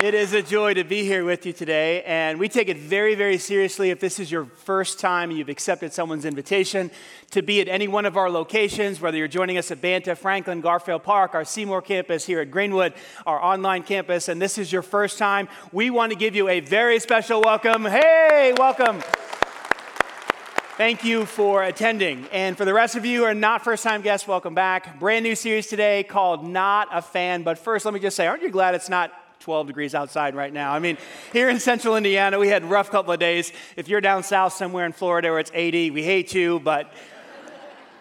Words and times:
It 0.00 0.14
is 0.14 0.32
a 0.32 0.42
joy 0.42 0.74
to 0.74 0.84
be 0.84 1.02
here 1.02 1.24
with 1.24 1.44
you 1.44 1.52
today, 1.52 2.04
and 2.04 2.38
we 2.38 2.48
take 2.48 2.68
it 2.68 2.76
very, 2.76 3.16
very 3.16 3.36
seriously 3.36 3.90
if 3.90 3.98
this 3.98 4.20
is 4.20 4.30
your 4.30 4.44
first 4.44 5.00
time 5.00 5.32
you've 5.32 5.48
accepted 5.48 5.92
someone's 5.92 6.24
invitation 6.24 6.92
to 7.32 7.42
be 7.42 7.60
at 7.60 7.66
any 7.66 7.88
one 7.88 8.06
of 8.06 8.16
our 8.16 8.30
locations, 8.30 9.00
whether 9.00 9.18
you're 9.18 9.26
joining 9.26 9.58
us 9.58 9.72
at 9.72 9.80
Banta, 9.80 10.14
Franklin, 10.14 10.60
Garfield 10.60 11.02
Park, 11.02 11.34
our 11.34 11.44
Seymour 11.44 11.82
campus 11.82 12.24
here 12.24 12.38
at 12.38 12.52
Greenwood, 12.52 12.94
our 13.26 13.42
online 13.42 13.82
campus, 13.82 14.28
and 14.28 14.40
this 14.40 14.56
is 14.56 14.70
your 14.70 14.82
first 14.82 15.18
time. 15.18 15.48
We 15.72 15.90
want 15.90 16.12
to 16.12 16.16
give 16.16 16.36
you 16.36 16.48
a 16.48 16.60
very 16.60 17.00
special 17.00 17.40
welcome. 17.40 17.84
Hey, 17.84 18.54
welcome. 18.56 19.02
Thank 20.76 21.02
you 21.02 21.26
for 21.26 21.64
attending. 21.64 22.28
And 22.30 22.56
for 22.56 22.64
the 22.64 22.72
rest 22.72 22.94
of 22.94 23.04
you 23.04 23.18
who 23.18 23.24
are 23.24 23.34
not 23.34 23.64
first 23.64 23.82
time 23.82 24.02
guests, 24.02 24.28
welcome 24.28 24.54
back. 24.54 25.00
Brand 25.00 25.24
new 25.24 25.34
series 25.34 25.66
today 25.66 26.04
called 26.04 26.46
Not 26.46 26.86
a 26.92 27.02
Fan. 27.02 27.42
But 27.42 27.58
first, 27.58 27.84
let 27.84 27.92
me 27.92 27.98
just 27.98 28.16
say, 28.16 28.28
aren't 28.28 28.44
you 28.44 28.50
glad 28.50 28.76
it's 28.76 28.88
not 28.88 29.10
12 29.40 29.66
degrees 29.68 29.94
outside 29.94 30.34
right 30.34 30.52
now. 30.52 30.72
I 30.72 30.78
mean, 30.78 30.98
here 31.32 31.48
in 31.48 31.60
central 31.60 31.96
Indiana, 31.96 32.38
we 32.38 32.48
had 32.48 32.62
a 32.62 32.66
rough 32.66 32.90
couple 32.90 33.12
of 33.12 33.20
days. 33.20 33.52
If 33.76 33.88
you're 33.88 34.00
down 34.00 34.22
south 34.22 34.52
somewhere 34.52 34.84
in 34.84 34.92
Florida 34.92 35.30
where 35.30 35.38
it's 35.38 35.52
80, 35.54 35.90
we 35.92 36.02
hate 36.02 36.34
you, 36.34 36.60
but 36.60 36.92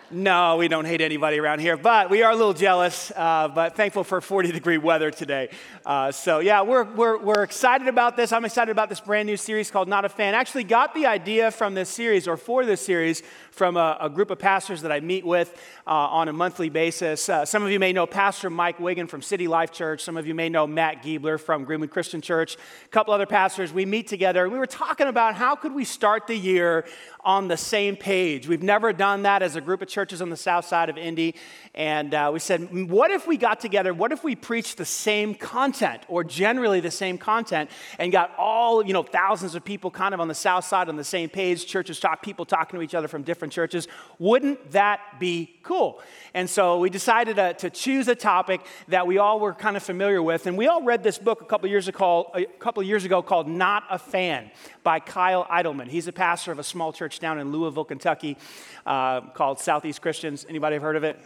no, 0.09 0.55
we 0.55 0.69
don't 0.69 0.85
hate 0.85 1.01
anybody 1.01 1.37
around 1.37 1.59
here, 1.59 1.75
but 1.75 2.09
we 2.09 2.23
are 2.23 2.31
a 2.31 2.35
little 2.35 2.53
jealous, 2.53 3.11
uh, 3.13 3.49
but 3.49 3.75
thankful 3.75 4.05
for 4.05 4.21
40 4.21 4.53
degree 4.53 4.77
weather 4.77 5.11
today. 5.11 5.49
Uh, 5.85 6.13
so, 6.13 6.39
yeah, 6.39 6.61
we're, 6.61 6.85
we're, 6.85 7.17
we're 7.17 7.43
excited 7.43 7.89
about 7.89 8.15
this. 8.15 8.31
I'm 8.31 8.45
excited 8.45 8.71
about 8.71 8.87
this 8.87 9.01
brand 9.01 9.27
new 9.27 9.35
series 9.35 9.69
called 9.69 9.89
Not 9.89 10.05
a 10.05 10.09
Fan. 10.09 10.33
Actually, 10.33 10.63
got 10.63 10.95
the 10.95 11.07
idea 11.07 11.51
from 11.51 11.73
this 11.73 11.89
series 11.89 12.25
or 12.25 12.37
for 12.37 12.65
this 12.65 12.85
series 12.85 13.21
from 13.57 13.75
a, 13.75 13.97
a 13.99 14.09
group 14.09 14.29
of 14.29 14.37
pastors 14.37 14.83
that 14.83 14.91
I 14.91 14.99
meet 14.99 15.25
with 15.25 15.51
uh, 15.87 15.89
on 15.89 16.27
a 16.27 16.33
monthly 16.33 16.69
basis. 16.69 17.27
Uh, 17.27 17.43
some 17.43 17.63
of 17.63 17.71
you 17.71 17.79
may 17.79 17.91
know 17.91 18.05
Pastor 18.05 18.51
Mike 18.51 18.79
Wigan 18.79 19.07
from 19.07 19.23
City 19.23 19.47
Life 19.47 19.71
Church. 19.71 20.03
Some 20.03 20.15
of 20.15 20.27
you 20.27 20.35
may 20.35 20.47
know 20.47 20.67
Matt 20.67 21.01
Giebler 21.01 21.39
from 21.39 21.63
Greenwood 21.63 21.89
Christian 21.89 22.21
Church. 22.21 22.55
A 22.85 22.89
couple 22.89 23.15
other 23.15 23.25
pastors. 23.25 23.73
We 23.73 23.85
meet 23.85 24.07
together 24.07 24.43
and 24.43 24.53
we 24.53 24.59
were 24.59 24.67
talking 24.67 25.07
about 25.07 25.33
how 25.33 25.55
could 25.55 25.73
we 25.73 25.85
start 25.85 26.27
the 26.27 26.37
year 26.37 26.85
on 27.27 27.49
the 27.49 27.57
same 27.57 27.95
page. 27.97 28.47
We've 28.47 28.63
never 28.63 28.93
done 28.93 29.23
that 29.23 29.41
as 29.41 29.55
a 29.57 29.61
group 29.61 29.81
of 29.81 29.89
churches 29.89 30.21
on 30.21 30.29
the 30.29 30.37
south 30.37 30.65
side 30.65 30.89
of 30.89 30.97
Indy. 30.97 31.35
And 31.73 32.13
uh, 32.13 32.29
we 32.31 32.39
said, 32.39 32.89
what 32.89 33.11
if 33.11 33.27
we 33.27 33.35
got 33.35 33.59
together? 33.59 33.93
What 33.93 34.13
if 34.13 34.23
we 34.23 34.35
preached 34.35 34.77
the 34.77 34.85
same 34.85 35.35
content 35.35 36.03
or 36.07 36.23
generally 36.23 36.79
the 36.79 36.89
same 36.91 37.17
content 37.17 37.69
and 37.99 38.11
got 38.11 38.33
all, 38.37 38.85
you 38.85 38.93
know, 38.93 39.03
thousands 39.03 39.55
of 39.55 39.65
people 39.65 39.91
kind 39.91 40.13
of 40.13 40.21
on 40.21 40.27
the 40.27 40.35
south 40.35 40.63
side 40.63 40.87
on 40.87 40.95
the 40.95 41.03
same 41.03 41.27
page, 41.27 41.65
churches 41.65 41.99
talk, 41.99 42.21
people 42.21 42.45
talking 42.45 42.79
to 42.79 42.83
each 42.83 42.95
other 42.95 43.07
from 43.07 43.23
different 43.23 43.46
churches? 43.49 43.87
Wouldn't 44.19 44.71
that 44.71 45.19
be 45.19 45.55
cool? 45.63 46.01
And 46.33 46.49
so 46.49 46.79
we 46.79 46.89
decided 46.89 47.35
to, 47.37 47.53
to 47.55 47.69
choose 47.69 48.07
a 48.07 48.15
topic 48.15 48.61
that 48.87 49.07
we 49.07 49.17
all 49.17 49.39
were 49.39 49.53
kind 49.53 49.77
of 49.77 49.83
familiar 49.83 50.21
with. 50.21 50.47
And 50.47 50.57
we 50.57 50.67
all 50.67 50.83
read 50.83 51.03
this 51.03 51.17
book 51.17 51.41
a 51.41 51.45
couple 51.45 51.69
years 51.69 51.87
ago, 51.87 52.31
a 52.33 52.45
couple 52.45 52.83
years 52.83 53.05
ago 53.05 53.21
called 53.21 53.47
Not 53.47 53.83
a 53.89 53.99
Fan 53.99 54.51
by 54.83 54.99
Kyle 54.99 55.45
Idleman. 55.45 55.87
He's 55.87 56.07
a 56.07 56.13
pastor 56.13 56.51
of 56.51 56.59
a 56.59 56.63
small 56.63 56.93
church 56.93 57.19
down 57.19 57.39
in 57.39 57.51
Louisville, 57.51 57.85
Kentucky 57.85 58.37
uh, 58.85 59.21
called 59.21 59.59
Southeast 59.59 60.01
Christians. 60.01 60.45
Anybody 60.47 60.75
have 60.75 60.83
heard 60.83 60.95
of 60.95 61.03
it? 61.03 61.19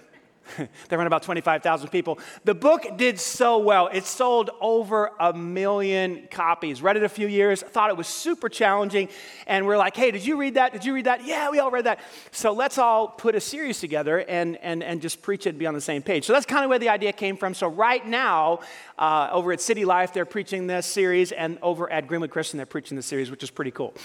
they 0.89 0.97
run 0.97 1.07
about 1.07 1.23
25,000 1.23 1.89
people. 1.89 2.19
The 2.43 2.53
book 2.53 2.85
did 2.97 3.19
so 3.19 3.57
well. 3.59 3.87
It 3.87 4.05
sold 4.05 4.49
over 4.59 5.11
a 5.19 5.33
million 5.33 6.27
copies. 6.29 6.81
Read 6.81 6.97
it 6.97 7.03
a 7.03 7.09
few 7.09 7.27
years, 7.27 7.61
thought 7.61 7.89
it 7.89 7.97
was 7.97 8.07
super 8.07 8.49
challenging. 8.49 9.09
And 9.47 9.65
we're 9.65 9.77
like, 9.77 9.95
hey, 9.95 10.11
did 10.11 10.25
you 10.25 10.37
read 10.37 10.55
that? 10.55 10.73
Did 10.73 10.85
you 10.85 10.93
read 10.93 11.05
that? 11.05 11.25
Yeah, 11.25 11.49
we 11.49 11.59
all 11.59 11.71
read 11.71 11.85
that. 11.85 11.99
So 12.31 12.53
let's 12.53 12.77
all 12.77 13.07
put 13.07 13.35
a 13.35 13.39
series 13.39 13.79
together 13.79 14.19
and, 14.19 14.57
and, 14.57 14.83
and 14.83 15.01
just 15.01 15.21
preach 15.21 15.45
it 15.45 15.49
and 15.49 15.59
be 15.59 15.67
on 15.67 15.73
the 15.73 15.81
same 15.81 16.01
page. 16.01 16.25
So 16.25 16.33
that's 16.33 16.45
kind 16.45 16.63
of 16.63 16.69
where 16.69 16.79
the 16.79 16.89
idea 16.89 17.13
came 17.13 17.37
from. 17.37 17.53
So 17.53 17.67
right 17.67 18.05
now, 18.05 18.59
uh, 19.01 19.29
over 19.31 19.51
at 19.51 19.59
City 19.59 19.83
Life, 19.83 20.13
they're 20.13 20.25
preaching 20.25 20.67
this 20.67 20.85
series. 20.85 21.31
And 21.31 21.57
over 21.63 21.91
at 21.91 22.07
Greenwood 22.07 22.29
Christian, 22.29 22.57
they're 22.57 22.67
preaching 22.67 22.95
this 22.95 23.07
series, 23.07 23.31
which 23.31 23.41
is 23.41 23.49
pretty 23.49 23.71
cool. 23.71 23.95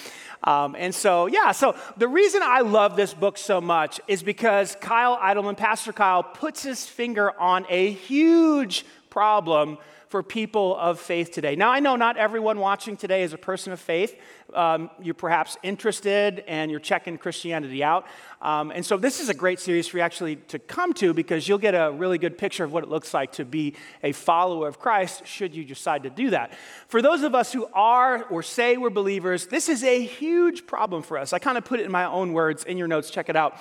Um, 0.42 0.74
and 0.76 0.94
so, 0.94 1.26
yeah, 1.26 1.52
so 1.52 1.76
the 1.98 2.08
reason 2.08 2.40
I 2.42 2.60
love 2.60 2.96
this 2.96 3.12
book 3.12 3.36
so 3.36 3.60
much 3.60 4.00
is 4.08 4.22
because 4.22 4.74
Kyle 4.80 5.18
Idleman, 5.18 5.56
Pastor 5.56 5.92
Kyle, 5.92 6.22
puts 6.22 6.62
his 6.62 6.86
finger 6.86 7.38
on 7.38 7.66
a 7.68 7.92
huge 7.92 8.86
problem 9.16 9.78
for 10.08 10.22
people 10.22 10.76
of 10.76 11.00
faith 11.00 11.32
today. 11.32 11.56
Now, 11.56 11.70
I 11.70 11.80
know 11.80 11.96
not 11.96 12.18
everyone 12.18 12.58
watching 12.58 12.98
today 12.98 13.22
is 13.22 13.32
a 13.32 13.38
person 13.38 13.72
of 13.72 13.80
faith. 13.80 14.14
Um, 14.52 14.90
you're 15.00 15.14
perhaps 15.14 15.56
interested 15.62 16.44
and 16.46 16.70
you're 16.70 16.80
checking 16.80 17.16
Christianity 17.16 17.82
out. 17.82 18.06
Um, 18.42 18.70
and 18.72 18.84
so, 18.84 18.98
this 18.98 19.18
is 19.18 19.30
a 19.30 19.34
great 19.34 19.58
series 19.58 19.88
for 19.88 19.96
you 19.96 20.02
actually 20.02 20.36
to 20.36 20.58
come 20.58 20.92
to 20.94 21.14
because 21.14 21.48
you'll 21.48 21.56
get 21.56 21.72
a 21.72 21.90
really 21.92 22.18
good 22.18 22.36
picture 22.36 22.62
of 22.62 22.74
what 22.74 22.84
it 22.84 22.90
looks 22.90 23.14
like 23.14 23.32
to 23.32 23.46
be 23.46 23.74
a 24.02 24.12
follower 24.12 24.68
of 24.68 24.78
Christ 24.78 25.26
should 25.26 25.54
you 25.54 25.64
decide 25.64 26.02
to 26.02 26.10
do 26.10 26.28
that. 26.28 26.52
For 26.88 27.00
those 27.00 27.22
of 27.22 27.34
us 27.34 27.54
who 27.54 27.66
are 27.72 28.24
or 28.24 28.42
say 28.42 28.76
we're 28.76 28.90
believers, 28.90 29.46
this 29.46 29.70
is 29.70 29.82
a 29.82 30.04
huge 30.04 30.66
problem 30.66 31.02
for 31.02 31.16
us. 31.16 31.32
I 31.32 31.38
kind 31.38 31.56
of 31.56 31.64
put 31.64 31.80
it 31.80 31.86
in 31.86 31.90
my 31.90 32.04
own 32.04 32.34
words 32.34 32.64
in 32.64 32.76
your 32.76 32.86
notes, 32.86 33.08
check 33.08 33.30
it 33.30 33.36
out. 33.36 33.56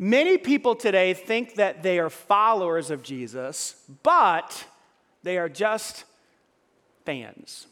Many 0.00 0.36
people 0.36 0.74
today 0.74 1.14
think 1.14 1.54
that 1.54 1.84
they 1.84 2.00
are 2.00 2.10
followers 2.10 2.90
of 2.90 3.04
Jesus, 3.04 3.76
but 4.02 4.66
they 5.26 5.38
are 5.38 5.48
just 5.48 6.04
fans. 7.04 7.66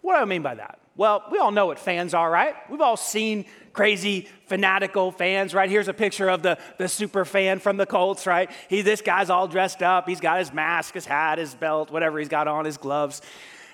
What 0.00 0.14
do 0.14 0.22
I 0.22 0.24
mean 0.26 0.42
by 0.42 0.54
that? 0.54 0.78
Well, 0.96 1.24
we 1.30 1.38
all 1.38 1.50
know 1.50 1.66
what 1.66 1.80
fans 1.80 2.14
are, 2.14 2.30
right? 2.30 2.54
We've 2.70 2.80
all 2.80 2.96
seen 2.96 3.46
crazy, 3.72 4.28
fanatical 4.46 5.10
fans, 5.10 5.54
right? 5.54 5.68
Here's 5.68 5.88
a 5.88 5.92
picture 5.92 6.28
of 6.28 6.42
the, 6.42 6.56
the 6.78 6.88
super 6.88 7.24
fan 7.24 7.58
from 7.58 7.78
the 7.78 7.86
Colts, 7.86 8.26
right? 8.28 8.48
He, 8.68 8.82
this 8.82 9.02
guy's 9.02 9.28
all 9.28 9.48
dressed 9.48 9.82
up. 9.82 10.08
He's 10.08 10.20
got 10.20 10.38
his 10.38 10.52
mask, 10.52 10.94
his 10.94 11.04
hat, 11.04 11.38
his 11.38 11.52
belt, 11.54 11.90
whatever 11.90 12.20
he's 12.20 12.28
got 12.28 12.46
on, 12.46 12.64
his 12.64 12.76
gloves. 12.76 13.22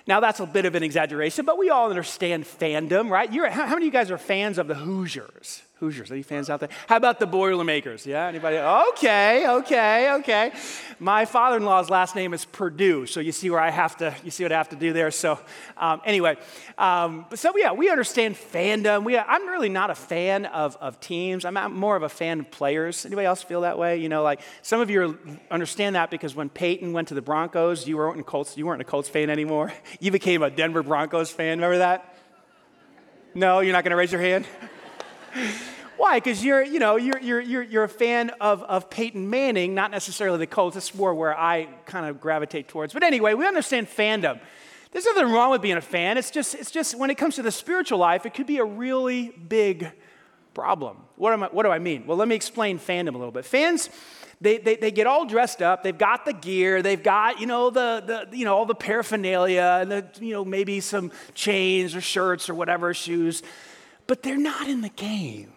Now, 0.06 0.20
that's 0.20 0.40
a 0.40 0.46
bit 0.46 0.64
of 0.64 0.74
an 0.74 0.82
exaggeration, 0.82 1.44
but 1.44 1.58
we 1.58 1.68
all 1.68 1.90
understand 1.90 2.44
fandom, 2.44 3.10
right? 3.10 3.30
You're, 3.30 3.50
how, 3.50 3.66
how 3.66 3.74
many 3.74 3.86
of 3.86 3.92
you 3.92 3.98
guys 3.98 4.10
are 4.10 4.18
fans 4.18 4.56
of 4.56 4.66
the 4.66 4.76
Hoosiers? 4.76 5.62
Hoosiers. 5.80 6.12
Any 6.12 6.22
fans 6.22 6.48
out 6.48 6.60
there? 6.60 6.68
How 6.88 6.96
about 6.96 7.18
the 7.18 7.26
Boilermakers? 7.26 8.06
Yeah, 8.06 8.28
anybody? 8.28 8.58
Okay, 8.58 9.48
okay, 9.48 10.12
okay. 10.20 10.52
My 11.00 11.24
father-in-law's 11.24 11.90
last 11.90 12.14
name 12.14 12.32
is 12.32 12.44
Purdue, 12.44 13.06
so 13.06 13.18
you 13.18 13.32
see 13.32 13.50
where 13.50 13.58
I 13.58 13.70
have 13.70 13.96
to. 13.96 14.14
You 14.22 14.30
see 14.30 14.44
what 14.44 14.52
I 14.52 14.56
have 14.56 14.68
to 14.68 14.76
do 14.76 14.92
there. 14.92 15.10
So, 15.10 15.38
um, 15.76 16.00
anyway, 16.04 16.36
um, 16.78 17.26
so 17.34 17.52
yeah, 17.56 17.72
we 17.72 17.90
understand 17.90 18.36
fandom. 18.36 19.02
We, 19.02 19.18
I'm 19.18 19.48
really 19.48 19.68
not 19.68 19.90
a 19.90 19.96
fan 19.96 20.46
of, 20.46 20.76
of 20.80 21.00
teams. 21.00 21.44
I'm 21.44 21.54
more 21.74 21.96
of 21.96 22.04
a 22.04 22.08
fan 22.08 22.40
of 22.40 22.50
players. 22.52 23.04
Anybody 23.04 23.26
else 23.26 23.42
feel 23.42 23.62
that 23.62 23.76
way? 23.76 23.96
You 23.96 24.08
know, 24.08 24.22
like 24.22 24.42
some 24.62 24.80
of 24.80 24.90
you 24.90 25.18
understand 25.50 25.96
that 25.96 26.08
because 26.08 26.36
when 26.36 26.50
Peyton 26.50 26.92
went 26.92 27.08
to 27.08 27.14
the 27.14 27.22
Broncos, 27.22 27.88
you 27.88 27.96
weren't 27.96 28.20
a 28.20 28.22
Colts. 28.22 28.56
You 28.56 28.66
weren't 28.66 28.80
a 28.80 28.84
Colts 28.84 29.08
fan 29.08 29.28
anymore. 29.28 29.72
You 30.00 30.10
became 30.10 30.42
a 30.42 30.50
Denver 30.50 30.82
Broncos 30.82 31.30
fan. 31.30 31.58
Remember 31.58 31.78
that? 31.78 32.14
No, 33.34 33.60
you're 33.60 33.72
not 33.72 33.84
going 33.84 33.90
to 33.90 33.96
raise 33.96 34.12
your 34.12 34.20
hand. 34.20 34.44
Why? 35.96 36.18
Because 36.18 36.44
you're, 36.44 36.62
you 36.62 36.80
know, 36.80 36.96
you're, 36.96 37.20
you're, 37.20 37.40
you're, 37.40 37.62
you're 37.62 37.84
a 37.84 37.88
fan 37.88 38.30
of, 38.40 38.62
of 38.64 38.90
Peyton 38.90 39.30
Manning, 39.30 39.74
not 39.74 39.90
necessarily 39.90 40.38
the 40.38 40.46
Colts. 40.46 40.74
That's 40.74 40.94
more 40.94 41.14
where 41.14 41.38
I 41.38 41.66
kind 41.86 42.06
of 42.06 42.20
gravitate 42.20 42.68
towards. 42.68 42.92
But 42.92 43.02
anyway, 43.02 43.34
we 43.34 43.46
understand 43.46 43.88
fandom. 43.88 44.40
There's 44.90 45.04
nothing 45.04 45.30
wrong 45.30 45.50
with 45.50 45.62
being 45.62 45.76
a 45.76 45.80
fan. 45.80 46.18
It's 46.18 46.30
just, 46.30 46.54
it's 46.54 46.70
just 46.70 46.96
when 46.96 47.10
it 47.10 47.16
comes 47.16 47.36
to 47.36 47.42
the 47.42 47.52
spiritual 47.52 47.98
life, 47.98 48.26
it 48.26 48.34
could 48.34 48.46
be 48.46 48.58
a 48.58 48.64
really 48.64 49.28
big 49.30 49.90
problem. 50.52 50.98
What, 51.16 51.32
am 51.32 51.42
I, 51.44 51.46
what 51.46 51.64
do 51.64 51.70
I 51.70 51.78
mean? 51.78 52.06
Well, 52.06 52.16
let 52.16 52.28
me 52.28 52.34
explain 52.34 52.78
fandom 52.78 53.14
a 53.14 53.18
little 53.18 53.32
bit. 53.32 53.44
Fans, 53.44 53.88
they, 54.40 54.58
they, 54.58 54.76
they 54.76 54.90
get 54.90 55.06
all 55.06 55.24
dressed 55.24 55.62
up. 55.62 55.82
They've 55.82 55.96
got 55.96 56.24
the 56.24 56.32
gear. 56.32 56.82
They've 56.82 57.02
got, 57.02 57.40
you 57.40 57.46
know, 57.46 57.70
the, 57.70 58.26
the, 58.30 58.36
you 58.36 58.44
know, 58.44 58.56
all 58.56 58.66
the 58.66 58.74
paraphernalia 58.74 59.78
and 59.80 59.90
the, 59.90 60.06
you 60.20 60.32
know, 60.32 60.44
maybe 60.44 60.80
some 60.80 61.12
chains 61.34 61.94
or 61.94 62.00
shirts 62.00 62.48
or 62.48 62.54
whatever, 62.54 62.94
shoes. 62.94 63.42
But 64.06 64.22
they're 64.22 64.36
not 64.36 64.68
in 64.68 64.80
the 64.80 64.90
game. 64.90 65.52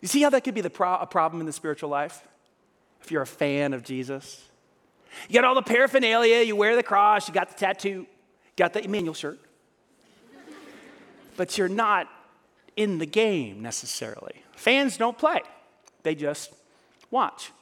You 0.00 0.08
see 0.08 0.22
how 0.22 0.30
that 0.30 0.44
could 0.44 0.54
be 0.54 0.62
pro- 0.62 0.96
a 0.96 1.06
problem 1.06 1.40
in 1.40 1.46
the 1.46 1.52
spiritual 1.52 1.90
life? 1.90 2.22
If 3.02 3.10
you're 3.10 3.22
a 3.22 3.26
fan 3.26 3.74
of 3.74 3.82
Jesus? 3.82 4.44
You 5.28 5.34
got 5.34 5.44
all 5.44 5.54
the 5.54 5.62
paraphernalia, 5.62 6.42
you 6.42 6.54
wear 6.56 6.76
the 6.76 6.82
cross, 6.82 7.28
you 7.28 7.34
got 7.34 7.48
the 7.48 7.54
tattoo, 7.54 7.88
you 7.88 8.06
got 8.56 8.72
the 8.72 8.84
Emmanuel 8.84 9.14
shirt. 9.14 9.38
but 11.36 11.56
you're 11.56 11.68
not 11.68 12.08
in 12.76 12.98
the 12.98 13.06
game 13.06 13.62
necessarily. 13.62 14.42
Fans 14.52 14.96
don't 14.96 15.16
play, 15.16 15.40
they 16.02 16.14
just 16.14 16.52
watch. 17.10 17.52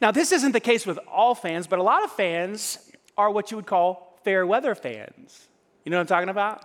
Now, 0.00 0.10
this 0.10 0.30
isn't 0.32 0.52
the 0.52 0.60
case 0.60 0.86
with 0.86 0.98
all 1.10 1.34
fans, 1.34 1.66
but 1.66 1.78
a 1.78 1.82
lot 1.82 2.04
of 2.04 2.12
fans 2.12 2.78
are 3.16 3.30
what 3.30 3.50
you 3.50 3.56
would 3.56 3.66
call 3.66 4.18
fair 4.24 4.46
weather 4.46 4.74
fans. 4.74 5.48
You 5.84 5.90
know 5.90 5.96
what 5.96 6.02
I'm 6.02 6.06
talking 6.06 6.28
about? 6.28 6.62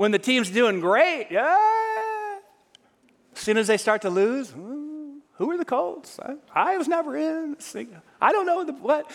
When 0.00 0.12
the 0.12 0.18
team's 0.18 0.48
doing 0.48 0.80
great, 0.80 1.26
yeah. 1.28 2.38
As 3.36 3.38
soon 3.38 3.58
as 3.58 3.66
they 3.66 3.76
start 3.76 4.00
to 4.00 4.08
lose, 4.08 4.48
hmm, 4.48 5.18
who 5.32 5.50
are 5.50 5.58
the 5.58 5.64
Colts? 5.66 6.18
I, 6.18 6.36
I 6.54 6.78
was 6.78 6.88
never 6.88 7.18
in. 7.18 7.54
I 8.18 8.32
don't 8.32 8.46
know 8.46 8.64
the, 8.64 8.72
what. 8.72 9.10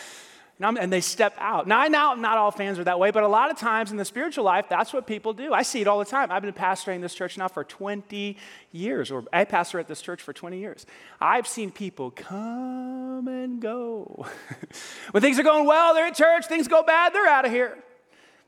And 0.60 0.92
they 0.92 1.00
step 1.00 1.34
out. 1.38 1.66
Now, 1.66 1.80
I 1.80 1.88
know 1.88 2.14
not 2.14 2.38
all 2.38 2.52
fans 2.52 2.78
are 2.78 2.84
that 2.84 3.00
way, 3.00 3.10
but 3.10 3.24
a 3.24 3.28
lot 3.28 3.50
of 3.50 3.58
times 3.58 3.90
in 3.90 3.96
the 3.96 4.04
spiritual 4.04 4.44
life, 4.44 4.66
that's 4.68 4.92
what 4.92 5.08
people 5.08 5.32
do. 5.32 5.52
I 5.52 5.62
see 5.62 5.80
it 5.80 5.88
all 5.88 5.98
the 5.98 6.04
time. 6.04 6.30
I've 6.30 6.42
been 6.42 6.52
pastoring 6.52 7.00
this 7.00 7.14
church 7.14 7.36
now 7.36 7.48
for 7.48 7.64
20 7.64 8.36
years, 8.70 9.10
or 9.10 9.24
I 9.32 9.44
pastor 9.44 9.80
at 9.80 9.88
this 9.88 10.00
church 10.00 10.22
for 10.22 10.32
20 10.32 10.56
years. 10.56 10.86
I've 11.20 11.48
seen 11.48 11.72
people 11.72 12.12
come 12.12 13.26
and 13.26 13.60
go. 13.60 14.24
when 15.10 15.20
things 15.20 15.36
are 15.40 15.42
going 15.42 15.66
well, 15.66 15.94
they're 15.94 16.06
at 16.06 16.14
church. 16.14 16.46
Things 16.46 16.68
go 16.68 16.84
bad, 16.84 17.12
they're 17.12 17.26
out 17.26 17.44
of 17.44 17.50
here. 17.50 17.76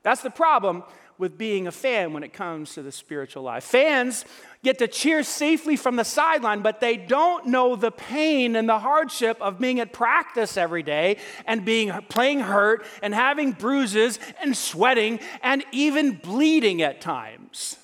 That's 0.05 0.23
the 0.23 0.31
problem 0.31 0.85
with 1.19 1.37
being 1.37 1.67
a 1.67 1.73
fan 1.73 2.13
when 2.13 2.23
it 2.23 2.33
comes 2.33 2.75
to 2.75 2.83
the 2.83 2.93
spiritual 2.93 3.43
life. 3.43 3.65
Fans 3.65 4.25
get 4.63 4.79
to 4.79 4.89
cheer 4.89 5.23
safely 5.23 5.77
from 5.77 5.97
the 5.97 6.05
sideline, 6.05 6.63
but 6.63 6.81
they 6.81 6.97
don't 6.97 7.47
know 7.47 7.77
the 7.77 7.91
pain 7.91 8.57
and 8.57 8.69
the 8.69 8.79
hardship 8.79 9.37
of 9.41 9.59
being 9.59 9.81
at 9.81 9.93
practice 9.93 10.57
every 10.57 10.83
day 10.83 11.17
and 11.47 11.65
being 11.65 11.91
playing 12.09 12.41
hurt 12.41 12.85
and 13.03 13.15
having 13.15 13.53
bruises 13.53 14.19
and 14.41 14.57
sweating 14.57 15.19
and 15.43 15.65
even 15.73 16.13
bleeding 16.17 16.83
at 16.83 17.01
times. 17.01 17.77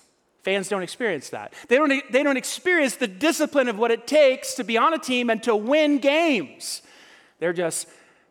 Fans 0.42 0.68
don't 0.68 0.82
experience 0.82 1.30
that. 1.30 1.54
They 1.68 1.76
don't, 1.76 2.12
they 2.12 2.22
don't 2.22 2.36
experience 2.36 2.96
the 2.96 3.08
discipline 3.08 3.68
of 3.68 3.78
what 3.78 3.90
it 3.90 4.06
takes 4.06 4.54
to 4.54 4.64
be 4.64 4.76
on 4.76 4.92
a 4.94 4.98
team 4.98 5.30
and 5.30 5.42
to 5.44 5.56
win 5.56 5.98
games. 5.98 6.82
They're 7.40 7.54
just 7.54 7.88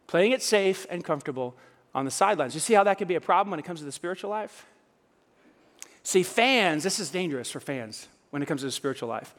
playing 0.08 0.32
it 0.32 0.44
safe 0.44 0.86
and 0.90 1.04
comfortable 1.04 1.56
on 1.96 2.06
the 2.06 2.12
sidelines. 2.12 2.54
You 2.54 2.60
see 2.60 2.74
how 2.74 2.84
that 2.84 2.98
can 2.98 3.08
be 3.08 3.16
a 3.16 3.22
problem 3.22 3.50
when 3.52 3.60
it 3.60 3.66
comes 3.66 3.80
to 3.80 3.86
the 3.86 3.92
spiritual 3.92 4.30
life? 4.30 4.68
See, 6.04 6.24
fans, 6.24 6.84
this 6.84 7.00
is 7.00 7.10
dangerous 7.10 7.50
for 7.50 7.60
fans 7.60 8.08
when 8.30 8.42
it 8.42 8.46
comes 8.46 8.62
to 8.62 8.66
the 8.66 8.72
spiritual 8.72 9.10
life. 9.10 9.34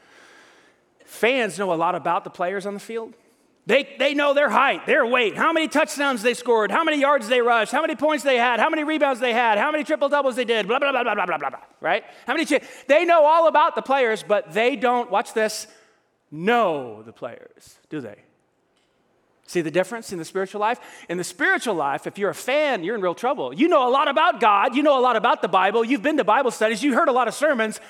Fans 1.04 1.58
know 1.58 1.72
a 1.72 1.74
lot 1.74 1.94
about 1.94 2.24
the 2.24 2.30
players 2.30 2.66
on 2.66 2.74
the 2.74 2.80
field. 2.80 3.14
They, 3.66 3.96
they 3.98 4.12
know 4.12 4.34
their 4.34 4.50
height, 4.50 4.84
their 4.84 5.06
weight, 5.06 5.36
how 5.36 5.52
many 5.52 5.68
touchdowns 5.68 6.22
they 6.22 6.34
scored, 6.34 6.70
how 6.70 6.84
many 6.84 7.00
yards 7.00 7.28
they 7.28 7.40
rushed, 7.40 7.72
how 7.72 7.80
many 7.80 7.96
points 7.96 8.22
they 8.22 8.36
had, 8.36 8.60
how 8.60 8.68
many 8.68 8.84
rebounds 8.84 9.20
they 9.20 9.32
had, 9.32 9.56
how 9.56 9.70
many 9.70 9.84
triple 9.84 10.10
doubles 10.10 10.36
they 10.36 10.44
did, 10.44 10.66
blah, 10.66 10.78
blah, 10.78 10.92
blah, 10.92 11.02
blah, 11.02 11.14
blah, 11.14 11.26
blah, 11.26 11.38
blah, 11.38 11.50
blah, 11.50 11.60
right? 11.80 12.04
How 12.26 12.34
many, 12.34 12.44
ch- 12.44 12.62
they 12.88 13.06
know 13.06 13.24
all 13.24 13.48
about 13.48 13.74
the 13.74 13.80
players, 13.80 14.22
but 14.22 14.52
they 14.52 14.76
don't, 14.76 15.10
watch 15.10 15.32
this, 15.32 15.66
know 16.30 17.02
the 17.02 17.12
players, 17.12 17.78
do 17.88 18.02
they? 18.02 18.23
See 19.46 19.60
the 19.60 19.70
difference 19.70 20.12
in 20.12 20.18
the 20.18 20.24
spiritual 20.24 20.60
life? 20.60 20.80
In 21.08 21.18
the 21.18 21.24
spiritual 21.24 21.74
life, 21.74 22.06
if 22.06 22.18
you're 22.18 22.30
a 22.30 22.34
fan, 22.34 22.82
you're 22.82 22.94
in 22.94 23.02
real 23.02 23.14
trouble. 23.14 23.52
You 23.52 23.68
know 23.68 23.88
a 23.88 23.90
lot 23.90 24.08
about 24.08 24.40
God, 24.40 24.74
you 24.74 24.82
know 24.82 24.98
a 24.98 25.02
lot 25.02 25.16
about 25.16 25.42
the 25.42 25.48
Bible, 25.48 25.84
you've 25.84 26.02
been 26.02 26.16
to 26.16 26.24
Bible 26.24 26.50
studies, 26.50 26.82
you 26.82 26.94
heard 26.94 27.08
a 27.08 27.12
lot 27.12 27.28
of 27.28 27.34
sermons, 27.34 27.80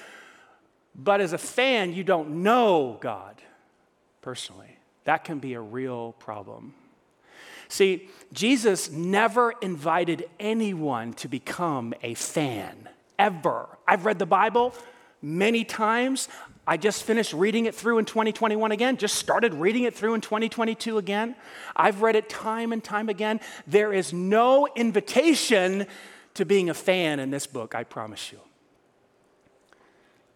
but 0.94 1.20
as 1.20 1.32
a 1.32 1.38
fan, 1.38 1.92
you 1.92 2.04
don't 2.04 2.42
know 2.42 2.98
God 3.00 3.40
personally. 4.20 4.78
That 5.04 5.24
can 5.24 5.38
be 5.38 5.54
a 5.54 5.60
real 5.60 6.12
problem. 6.18 6.74
See, 7.68 8.08
Jesus 8.32 8.90
never 8.90 9.52
invited 9.62 10.28
anyone 10.38 11.12
to 11.14 11.28
become 11.28 11.94
a 12.02 12.14
fan, 12.14 12.88
ever. 13.18 13.68
I've 13.86 14.06
read 14.06 14.18
the 14.18 14.26
Bible 14.26 14.74
many 15.22 15.64
times. 15.64 16.28
I 16.66 16.76
just 16.76 17.02
finished 17.02 17.32
reading 17.32 17.66
it 17.66 17.74
through 17.74 17.98
in 17.98 18.04
2021 18.06 18.72
again, 18.72 18.96
just 18.96 19.16
started 19.16 19.52
reading 19.54 19.84
it 19.84 19.94
through 19.94 20.14
in 20.14 20.20
2022 20.20 20.96
again. 20.98 21.36
I've 21.76 22.00
read 22.00 22.16
it 22.16 22.28
time 22.28 22.72
and 22.72 22.82
time 22.82 23.08
again. 23.08 23.40
There 23.66 23.92
is 23.92 24.12
no 24.12 24.66
invitation 24.74 25.86
to 26.34 26.44
being 26.44 26.70
a 26.70 26.74
fan 26.74 27.20
in 27.20 27.30
this 27.30 27.46
book, 27.46 27.74
I 27.74 27.84
promise 27.84 28.32
you. 28.32 28.40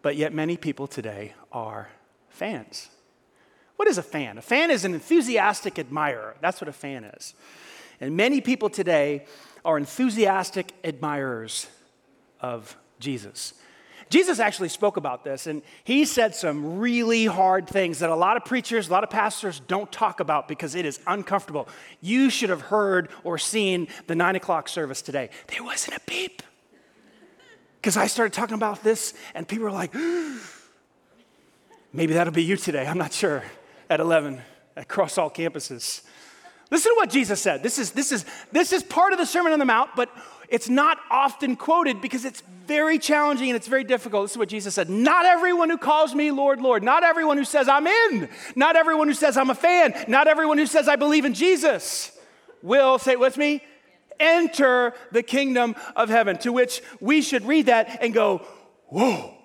But 0.01 0.15
yet, 0.15 0.33
many 0.33 0.55
people 0.55 0.87
today 0.87 1.33
are 1.51 1.89
fans. 2.29 2.89
What 3.75 3.87
is 3.87 3.97
a 3.97 4.03
fan? 4.03 4.37
A 4.37 4.41
fan 4.41 4.71
is 4.71 4.85
an 4.85 4.93
enthusiastic 4.93 5.79
admirer. 5.79 6.35
That's 6.41 6.61
what 6.61 6.67
a 6.67 6.73
fan 6.73 7.03
is. 7.03 7.33
And 7.99 8.15
many 8.15 8.39
people 8.39 8.69
today 8.69 9.25
are 9.65 9.77
enthusiastic 9.77 10.73
admirers 10.83 11.67
of 12.39 12.77
Jesus. 12.99 13.53
Jesus 14.09 14.39
actually 14.39 14.69
spoke 14.69 14.97
about 14.97 15.23
this, 15.23 15.45
and 15.45 15.61
he 15.83 16.03
said 16.03 16.33
some 16.33 16.79
really 16.79 17.25
hard 17.25 17.67
things 17.67 17.99
that 17.99 18.09
a 18.09 18.15
lot 18.15 18.37
of 18.37 18.45
preachers, 18.45 18.89
a 18.89 18.91
lot 18.91 19.03
of 19.03 19.11
pastors 19.11 19.59
don't 19.59 19.91
talk 19.91 20.19
about 20.19 20.47
because 20.47 20.73
it 20.73 20.83
is 20.83 20.99
uncomfortable. 21.05 21.67
You 22.01 22.31
should 22.31 22.49
have 22.49 22.61
heard 22.61 23.09
or 23.23 23.37
seen 23.37 23.87
the 24.07 24.15
nine 24.15 24.35
o'clock 24.35 24.67
service 24.67 25.03
today. 25.03 25.29
There 25.47 25.63
wasn't 25.63 25.97
a 25.97 26.01
beep. 26.07 26.41
Because 27.79 27.97
I 27.97 28.07
started 28.07 28.33
talking 28.33 28.55
about 28.55 28.83
this, 28.83 29.13
and 29.35 29.47
people 29.47 29.65
were 29.65 29.71
like, 29.71 29.93
maybe 31.93 32.13
that'll 32.13 32.33
be 32.33 32.43
you 32.43 32.57
today. 32.57 32.87
I'm 32.87 32.97
not 32.97 33.13
sure. 33.13 33.43
At 33.91 33.99
11, 33.99 34.41
across 34.75 35.19
all 35.19 35.29
campuses. 35.29 36.01
Listen 36.71 36.93
to 36.93 36.95
what 36.97 37.09
Jesus 37.09 37.41
said. 37.41 37.63
This 37.63 37.79
is, 37.79 37.91
this 37.91 38.11
is, 38.11 38.25
this 38.51 38.73
is 38.73 38.83
part 38.83 39.13
of 39.13 39.19
the 39.19 39.25
Sermon 39.25 39.53
on 39.53 39.59
the 39.59 39.65
Mount, 39.65 39.91
but 39.95 40.09
it's 40.49 40.69
not 40.69 40.97
often 41.09 41.55
quoted 41.55 42.01
because 42.01 42.25
it's 42.25 42.41
very 42.65 42.99
challenging 42.99 43.49
and 43.49 43.55
it's 43.55 43.67
very 43.67 43.83
difficult. 43.83 44.25
This 44.25 44.31
is 44.31 44.37
what 44.37 44.49
Jesus 44.49 44.75
said 44.75 44.89
Not 44.89 45.25
everyone 45.25 45.69
who 45.69 45.77
calls 45.77 46.13
me 46.13 46.31
Lord, 46.31 46.61
Lord, 46.61 46.83
not 46.83 47.03
everyone 47.03 47.37
who 47.37 47.45
says 47.45 47.67
I'm 47.67 47.87
in, 47.87 48.29
not 48.55 48.75
everyone 48.75 49.07
who 49.07 49.13
says 49.13 49.37
I'm 49.37 49.49
a 49.49 49.55
fan, 49.55 49.93
not 50.07 50.27
everyone 50.27 50.57
who 50.57 50.65
says 50.65 50.87
I 50.87 50.95
believe 50.95 51.25
in 51.25 51.33
Jesus 51.33 52.11
will, 52.61 52.99
say 52.99 53.13
it 53.13 53.19
with 53.19 53.37
me, 53.37 53.63
enter 54.19 54.93
the 55.11 55.23
kingdom 55.23 55.75
of 55.95 56.09
heaven. 56.09 56.37
To 56.39 56.51
which 56.51 56.81
we 56.99 57.21
should 57.21 57.45
read 57.45 57.67
that 57.67 57.99
and 58.01 58.13
go, 58.13 58.45
Whoa. 58.87 59.35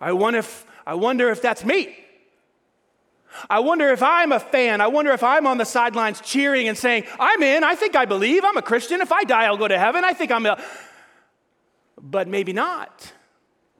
I 0.00 0.12
wonder 0.12 0.40
if, 0.40 0.66
I 0.86 0.94
wonder 0.94 1.30
if 1.30 1.40
that's 1.40 1.64
me. 1.64 2.03
I 3.50 3.60
wonder 3.60 3.90
if 3.90 4.02
I'm 4.02 4.32
a 4.32 4.40
fan. 4.40 4.80
I 4.80 4.86
wonder 4.86 5.12
if 5.12 5.22
I'm 5.22 5.46
on 5.46 5.58
the 5.58 5.64
sidelines 5.64 6.20
cheering 6.20 6.68
and 6.68 6.76
saying, 6.76 7.04
I'm 7.18 7.42
in. 7.42 7.64
I 7.64 7.74
think 7.74 7.96
I 7.96 8.04
believe. 8.04 8.44
I'm 8.44 8.56
a 8.56 8.62
Christian. 8.62 9.00
If 9.00 9.12
I 9.12 9.24
die, 9.24 9.44
I'll 9.44 9.56
go 9.56 9.68
to 9.68 9.78
heaven. 9.78 10.04
I 10.04 10.12
think 10.12 10.30
I'm 10.30 10.46
a. 10.46 10.62
But 12.00 12.28
maybe 12.28 12.52
not. 12.52 13.12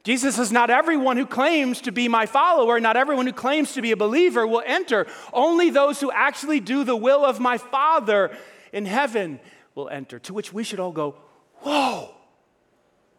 Jesus 0.03 0.35
says, 0.35 0.51
Not 0.51 0.69
everyone 0.69 1.17
who 1.17 1.25
claims 1.25 1.81
to 1.81 1.91
be 1.91 2.07
my 2.07 2.27
follower, 2.27 2.79
not 2.79 2.95
everyone 2.95 3.25
who 3.25 3.33
claims 3.33 3.73
to 3.73 3.81
be 3.81 3.91
a 3.91 3.97
believer 3.97 4.45
will 4.45 4.63
enter. 4.65 5.07
Only 5.33 5.71
those 5.71 5.99
who 5.99 6.11
actually 6.11 6.59
do 6.59 6.83
the 6.83 6.95
will 6.95 7.25
of 7.25 7.39
my 7.39 7.57
Father 7.57 8.35
in 8.71 8.85
heaven 8.85 9.39
will 9.73 9.89
enter. 9.89 10.19
To 10.19 10.33
which 10.33 10.53
we 10.53 10.63
should 10.63 10.79
all 10.79 10.91
go, 10.91 11.15
Whoa, 11.59 12.13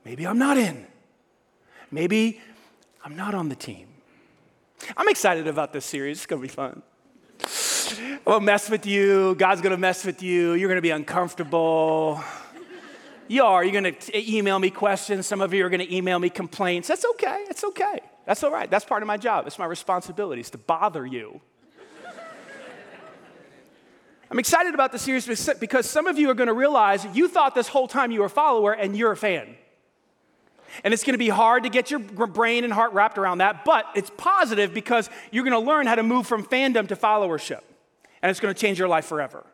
maybe 0.05 0.27
I'm 0.27 0.39
not 0.39 0.57
in. 0.57 0.87
Maybe 1.91 2.41
I'm 3.05 3.17
not 3.17 3.35
on 3.35 3.49
the 3.49 3.57
team. 3.57 3.89
I'm 4.97 5.09
excited 5.09 5.47
about 5.47 5.73
this 5.73 5.85
series. 5.85 6.19
It's 6.19 6.27
going 6.27 6.43
to 6.43 6.49
be 6.49 6.53
fun. 6.53 6.83
I'll 8.27 8.41
mess 8.41 8.69
with 8.69 8.87
you. 8.87 9.35
God's 9.37 9.61
going 9.61 9.71
to 9.71 9.79
mess 9.79 10.05
with 10.05 10.23
you. 10.23 10.55
You're 10.55 10.69
going 10.69 10.79
to 10.79 10.83
be 10.83 10.91
uncomfortable. 10.91 12.23
You 13.29 13.45
are. 13.45 13.65
You're 13.65 13.81
going 13.81 13.95
to 13.95 14.37
email 14.37 14.59
me 14.59 14.71
questions. 14.71 15.27
Some 15.27 15.41
of 15.41 15.53
you 15.55 15.65
are 15.65 15.69
going 15.69 15.87
to 15.87 15.95
email 15.95 16.19
me 16.19 16.31
complaints. 16.31 16.89
That's 16.89 17.05
okay. 17.05 17.45
It's 17.49 17.65
okay. 17.65 18.01
That's 18.25 18.43
all 18.43 18.53
right. 18.53 18.71
That's 18.71 18.85
part 18.85 19.03
of 19.03 19.07
my 19.07 19.17
job. 19.17 19.47
It's 19.47 19.59
my 19.59 19.67
responsibility 19.67 20.41
is 20.41 20.51
to 20.51 20.59
bother 20.59 21.07
you. 21.07 21.41
I'm 24.29 24.41
excited 24.41 24.75
about 24.75 24.91
the 24.91 24.99
series 24.99 25.49
because 25.61 25.89
some 25.89 26.09
of 26.09 26.19
you 26.19 26.29
are 26.31 26.35
going 26.35 26.49
to 26.49 26.53
realize 26.53 27.07
you 27.15 27.29
thought 27.29 27.55
this 27.55 27.69
whole 27.69 27.87
time 27.87 28.11
you 28.11 28.21
were 28.21 28.27
a 28.27 28.31
follower 28.31 28.73
and 28.73 28.97
you're 28.97 29.13
a 29.13 29.17
fan. 29.17 29.55
And 30.85 30.93
it's 30.93 31.05
going 31.05 31.15
to 31.15 31.19
be 31.19 31.29
hard 31.29 31.63
to 31.63 31.69
get 31.69 31.91
your 31.91 31.99
brain 31.99 32.65
and 32.65 32.73
heart 32.73 32.93
wrapped 32.93 33.19
around 33.19 33.39
that, 33.39 33.65
but 33.65 33.87
it's 33.95 34.11
positive 34.17 34.75
because 34.75 35.11
you're 35.31 35.45
going 35.45 35.53
to 35.53 35.67
learn 35.67 35.87
how 35.87 35.95
to 35.95 36.03
move 36.03 36.27
from 36.27 36.45
fandom 36.45 36.89
to 36.89 36.97
followership. 36.97 37.61
And 38.23 38.31
it's 38.31 38.41
going 38.41 38.55
to 38.55 38.61
change 38.61 38.79
your 38.79 38.89
life 38.89 39.07
forever. 39.07 39.45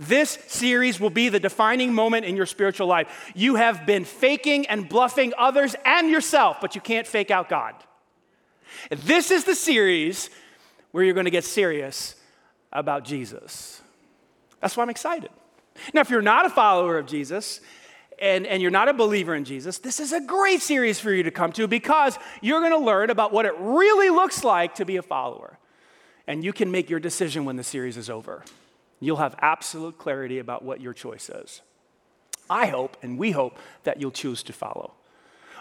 This 0.00 0.30
series 0.48 0.98
will 0.98 1.10
be 1.10 1.28
the 1.28 1.38
defining 1.38 1.94
moment 1.94 2.24
in 2.24 2.36
your 2.36 2.46
spiritual 2.46 2.88
life. 2.88 3.32
You 3.34 3.54
have 3.54 3.86
been 3.86 4.04
faking 4.04 4.66
and 4.66 4.88
bluffing 4.88 5.32
others 5.38 5.76
and 5.84 6.10
yourself, 6.10 6.58
but 6.60 6.74
you 6.74 6.80
can't 6.80 7.06
fake 7.06 7.30
out 7.30 7.48
God. 7.48 7.74
This 8.90 9.30
is 9.30 9.44
the 9.44 9.54
series 9.54 10.28
where 10.90 11.04
you're 11.04 11.14
going 11.14 11.26
to 11.26 11.30
get 11.30 11.44
serious 11.44 12.16
about 12.72 13.04
Jesus. 13.04 13.80
That's 14.60 14.76
why 14.76 14.82
I'm 14.82 14.90
excited. 14.90 15.30
Now, 15.94 16.00
if 16.00 16.10
you're 16.10 16.22
not 16.22 16.46
a 16.46 16.50
follower 16.50 16.98
of 16.98 17.06
Jesus, 17.06 17.60
and, 18.18 18.46
and 18.46 18.62
you're 18.62 18.70
not 18.70 18.88
a 18.88 18.94
believer 18.94 19.34
in 19.34 19.44
Jesus, 19.44 19.78
this 19.78 20.00
is 20.00 20.12
a 20.12 20.20
great 20.20 20.62
series 20.62 20.98
for 20.98 21.12
you 21.12 21.22
to 21.24 21.30
come 21.30 21.52
to 21.52 21.66
because 21.68 22.18
you're 22.40 22.60
going 22.60 22.72
to 22.72 22.78
learn 22.78 23.10
about 23.10 23.32
what 23.32 23.44
it 23.46 23.54
really 23.58 24.10
looks 24.10 24.42
like 24.42 24.76
to 24.76 24.84
be 24.84 24.96
a 24.96 25.02
follower. 25.02 25.58
And 26.26 26.42
you 26.42 26.52
can 26.52 26.70
make 26.70 26.90
your 26.90 27.00
decision 27.00 27.44
when 27.44 27.56
the 27.56 27.64
series 27.64 27.96
is 27.96 28.10
over. 28.10 28.42
you'll 28.98 29.18
have 29.18 29.34
absolute 29.40 29.98
clarity 29.98 30.38
about 30.38 30.64
what 30.64 30.80
your 30.80 30.94
choice 30.94 31.28
is. 31.28 31.60
I 32.48 32.66
hope, 32.66 32.96
and 33.02 33.18
we 33.18 33.32
hope, 33.32 33.58
that 33.84 34.00
you'll 34.00 34.10
choose 34.10 34.42
to 34.44 34.52
follow. 34.52 34.94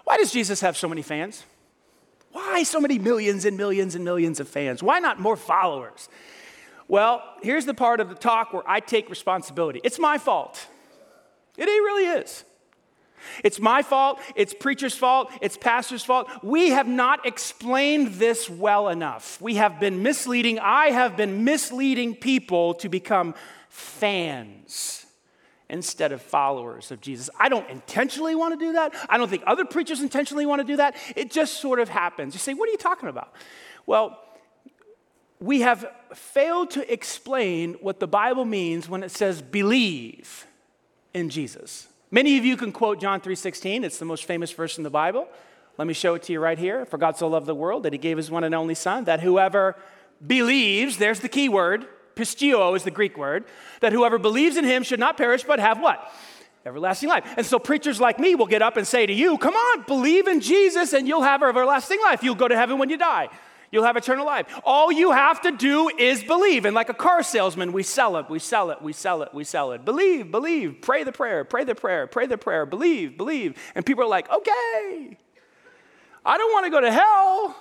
Why 0.05 0.17
does 0.17 0.31
Jesus 0.31 0.62
have 0.62 0.77
so 0.77 0.88
many 0.88 1.01
fans? 1.01 1.43
Why 2.31 2.63
so 2.63 2.79
many 2.79 3.00
millions 3.00 3.43
and 3.43 3.57
millions 3.57 3.95
and 3.95 4.05
millions 4.05 4.39
of 4.39 4.47
fans? 4.47 4.81
Why 4.81 5.00
not 5.00 5.19
more 5.19 5.35
followers? 5.35 6.09
Well, 6.88 7.24
here's 7.41 7.65
the 7.65 7.74
part 7.74 8.00
of 8.00 8.09
the 8.09 8.15
talk 8.15 8.53
where 8.53 8.63
I 8.67 8.79
take 8.79 9.09
responsibility. 9.09 9.81
It's 9.83 10.00
my 10.00 10.17
fault. 10.17 10.67
It 11.57 11.65
really 11.65 12.19
is. 12.21 12.43
It's 13.43 13.59
my 13.59 13.81
fault, 13.81 14.19
it's 14.35 14.53
preacher's 14.53 14.95
fault, 14.95 15.31
it's 15.41 15.57
pastor's 15.57 16.03
fault. 16.03 16.29
We 16.43 16.69
have 16.69 16.88
not 16.88 17.25
explained 17.25 18.15
this 18.15 18.50
well 18.50 18.89
enough. 18.89 19.41
We 19.41 19.55
have 19.55 19.79
been 19.79 20.03
misleading, 20.03 20.59
I 20.59 20.88
have 20.88 21.17
been 21.17 21.43
misleading 21.43 22.15
people 22.15 22.75
to 22.75 22.89
become 22.89 23.35
fans 23.69 25.05
instead 25.69 26.12
of 26.12 26.21
followers 26.21 26.91
of 26.91 27.01
Jesus. 27.01 27.29
I 27.39 27.50
don't 27.50 27.69
intentionally 27.69 28.35
want 28.35 28.57
to 28.59 28.65
do 28.65 28.74
that. 28.74 28.93
I 29.09 29.17
don't 29.17 29.29
think 29.29 29.43
other 29.47 29.65
preachers 29.65 30.01
intentionally 30.01 30.45
want 30.45 30.59
to 30.59 30.63
do 30.63 30.77
that. 30.77 30.95
It 31.15 31.31
just 31.31 31.59
sort 31.59 31.79
of 31.79 31.89
happens. 31.89 32.35
You 32.35 32.39
say, 32.39 32.53
What 32.53 32.69
are 32.69 32.71
you 32.71 32.77
talking 32.77 33.09
about? 33.09 33.33
Well, 33.85 34.19
we 35.39 35.62
have 35.62 35.85
failed 36.13 36.71
to 36.71 36.93
explain 36.93 37.74
what 37.81 38.00
the 38.00 38.07
Bible 38.07 38.45
means 38.45 38.88
when 38.88 39.03
it 39.03 39.12
says 39.12 39.41
believe 39.41 40.47
in 41.15 41.29
Jesus. 41.29 41.88
Many 42.12 42.38
of 42.38 42.45
you 42.45 42.57
can 42.57 42.72
quote 42.72 43.00
John 43.00 43.22
3:16. 43.22 43.84
It's 43.84 43.98
the 43.98 44.05
most 44.05 44.25
famous 44.25 44.51
verse 44.51 44.77
in 44.77 44.84
the 44.84 44.89
Bible. 44.91 45.27
Let 45.77 45.88
me 45.88 45.93
show 45.93 46.13
it 46.13 46.24
to 46.24 46.34
you 46.34 46.39
right 46.39 46.57
here. 46.57 46.86
For 46.86 46.98
God 46.98 47.17
so 47.17 47.27
loved 47.27 47.48
the 47.48 47.55
world 47.55 47.84
that 47.84 47.93
he 47.93 47.98
gave 47.98 48.17
his 48.17 48.29
one 48.29 48.43
and 48.43 48.53
only 48.53 48.75
son 48.75 49.05
that 49.05 49.22
whoever 49.22 49.75
believes, 50.25 50.98
there's 50.98 51.22
the 51.22 51.29
key 51.29 51.50
word, 51.50 51.88
pisteuo 52.15 52.75
is 52.75 52.84
the 52.84 52.91
Greek 52.91 53.17
word, 53.17 53.45
that 53.79 53.91
whoever 53.91 54.17
believes 54.17 54.57
in 54.57 54.65
him 54.65 54.84
should 54.84 55.00
not 55.00 55.17
perish 55.17 55.43
but 55.43 55.60
have 55.60 55.79
what? 55.79 56.13
Everlasting 56.65 57.10
life. 57.10 57.25
And 57.38 57.45
so 57.45 57.60
preachers 57.60 58.01
like 58.01 58.19
me 58.19 58.36
will 58.36 58.45
get 58.45 58.62
up 58.62 58.75
and 58.75 58.86
say 58.86 59.05
to 59.05 59.13
you, 59.13 59.38
"Come 59.38 59.55
on, 59.55 59.84
believe 59.84 60.27
in 60.27 60.41
Jesus 60.41 60.93
and 60.93 61.07
you'll 61.07 61.24
have 61.24 61.41
everlasting 61.43 62.01
life. 62.03 62.24
You'll 62.24 62.36
go 62.36 62.48
to 62.48 62.55
heaven 62.55 62.77
when 62.77 62.89
you 62.89 62.98
die." 62.98 63.29
You'll 63.75 63.84
have 63.84 63.98
eternal 63.98 64.25
life. 64.25 64.48
All 64.63 64.89
you 64.89 65.12
have 65.12 65.41
to 65.41 65.51
do 65.51 65.89
is 65.89 66.24
believe. 66.24 66.63
And 66.63 66.74
like 66.74 66.88
a 66.88 66.94
car 66.94 67.22
salesman, 67.24 67.74
we 67.74 67.84
sell 67.84 68.15
it, 68.15 68.29
we 68.29 68.39
sell 68.39 68.72
it, 68.72 68.82
we 68.82 68.94
sell 68.94 69.22
it, 69.22 69.34
we 69.34 69.44
sell 69.44 69.74
it. 69.74 69.84
Believe, 69.84 70.32
believe, 70.32 70.77
pray 70.82 71.03
the 71.03 71.12
prayer, 71.12 71.44
pray 71.44 71.65
the 71.65 71.75
prayer, 71.75 72.08
pray 72.08 72.25
the 72.25 72.38
prayer, 72.38 72.65
believe, 72.65 73.17
believe. 73.17 73.62
And 73.75 73.86
people 73.86 74.05
are 74.05 74.08
like, 74.08 74.32
okay, 74.32 75.17
I 76.25 76.38
don't 76.38 76.53
want 76.53 76.67
to 76.67 76.70
go 76.70 76.79
to 76.79 76.89
hell. 76.89 77.58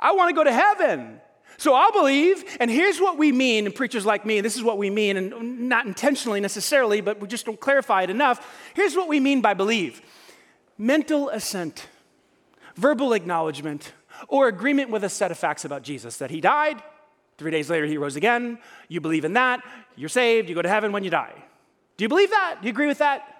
I 0.00 0.12
want 0.12 0.30
to 0.30 0.34
go 0.34 0.44
to 0.44 0.52
heaven. 0.52 1.20
So 1.58 1.74
I'll 1.74 1.92
believe, 1.92 2.42
and 2.58 2.70
here's 2.70 2.98
what 2.98 3.18
we 3.18 3.30
mean, 3.30 3.66
and 3.66 3.74
preachers 3.74 4.06
like 4.06 4.24
me, 4.24 4.40
this 4.40 4.56
is 4.56 4.62
what 4.62 4.78
we 4.78 4.88
mean, 4.88 5.18
and 5.18 5.68
not 5.68 5.84
intentionally 5.84 6.40
necessarily, 6.40 7.02
but 7.02 7.20
we 7.20 7.28
just 7.28 7.44
don't 7.44 7.60
clarify 7.60 8.04
it 8.04 8.08
enough. 8.08 8.72
Here's 8.72 8.96
what 8.96 9.08
we 9.08 9.20
mean 9.20 9.42
by 9.42 9.52
believe 9.52 10.00
mental 10.78 11.28
assent, 11.28 11.86
verbal 12.76 13.12
acknowledgement, 13.12 13.92
or 14.26 14.48
agreement 14.48 14.90
with 14.90 15.04
a 15.04 15.08
set 15.08 15.30
of 15.30 15.38
facts 15.38 15.64
about 15.64 15.82
Jesus 15.82 16.16
that 16.16 16.30
he 16.30 16.40
died, 16.40 16.82
three 17.36 17.50
days 17.50 17.70
later 17.70 17.86
he 17.86 17.96
rose 17.96 18.16
again. 18.16 18.58
You 18.88 19.00
believe 19.00 19.24
in 19.24 19.34
that, 19.34 19.62
you're 19.96 20.08
saved, 20.08 20.48
you 20.48 20.54
go 20.54 20.62
to 20.62 20.68
heaven 20.68 20.92
when 20.92 21.04
you 21.04 21.10
die. 21.10 21.34
Do 21.96 22.04
you 22.04 22.08
believe 22.08 22.30
that? 22.30 22.58
Do 22.60 22.66
you 22.66 22.72
agree 22.72 22.86
with 22.86 22.98
that? 22.98 23.38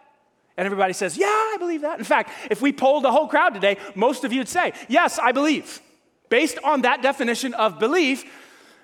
And 0.58 0.66
everybody 0.66 0.92
says, 0.92 1.16
Yeah, 1.16 1.26
I 1.26 1.56
believe 1.58 1.82
that. 1.82 1.98
In 1.98 2.04
fact, 2.04 2.30
if 2.50 2.60
we 2.60 2.72
polled 2.72 3.04
the 3.04 3.12
whole 3.12 3.28
crowd 3.28 3.54
today, 3.54 3.78
most 3.94 4.24
of 4.24 4.32
you 4.32 4.40
would 4.40 4.48
say, 4.48 4.72
Yes, 4.88 5.18
I 5.18 5.32
believe. 5.32 5.80
Based 6.28 6.58
on 6.64 6.82
that 6.82 7.00
definition 7.00 7.54
of 7.54 7.78
belief, 7.78 8.24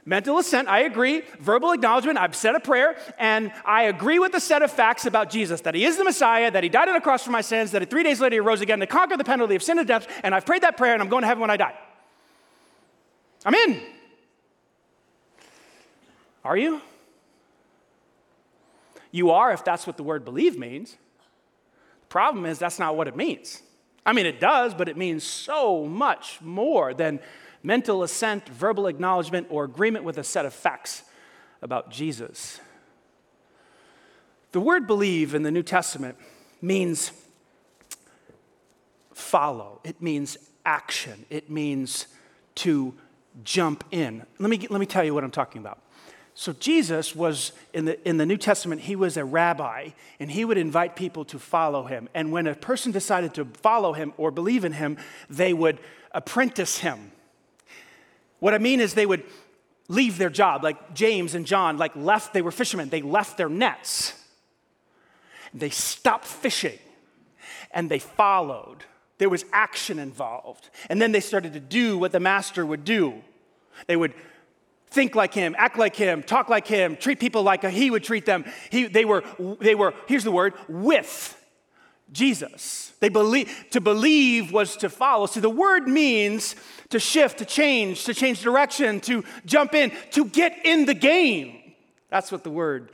mental 0.04 0.38
assent, 0.38 0.68
I 0.68 0.80
agree. 0.80 1.22
Verbal 1.40 1.72
acknowledgement, 1.72 2.16
I've 2.16 2.36
said 2.36 2.54
a 2.54 2.60
prayer, 2.60 2.96
and 3.18 3.52
I 3.64 3.82
agree 3.82 4.20
with 4.20 4.32
the 4.32 4.40
set 4.40 4.62
of 4.62 4.70
facts 4.70 5.04
about 5.04 5.30
Jesus 5.30 5.62
that 5.62 5.74
he 5.74 5.84
is 5.84 5.96
the 5.96 6.04
Messiah, 6.04 6.50
that 6.50 6.62
he 6.62 6.68
died 6.68 6.88
on 6.88 6.94
the 6.94 7.00
cross 7.00 7.24
for 7.24 7.32
my 7.32 7.40
sins, 7.40 7.72
that 7.72 7.90
three 7.90 8.04
days 8.04 8.20
later 8.20 8.36
he 8.36 8.40
rose 8.40 8.60
again 8.60 8.78
to 8.78 8.86
conquer 8.86 9.16
the 9.16 9.24
penalty 9.24 9.56
of 9.56 9.62
sin 9.62 9.78
and 9.78 9.88
death, 9.88 10.06
and 10.22 10.32
I've 10.32 10.46
prayed 10.46 10.62
that 10.62 10.76
prayer 10.76 10.94
and 10.94 11.02
I'm 11.02 11.08
going 11.08 11.22
to 11.22 11.26
heaven 11.26 11.40
when 11.40 11.50
I 11.50 11.56
die. 11.56 11.74
I'm 13.44 13.54
in. 13.54 13.80
Are 16.44 16.56
you? 16.56 16.80
You 19.10 19.30
are 19.30 19.52
if 19.52 19.64
that's 19.64 19.86
what 19.86 19.96
the 19.96 20.02
word 20.02 20.24
believe 20.24 20.58
means. 20.58 20.92
The 22.00 22.06
problem 22.08 22.46
is 22.46 22.58
that's 22.58 22.78
not 22.78 22.96
what 22.96 23.08
it 23.08 23.16
means. 23.16 23.62
I 24.06 24.12
mean, 24.12 24.26
it 24.26 24.40
does, 24.40 24.74
but 24.74 24.88
it 24.88 24.96
means 24.96 25.24
so 25.24 25.86
much 25.86 26.40
more 26.40 26.92
than 26.92 27.20
mental 27.62 28.02
assent, 28.02 28.48
verbal 28.48 28.86
acknowledgement, 28.86 29.46
or 29.50 29.64
agreement 29.64 30.04
with 30.04 30.18
a 30.18 30.24
set 30.24 30.44
of 30.44 30.52
facts 30.52 31.04
about 31.62 31.90
Jesus. 31.90 32.60
The 34.52 34.60
word 34.60 34.86
believe 34.86 35.34
in 35.34 35.42
the 35.42 35.50
New 35.50 35.62
Testament 35.62 36.16
means 36.60 37.12
follow, 39.12 39.80
it 39.84 40.02
means 40.02 40.36
action, 40.66 41.24
it 41.30 41.50
means 41.50 42.06
to 42.56 42.94
jump 43.42 43.84
in. 43.90 44.24
Let 44.38 44.50
me, 44.50 44.66
let 44.70 44.80
me 44.80 44.86
tell 44.86 45.04
you 45.04 45.14
what 45.14 45.24
I'm 45.24 45.30
talking 45.30 45.60
about. 45.60 45.80
So, 46.36 46.52
Jesus 46.52 47.14
was 47.14 47.52
in 47.72 47.84
the, 47.84 48.08
in 48.08 48.16
the 48.16 48.26
New 48.26 48.36
Testament, 48.36 48.80
he 48.80 48.96
was 48.96 49.16
a 49.16 49.24
rabbi, 49.24 49.90
and 50.18 50.30
he 50.30 50.44
would 50.44 50.58
invite 50.58 50.96
people 50.96 51.24
to 51.26 51.38
follow 51.38 51.84
him. 51.84 52.08
And 52.12 52.32
when 52.32 52.48
a 52.48 52.56
person 52.56 52.90
decided 52.90 53.34
to 53.34 53.44
follow 53.44 53.92
him 53.92 54.12
or 54.16 54.32
believe 54.32 54.64
in 54.64 54.72
him, 54.72 54.96
they 55.30 55.52
would 55.52 55.78
apprentice 56.10 56.78
him. 56.78 57.12
What 58.40 58.52
I 58.52 58.58
mean 58.58 58.80
is, 58.80 58.94
they 58.94 59.06
would 59.06 59.22
leave 59.88 60.18
their 60.18 60.30
job, 60.30 60.64
like 60.64 60.94
James 60.94 61.34
and 61.34 61.46
John, 61.46 61.76
like 61.76 61.94
left, 61.94 62.32
they 62.32 62.42
were 62.42 62.50
fishermen, 62.50 62.88
they 62.88 63.02
left 63.02 63.36
their 63.36 63.48
nets. 63.48 64.14
They 65.52 65.70
stopped 65.70 66.24
fishing 66.24 66.78
and 67.70 67.90
they 67.90 67.98
followed. 67.98 68.84
There 69.24 69.30
was 69.30 69.46
action 69.54 69.98
involved. 69.98 70.68
And 70.90 71.00
then 71.00 71.10
they 71.10 71.20
started 71.20 71.54
to 71.54 71.58
do 71.58 71.96
what 71.96 72.12
the 72.12 72.20
master 72.20 72.66
would 72.66 72.84
do. 72.84 73.22
They 73.86 73.96
would 73.96 74.12
think 74.90 75.14
like 75.14 75.32
him, 75.32 75.56
act 75.56 75.78
like 75.78 75.96
him, 75.96 76.22
talk 76.22 76.50
like 76.50 76.66
him, 76.66 76.94
treat 76.94 77.20
people 77.20 77.42
like 77.42 77.64
he 77.64 77.90
would 77.90 78.04
treat 78.04 78.26
them. 78.26 78.44
He, 78.68 78.84
they, 78.84 79.06
were, 79.06 79.24
they 79.60 79.74
were, 79.74 79.94
here's 80.08 80.24
the 80.24 80.30
word, 80.30 80.52
with 80.68 81.42
Jesus. 82.12 82.92
They 83.00 83.08
believe, 83.08 83.50
to 83.70 83.80
believe 83.80 84.52
was 84.52 84.76
to 84.76 84.90
follow. 84.90 85.24
So 85.24 85.40
the 85.40 85.48
word 85.48 85.88
means 85.88 86.54
to 86.90 87.00
shift, 87.00 87.38
to 87.38 87.46
change, 87.46 88.04
to 88.04 88.12
change 88.12 88.42
direction, 88.42 89.00
to 89.00 89.24
jump 89.46 89.72
in, 89.72 89.90
to 90.10 90.26
get 90.26 90.66
in 90.66 90.84
the 90.84 90.92
game. 90.92 91.72
That's 92.10 92.30
what 92.30 92.44
the 92.44 92.50
word 92.50 92.92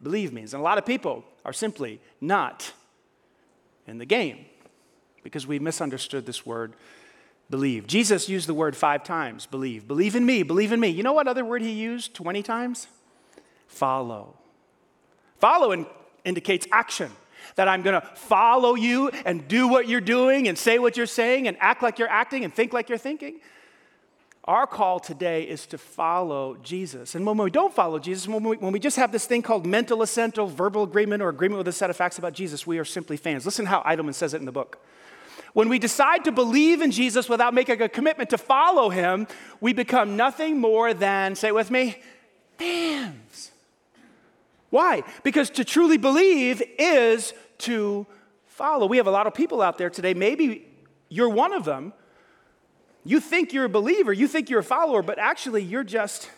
believe 0.00 0.32
means. 0.32 0.54
And 0.54 0.60
a 0.60 0.62
lot 0.62 0.78
of 0.78 0.86
people 0.86 1.24
are 1.44 1.52
simply 1.52 2.00
not 2.20 2.70
in 3.88 3.98
the 3.98 4.06
game 4.06 4.46
because 5.24 5.44
we 5.48 5.58
misunderstood 5.58 6.26
this 6.26 6.46
word 6.46 6.74
believe. 7.50 7.88
Jesus 7.88 8.28
used 8.28 8.48
the 8.48 8.54
word 8.54 8.76
five 8.76 9.02
times 9.02 9.46
believe. 9.46 9.88
Believe 9.88 10.14
in 10.14 10.24
me, 10.24 10.44
believe 10.44 10.70
in 10.70 10.78
me. 10.78 10.88
You 10.88 11.02
know 11.02 11.12
what 11.12 11.26
other 11.26 11.44
word 11.44 11.62
he 11.62 11.72
used 11.72 12.14
20 12.14 12.42
times? 12.44 12.86
Follow. 13.66 14.36
Follow 15.38 15.72
in, 15.72 15.86
indicates 16.24 16.66
action. 16.70 17.10
That 17.56 17.68
I'm 17.68 17.82
gonna 17.82 18.08
follow 18.14 18.74
you 18.74 19.10
and 19.26 19.46
do 19.46 19.68
what 19.68 19.86
you're 19.86 20.00
doing 20.00 20.48
and 20.48 20.56
say 20.56 20.78
what 20.78 20.96
you're 20.96 21.06
saying 21.06 21.46
and 21.46 21.56
act 21.60 21.82
like 21.82 21.98
you're 21.98 22.08
acting 22.08 22.44
and 22.44 22.54
think 22.54 22.72
like 22.72 22.88
you're 22.88 22.96
thinking. 22.96 23.40
Our 24.44 24.66
call 24.66 25.00
today 25.00 25.44
is 25.44 25.66
to 25.66 25.78
follow 25.78 26.56
Jesus. 26.62 27.14
And 27.14 27.26
when 27.26 27.38
we 27.38 27.50
don't 27.50 27.72
follow 27.72 27.98
Jesus, 27.98 28.28
when 28.28 28.42
we, 28.42 28.56
when 28.56 28.72
we 28.72 28.78
just 28.78 28.96
have 28.96 29.10
this 29.10 29.24
thing 29.24 29.40
called 29.40 29.64
mental 29.64 30.02
assent 30.02 30.36
or 30.36 30.48
verbal 30.48 30.82
agreement 30.82 31.22
or 31.22 31.30
agreement 31.30 31.58
with 31.58 31.68
a 31.68 31.72
set 31.72 31.88
of 31.88 31.96
facts 31.96 32.18
about 32.18 32.34
Jesus, 32.34 32.66
we 32.66 32.78
are 32.78 32.84
simply 32.84 33.16
fans. 33.16 33.46
Listen 33.46 33.64
how 33.66 33.82
Idleman 33.82 34.14
says 34.14 34.34
it 34.34 34.38
in 34.38 34.44
the 34.44 34.52
book. 34.52 34.84
When 35.54 35.68
we 35.68 35.78
decide 35.78 36.24
to 36.24 36.32
believe 36.32 36.82
in 36.82 36.90
Jesus 36.90 37.28
without 37.28 37.54
making 37.54 37.80
a 37.80 37.88
commitment 37.88 38.30
to 38.30 38.38
follow 38.38 38.90
him, 38.90 39.28
we 39.60 39.72
become 39.72 40.16
nothing 40.16 40.60
more 40.60 40.92
than, 40.92 41.36
say 41.36 41.52
with 41.52 41.70
me, 41.70 42.02
fans. 42.58 43.52
Why? 44.70 45.04
Because 45.22 45.50
to 45.50 45.64
truly 45.64 45.96
believe 45.96 46.60
is 46.76 47.32
to 47.58 48.04
follow. 48.46 48.86
We 48.86 48.96
have 48.96 49.06
a 49.06 49.12
lot 49.12 49.28
of 49.28 49.34
people 49.34 49.62
out 49.62 49.78
there 49.78 49.90
today, 49.90 50.12
maybe 50.12 50.66
you're 51.08 51.28
one 51.28 51.52
of 51.52 51.64
them. 51.64 51.92
You 53.04 53.20
think 53.20 53.52
you're 53.52 53.66
a 53.66 53.68
believer, 53.68 54.12
you 54.12 54.26
think 54.26 54.50
you're 54.50 54.60
a 54.60 54.64
follower, 54.64 55.02
but 55.02 55.20
actually 55.20 55.62
you're 55.62 55.84
just 55.84 56.28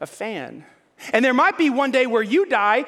a 0.00 0.06
fan. 0.06 0.64
And 1.12 1.24
there 1.24 1.34
might 1.34 1.56
be 1.56 1.70
one 1.70 1.92
day 1.92 2.06
where 2.06 2.22
you 2.22 2.46
die 2.46 2.86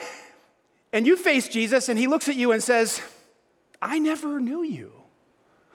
and 0.93 1.07
you 1.07 1.17
face 1.17 1.47
Jesus 1.47 1.89
and 1.89 1.97
he 1.97 2.09
looks 2.09 2.29
at 2.29 2.35
you 2.35 2.51
and 2.51 2.61
says, 2.61 3.01
I 3.81 4.01
never 4.01 4.41
knew 4.41 4.65
you. 4.65 5.02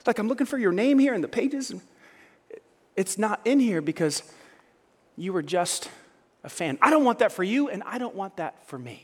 Like, 0.08 0.20
I'm 0.20 0.28
looking 0.28 0.48
for 0.48 0.58
your 0.58 0.72
name 0.72 0.98
here 0.98 1.14
in 1.14 1.22
the 1.22 1.28
pages. 1.28 1.74
It's 2.96 3.18
not 3.18 3.42
in 3.46 3.60
here 3.60 3.82
because 3.82 4.24
you 5.18 5.34
were 5.34 5.44
just 5.44 5.90
a 6.44 6.50
fan. 6.50 6.78
I 6.82 6.90
don't 6.90 7.04
want 7.04 7.20
that 7.20 7.32
for 7.32 7.44
you, 7.44 7.70
and 7.70 7.84
I 7.84 7.98
don't 7.98 8.16
want 8.16 8.38
that 8.38 8.68
for 8.68 8.80
me. 8.80 9.04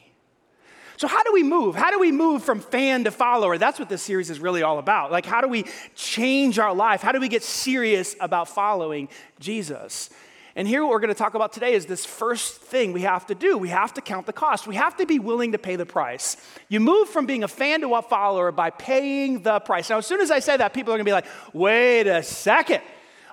So, 0.98 1.08
how 1.08 1.24
do 1.24 1.34
we 1.34 1.44
move? 1.44 1.76
How 1.76 1.92
do 1.92 2.00
we 2.00 2.12
move 2.12 2.44
from 2.44 2.60
fan 2.60 3.04
to 3.04 3.12
follower? 3.12 3.58
That's 3.58 3.80
what 3.80 3.90
this 3.90 4.02
series 4.02 4.30
is 4.30 4.40
really 4.40 4.64
all 4.64 4.80
about. 4.80 5.12
Like, 5.12 5.26
how 5.26 5.42
do 5.42 5.48
we 5.48 5.66
change 5.96 6.60
our 6.60 6.74
life? 6.74 7.02
How 7.02 7.12
do 7.12 7.20
we 7.20 7.28
get 7.28 7.44
serious 7.44 8.16
about 8.20 8.48
following 8.48 9.10
Jesus? 9.40 10.10
And 10.56 10.68
here, 10.68 10.84
what 10.84 10.92
we're 10.92 11.00
going 11.00 11.08
to 11.08 11.16
talk 11.16 11.34
about 11.34 11.52
today 11.52 11.74
is 11.74 11.88
this 11.88 12.06
first 12.06 12.58
thing 12.58 12.94
we 12.94 13.02
have 13.02 13.26
to 13.28 13.36
do. 13.36 13.58
We 13.58 13.70
have 13.70 13.92
to 13.96 14.02
count 14.02 14.28
the 14.28 14.34
cost. 14.34 14.68
We 14.68 14.76
have 14.76 14.96
to 14.98 15.06
be 15.08 15.18
willing 15.18 15.54
to 15.54 15.58
pay 15.58 15.76
the 15.76 15.86
price. 15.86 16.38
You 16.70 16.80
move 16.80 17.10
from 17.10 17.26
being 17.26 17.44
a 17.44 17.48
fan 17.48 17.82
to 17.82 17.96
a 17.96 18.04
follower 18.04 18.52
by 18.52 18.70
paying 18.70 19.42
the 19.42 19.60
price. 19.62 19.90
Now, 19.90 19.98
as 19.98 20.06
soon 20.06 20.22
as 20.22 20.30
I 20.30 20.40
say 20.40 20.56
that, 20.56 20.74
people 20.74 20.94
are 20.94 20.98
going 20.98 21.06
to 21.06 21.10
be 21.10 21.12
like, 21.12 21.26
wait 21.54 22.06
a 22.06 22.22
second. 22.22 22.82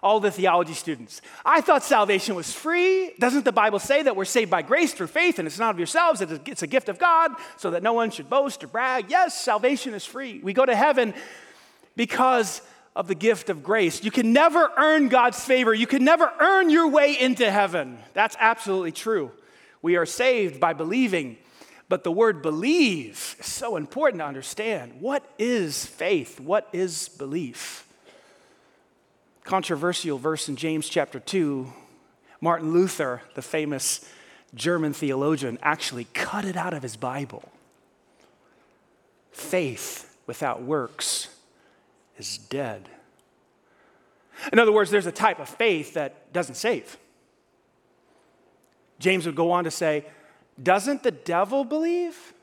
All 0.02 0.18
the 0.18 0.30
theology 0.30 0.72
students. 0.72 1.20
I 1.44 1.60
thought 1.60 1.82
salvation 1.82 2.34
was 2.34 2.54
free. 2.54 3.12
Doesn't 3.18 3.44
the 3.44 3.52
Bible 3.52 3.78
say 3.78 4.02
that 4.02 4.16
we're 4.16 4.24
saved 4.24 4.50
by 4.50 4.62
grace 4.62 4.94
through 4.94 5.08
faith 5.08 5.38
and 5.38 5.46
it's 5.46 5.58
not 5.58 5.74
of 5.74 5.78
yourselves, 5.78 6.22
it's 6.22 6.62
a 6.62 6.66
gift 6.66 6.88
of 6.88 6.98
God 6.98 7.32
so 7.58 7.72
that 7.72 7.82
no 7.82 7.92
one 7.92 8.10
should 8.10 8.30
boast 8.30 8.64
or 8.64 8.66
brag? 8.66 9.10
Yes, 9.10 9.38
salvation 9.38 9.92
is 9.92 10.06
free. 10.06 10.40
We 10.42 10.54
go 10.54 10.64
to 10.64 10.74
heaven 10.74 11.12
because 11.96 12.62
of 12.96 13.06
the 13.06 13.14
gift 13.14 13.50
of 13.50 13.62
grace. 13.62 14.02
You 14.02 14.10
can 14.10 14.32
never 14.32 14.70
earn 14.76 15.08
God's 15.08 15.42
favor. 15.44 15.72
You 15.72 15.86
can 15.86 16.04
never 16.04 16.30
earn 16.40 16.70
your 16.70 16.88
way 16.88 17.16
into 17.18 17.50
heaven. 17.50 17.98
That's 18.14 18.36
absolutely 18.40 18.92
true. 18.92 19.30
We 19.82 19.96
are 19.96 20.06
saved 20.06 20.60
by 20.60 20.72
believing. 20.72 21.38
But 21.88 22.04
the 22.04 22.12
word 22.12 22.42
believe 22.42 23.36
is 23.38 23.46
so 23.46 23.76
important 23.76 24.20
to 24.20 24.26
understand. 24.26 25.00
What 25.00 25.24
is 25.38 25.86
faith? 25.86 26.38
What 26.38 26.68
is 26.72 27.08
belief? 27.08 27.86
Controversial 29.44 30.18
verse 30.18 30.48
in 30.48 30.56
James 30.56 30.88
chapter 30.88 31.18
2. 31.18 31.72
Martin 32.40 32.72
Luther, 32.72 33.22
the 33.34 33.42
famous 33.42 34.08
German 34.54 34.92
theologian, 34.92 35.58
actually 35.62 36.04
cut 36.14 36.44
it 36.44 36.56
out 36.56 36.74
of 36.74 36.82
his 36.82 36.96
Bible. 36.96 37.50
Faith 39.32 40.16
without 40.26 40.62
works 40.62 41.28
is 42.20 42.38
dead. 42.38 42.88
In 44.52 44.58
other 44.58 44.72
words, 44.72 44.90
there's 44.90 45.06
a 45.06 45.12
type 45.12 45.40
of 45.40 45.48
faith 45.48 45.94
that 45.94 46.32
doesn't 46.32 46.54
save. 46.54 46.96
James 48.98 49.26
would 49.26 49.34
go 49.34 49.50
on 49.50 49.64
to 49.64 49.70
say, 49.70 50.04
Doesn't 50.62 51.02
the 51.02 51.10
devil 51.10 51.64
believe? 51.64 52.34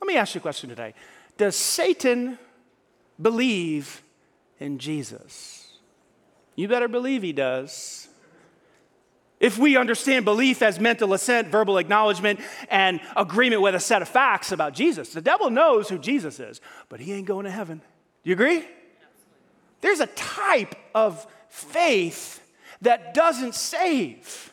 Let 0.00 0.06
me 0.06 0.16
ask 0.16 0.34
you 0.34 0.38
a 0.38 0.42
question 0.42 0.68
today. 0.68 0.94
Does 1.36 1.56
Satan 1.56 2.38
believe 3.20 4.02
in 4.60 4.78
Jesus? 4.78 5.78
You 6.54 6.68
better 6.68 6.88
believe 6.88 7.22
he 7.22 7.32
does. 7.32 8.08
If 9.38 9.58
we 9.58 9.76
understand 9.76 10.24
belief 10.24 10.62
as 10.62 10.80
mental 10.80 11.12
assent, 11.12 11.48
verbal 11.48 11.76
acknowledgement, 11.76 12.40
and 12.70 13.00
agreement 13.14 13.60
with 13.60 13.74
a 13.74 13.80
set 13.80 14.00
of 14.00 14.08
facts 14.08 14.50
about 14.50 14.72
Jesus, 14.72 15.10
the 15.10 15.20
devil 15.20 15.50
knows 15.50 15.90
who 15.90 15.98
Jesus 15.98 16.40
is, 16.40 16.62
but 16.88 17.00
he 17.00 17.12
ain't 17.12 17.26
going 17.26 17.44
to 17.44 17.50
heaven. 17.50 17.78
Do 17.78 18.30
you 18.30 18.32
agree? 18.32 18.64
There's 19.80 20.00
a 20.00 20.06
type 20.06 20.74
of 20.94 21.26
faith 21.48 22.42
that 22.82 23.14
doesn't 23.14 23.54
save 23.54 24.52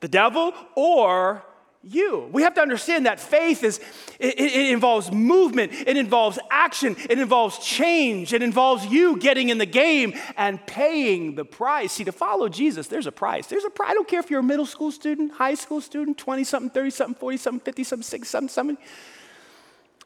the 0.00 0.08
devil 0.08 0.54
or 0.74 1.44
you. 1.86 2.28
We 2.32 2.42
have 2.42 2.54
to 2.54 2.60
understand 2.60 3.06
that 3.06 3.20
faith 3.20 3.62
is 3.62 3.78
it, 4.18 4.38
it, 4.38 4.70
involves 4.70 5.12
movement, 5.12 5.72
it 5.72 5.96
involves 5.96 6.38
action, 6.50 6.96
it 7.10 7.18
involves 7.18 7.58
change, 7.58 8.32
it 8.32 8.42
involves 8.42 8.86
you 8.86 9.18
getting 9.18 9.50
in 9.50 9.58
the 9.58 9.66
game 9.66 10.14
and 10.36 10.64
paying 10.66 11.34
the 11.34 11.44
price. 11.44 11.92
See, 11.92 12.04
to 12.04 12.12
follow 12.12 12.48
Jesus, 12.48 12.88
there's 12.88 13.06
a 13.06 13.12
price. 13.12 13.46
There's 13.46 13.64
a 13.64 13.70
price. 13.70 13.90
I 13.90 13.94
don't 13.94 14.08
care 14.08 14.20
if 14.20 14.30
you're 14.30 14.40
a 14.40 14.44
middle 14.44 14.66
school 14.66 14.90
student, 14.90 15.32
high 15.32 15.54
school 15.54 15.80
student, 15.80 16.18
20 16.18 16.44
something, 16.44 16.70
30 16.70 16.90
something, 16.90 17.14
40 17.14 17.36
something, 17.36 17.60
50 17.60 17.84
something, 17.84 18.02
60 18.02 18.26
something, 18.26 18.48
something. 18.48 18.78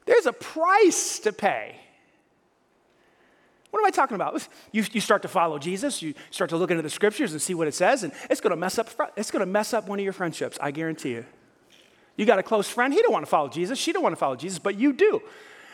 There's 0.04 0.26
a 0.26 0.32
price 0.32 1.20
to 1.20 1.32
pay. 1.32 1.76
What 3.70 3.80
am 3.80 3.86
I 3.86 3.90
talking 3.90 4.14
about? 4.14 4.46
You, 4.72 4.84
you 4.92 5.00
start 5.00 5.22
to 5.22 5.28
follow 5.28 5.58
Jesus, 5.58 6.00
you 6.00 6.14
start 6.30 6.50
to 6.50 6.56
look 6.56 6.70
into 6.70 6.82
the 6.82 6.90
scriptures 6.90 7.32
and 7.32 7.42
see 7.42 7.54
what 7.54 7.68
it 7.68 7.74
says, 7.74 8.02
and 8.02 8.12
it's 8.30 8.40
going 8.40 8.50
to 8.50 8.56
mess 8.56 8.78
up. 8.78 8.88
It's 9.16 9.30
to 9.30 9.44
mess 9.46 9.74
up 9.74 9.88
one 9.88 9.98
of 9.98 10.04
your 10.04 10.12
friendships. 10.12 10.58
I 10.60 10.70
guarantee 10.70 11.10
you. 11.10 11.26
You 12.16 12.26
got 12.26 12.38
a 12.38 12.42
close 12.42 12.68
friend. 12.68 12.92
He 12.92 13.00
don't 13.02 13.12
want 13.12 13.24
to 13.24 13.30
follow 13.30 13.48
Jesus. 13.48 13.78
She 13.78 13.92
don't 13.92 14.02
want 14.02 14.12
to 14.12 14.18
follow 14.18 14.36
Jesus, 14.36 14.58
but 14.58 14.76
you 14.76 14.92
do. 14.92 15.22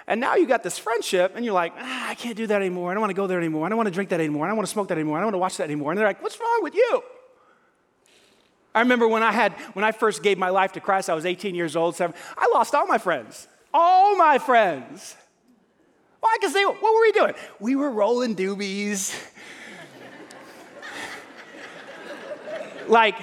And 0.07 0.21
now 0.21 0.35
you 0.35 0.47
got 0.47 0.63
this 0.63 0.79
friendship, 0.79 1.33
and 1.35 1.45
you're 1.45 1.55
like, 1.55 1.73
ah, 1.79 2.11
I 2.11 2.15
can't 2.15 2.37
do 2.37 2.47
that 2.49 2.61
anymore. 2.61 2.91
I 2.91 2.95
don't 2.95 3.01
want 3.01 3.11
to 3.11 3.15
go 3.15 3.27
there 3.27 3.39
anymore. 3.39 3.65
I 3.65 3.71
don't 3.71 3.79
want 3.79 3.87
to 3.87 3.95
drink 3.95 4.11
that 4.11 4.21
anymore. 4.21 4.45
I 4.45 4.49
don't 4.49 4.57
want 4.57 4.69
to 4.69 4.73
smoke 4.73 4.89
that 4.89 4.99
anymore. 4.99 5.17
I 5.17 5.21
don't 5.21 5.29
want 5.29 5.35
to 5.35 5.39
watch 5.39 5.57
that 5.57 5.65
anymore. 5.65 5.93
And 5.93 5.99
they're 5.99 6.07
like, 6.07 6.23
What's 6.23 6.39
wrong 6.39 6.59
with 6.63 6.75
you? 6.75 7.03
I 8.75 8.81
remember 8.81 9.07
when 9.07 9.23
I 9.23 9.33
had 9.33 9.53
when 9.73 9.85
I 9.85 9.93
first 9.93 10.23
gave 10.23 10.37
my 10.37 10.51
life 10.51 10.73
to 10.73 10.81
Christ. 10.81 11.09
I 11.09 11.15
was 11.15 11.25
18 11.25 11.55
years 11.55 11.77
old. 11.77 11.95
Seven, 11.97 12.15
I 12.37 12.51
lost 12.53 12.75
all 12.75 12.87
my 12.87 12.99
friends. 12.99 13.49
All 13.73 14.17
my 14.17 14.39
friends. 14.39 15.17
Why? 16.25 16.39
Because 16.41 16.55
they, 16.55 16.65
what 16.65 16.81
were 16.83 17.01
we 17.03 17.13
doing? 17.13 17.35
We 17.61 17.77
were 17.77 17.91
rolling 17.91 18.35
doobies. 18.35 19.15
like, 22.89 23.17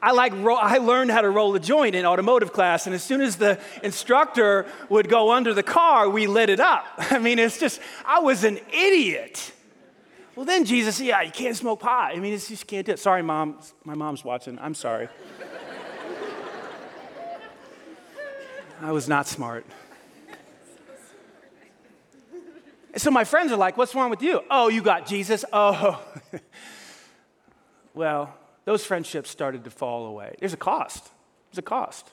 I 0.00 0.12
like 0.12 0.32
I 0.32 0.78
learned 0.78 1.10
how 1.10 1.20
to 1.20 1.28
roll 1.28 1.54
a 1.54 1.60
joint 1.60 1.94
in 1.94 2.06
automotive 2.06 2.50
class, 2.50 2.86
and 2.86 2.94
as 2.94 3.02
soon 3.02 3.20
as 3.20 3.36
the 3.36 3.60
instructor 3.82 4.64
would 4.88 5.10
go 5.10 5.32
under 5.32 5.52
the 5.52 5.62
car, 5.62 6.08
we 6.08 6.26
lit 6.26 6.48
it 6.48 6.60
up. 6.60 6.86
I 6.98 7.18
mean, 7.18 7.38
it's 7.38 7.60
just 7.60 7.78
I 8.06 8.20
was 8.20 8.42
an 8.42 8.58
idiot. 8.72 9.52
Well, 10.34 10.46
then 10.46 10.64
Jesus, 10.64 10.98
yeah, 11.02 11.20
you 11.20 11.30
can't 11.30 11.54
smoke 11.54 11.80
pot. 11.80 12.16
I 12.16 12.20
mean, 12.20 12.32
it's, 12.32 12.48
you 12.48 12.56
just 12.56 12.66
can't 12.66 12.86
do 12.86 12.92
it. 12.92 12.98
Sorry, 13.00 13.20
mom. 13.22 13.58
My 13.84 13.94
mom's 13.94 14.24
watching. 14.24 14.58
I'm 14.58 14.74
sorry. 14.74 15.08
I 18.80 18.92
was 18.92 19.10
not 19.10 19.28
smart. 19.28 19.66
And 22.94 23.02
so 23.02 23.10
my 23.10 23.24
friends 23.24 23.50
are 23.50 23.56
like, 23.56 23.76
What's 23.76 23.94
wrong 23.94 24.08
with 24.08 24.22
you? 24.22 24.40
Oh, 24.50 24.68
you 24.68 24.80
got 24.80 25.06
Jesus? 25.06 25.44
Oh. 25.52 26.00
well, 27.94 28.34
those 28.64 28.84
friendships 28.84 29.30
started 29.30 29.64
to 29.64 29.70
fall 29.70 30.06
away. 30.06 30.36
There's 30.40 30.52
a 30.52 30.56
cost. 30.56 31.10
There's 31.50 31.58
a 31.58 31.62
cost. 31.62 32.10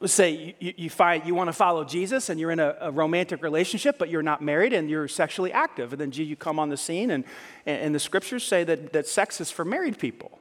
Let's 0.00 0.12
say 0.12 0.54
you, 0.58 0.74
you 0.76 0.90
find 0.90 1.24
you 1.26 1.34
want 1.34 1.48
to 1.48 1.52
follow 1.52 1.84
Jesus 1.84 2.28
and 2.28 2.38
you're 2.38 2.50
in 2.50 2.60
a, 2.60 2.76
a, 2.80 2.90
romantic 2.90 3.42
relationship, 3.42 3.98
but 3.98 4.10
you're 4.10 4.22
not 4.22 4.42
married 4.42 4.74
and 4.74 4.90
you're 4.90 5.08
sexually 5.08 5.52
active. 5.52 5.92
And 5.92 6.00
then 6.00 6.12
you 6.12 6.36
come 6.36 6.58
on 6.58 6.68
the 6.68 6.76
scene, 6.76 7.10
and, 7.10 7.24
and 7.64 7.94
the 7.94 7.98
scriptures 7.98 8.44
say 8.44 8.64
that, 8.64 8.92
that 8.92 9.06
sex 9.06 9.40
is 9.40 9.50
for 9.50 9.64
married 9.64 9.98
people. 9.98 10.38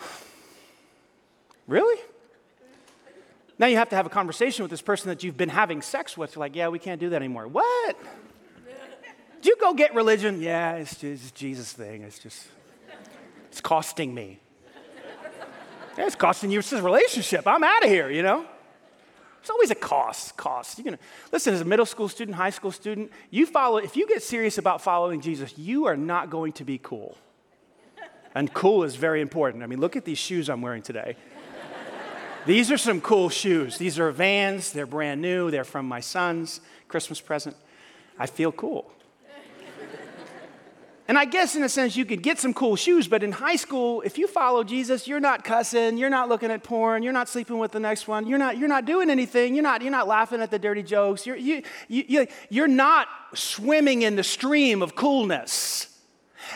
Really? 1.66 1.98
Now 3.58 3.66
you 3.66 3.76
have 3.76 3.88
to 3.90 3.96
have 3.96 4.06
a 4.06 4.10
conversation 4.10 4.62
with 4.62 4.70
this 4.70 4.82
person 4.82 5.08
that 5.08 5.24
you've 5.24 5.36
been 5.36 5.48
having 5.48 5.82
sex 5.82 6.16
with. 6.16 6.36
You're 6.36 6.40
like, 6.40 6.54
yeah, 6.54 6.68
we 6.68 6.78
can't 6.78 7.00
do 7.00 7.10
that 7.10 7.16
anymore. 7.16 7.48
What? 7.48 7.96
Did 9.40 9.46
you 9.46 9.56
go 9.60 9.74
get 9.74 9.94
religion? 9.94 10.40
Yeah, 10.40 10.74
it's 10.74 10.96
just 10.96 11.34
Jesus 11.34 11.72
thing. 11.72 12.02
It's 12.02 12.18
just, 12.18 12.46
it's 13.48 13.60
costing 13.60 14.14
me. 14.14 14.38
Yeah, 15.96 16.06
it's 16.06 16.14
costing 16.14 16.50
you 16.50 16.62
this 16.62 16.72
relationship. 16.72 17.46
I'm 17.46 17.64
out 17.64 17.84
of 17.84 17.90
here, 17.90 18.10
you 18.10 18.22
know? 18.22 18.46
It's 19.40 19.50
always 19.50 19.70
a 19.70 19.76
cost, 19.76 20.36
cost. 20.36 20.78
You 20.78 20.84
can 20.84 20.98
listen 21.32 21.54
as 21.54 21.60
a 21.60 21.64
middle 21.64 21.86
school 21.86 22.08
student, 22.08 22.36
high 22.36 22.50
school 22.50 22.70
student, 22.70 23.10
you 23.30 23.46
follow, 23.46 23.78
if 23.78 23.96
you 23.96 24.06
get 24.06 24.22
serious 24.22 24.58
about 24.58 24.80
following 24.82 25.20
Jesus, 25.20 25.56
you 25.56 25.86
are 25.86 25.96
not 25.96 26.30
going 26.30 26.52
to 26.54 26.64
be 26.64 26.78
cool. 26.78 27.16
And 28.34 28.52
cool 28.52 28.84
is 28.84 28.94
very 28.94 29.20
important. 29.20 29.62
I 29.62 29.66
mean, 29.66 29.80
look 29.80 29.96
at 29.96 30.04
these 30.04 30.18
shoes 30.18 30.48
I'm 30.48 30.60
wearing 30.60 30.82
today. 30.82 31.16
These 32.46 32.70
are 32.70 32.78
some 32.78 33.00
cool 33.00 33.28
shoes. 33.28 33.78
These 33.78 33.98
are 33.98 34.10
vans, 34.10 34.72
they're 34.72 34.86
brand 34.86 35.20
new, 35.20 35.50
they're 35.50 35.64
from 35.64 35.86
my 35.86 36.00
son's 36.00 36.60
Christmas 36.88 37.20
present. 37.20 37.56
I 38.18 38.26
feel 38.26 38.52
cool. 38.52 38.90
And 41.08 41.16
I 41.16 41.24
guess 41.24 41.56
in 41.56 41.62
a 41.62 41.70
sense 41.70 41.96
you 41.96 42.04
could 42.04 42.22
get 42.22 42.38
some 42.38 42.52
cool 42.52 42.76
shoes, 42.76 43.08
but 43.08 43.22
in 43.22 43.32
high 43.32 43.56
school, 43.56 44.02
if 44.02 44.18
you 44.18 44.26
follow 44.26 44.62
Jesus, 44.62 45.08
you're 45.08 45.20
not 45.20 45.42
cussing, 45.42 45.96
you're 45.96 46.10
not 46.10 46.28
looking 46.28 46.50
at 46.50 46.62
porn, 46.62 47.02
you're 47.02 47.14
not 47.14 47.30
sleeping 47.30 47.56
with 47.58 47.72
the 47.72 47.80
next 47.80 48.06
one, 48.06 48.26
you're 48.26 48.38
not, 48.38 48.58
you're 48.58 48.68
not 48.68 48.84
doing 48.84 49.08
anything, 49.08 49.54
you're 49.54 49.62
not, 49.62 49.80
you're 49.80 49.90
not 49.90 50.06
laughing 50.06 50.42
at 50.42 50.50
the 50.50 50.58
dirty 50.58 50.82
jokes, 50.82 51.24
you're, 51.24 51.36
you, 51.36 51.62
you, 51.88 52.26
you're 52.50 52.68
not 52.68 53.08
swimming 53.32 54.02
in 54.02 54.16
the 54.16 54.22
stream 54.22 54.82
of 54.82 54.94
coolness. 54.94 55.98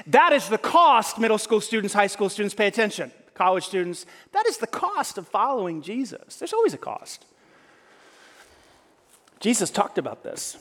That 0.06 0.34
is 0.34 0.50
the 0.50 0.58
cost, 0.58 1.18
middle 1.18 1.38
school 1.38 1.62
students, 1.62 1.94
high 1.94 2.06
school 2.06 2.28
students, 2.28 2.54
pay 2.54 2.66
attention 2.66 3.10
college 3.34 3.64
students, 3.64 4.06
that 4.32 4.46
is 4.46 4.58
the 4.58 4.66
cost 4.66 5.18
of 5.18 5.26
following 5.28 5.82
Jesus. 5.82 6.36
There's 6.36 6.52
always 6.52 6.74
a 6.74 6.78
cost. 6.78 7.26
Jesus 9.40 9.70
talked 9.70 9.98
about 9.98 10.22
this. 10.22 10.56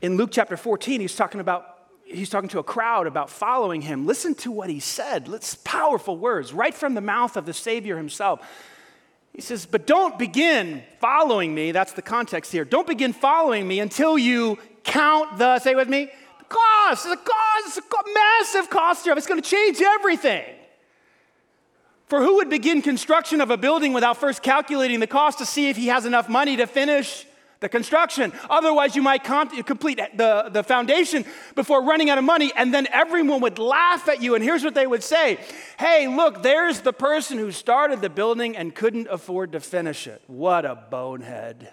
In 0.00 0.16
Luke 0.16 0.30
chapter 0.32 0.56
14, 0.56 1.00
he's 1.00 1.14
talking 1.14 1.40
about 1.40 1.68
he's 2.04 2.28
talking 2.28 2.48
to 2.50 2.58
a 2.58 2.64
crowd 2.64 3.06
about 3.06 3.30
following 3.30 3.80
him. 3.80 4.06
Listen 4.06 4.34
to 4.34 4.50
what 4.50 4.68
he 4.68 4.80
said. 4.80 5.28
Let's 5.28 5.54
powerful 5.54 6.16
words 6.16 6.52
right 6.52 6.74
from 6.74 6.94
the 6.94 7.00
mouth 7.00 7.36
of 7.36 7.46
the 7.46 7.52
Savior 7.52 7.96
himself. 7.96 8.40
He 9.32 9.40
says, 9.40 9.64
"But 9.64 9.86
don't 9.86 10.18
begin 10.18 10.82
following 11.00 11.54
me. 11.54 11.72
That's 11.72 11.92
the 11.92 12.02
context 12.02 12.52
here. 12.52 12.64
Don't 12.64 12.86
begin 12.86 13.12
following 13.12 13.66
me 13.66 13.80
until 13.80 14.18
you 14.18 14.58
count 14.84 15.38
the 15.38 15.58
say 15.58 15.74
with 15.74 15.88
me, 15.88 16.10
the 16.38 16.44
cost. 16.46 17.06
It's 17.06 17.14
a 17.14 17.16
cost. 17.16 17.66
It's 17.66 17.78
a 17.78 18.14
massive 18.14 18.70
cost 18.70 19.04
here. 19.04 19.14
It's 19.16 19.26
going 19.26 19.40
to 19.40 19.48
change 19.48 19.80
everything. 19.80 20.44
For 22.12 22.20
who 22.20 22.34
would 22.34 22.50
begin 22.50 22.82
construction 22.82 23.40
of 23.40 23.50
a 23.50 23.56
building 23.56 23.94
without 23.94 24.18
first 24.18 24.42
calculating 24.42 25.00
the 25.00 25.06
cost 25.06 25.38
to 25.38 25.46
see 25.46 25.70
if 25.70 25.78
he 25.78 25.86
has 25.86 26.04
enough 26.04 26.28
money 26.28 26.58
to 26.58 26.66
finish 26.66 27.26
the 27.60 27.70
construction. 27.70 28.34
Otherwise, 28.50 28.94
you 28.94 29.00
might 29.00 29.24
complete 29.24 29.98
the, 30.14 30.50
the 30.52 30.62
foundation 30.62 31.24
before 31.54 31.82
running 31.82 32.10
out 32.10 32.18
of 32.18 32.24
money, 32.24 32.52
and 32.54 32.74
then 32.74 32.86
everyone 32.92 33.40
would 33.40 33.58
laugh 33.58 34.10
at 34.10 34.20
you. 34.20 34.34
And 34.34 34.44
here's 34.44 34.62
what 34.62 34.74
they 34.74 34.86
would 34.86 35.02
say 35.02 35.38
Hey, 35.78 36.06
look, 36.06 36.42
there's 36.42 36.82
the 36.82 36.92
person 36.92 37.38
who 37.38 37.50
started 37.50 38.02
the 38.02 38.10
building 38.10 38.58
and 38.58 38.74
couldn't 38.74 39.08
afford 39.08 39.52
to 39.52 39.60
finish 39.60 40.06
it. 40.06 40.20
What 40.26 40.66
a 40.66 40.74
bonehead. 40.74 41.70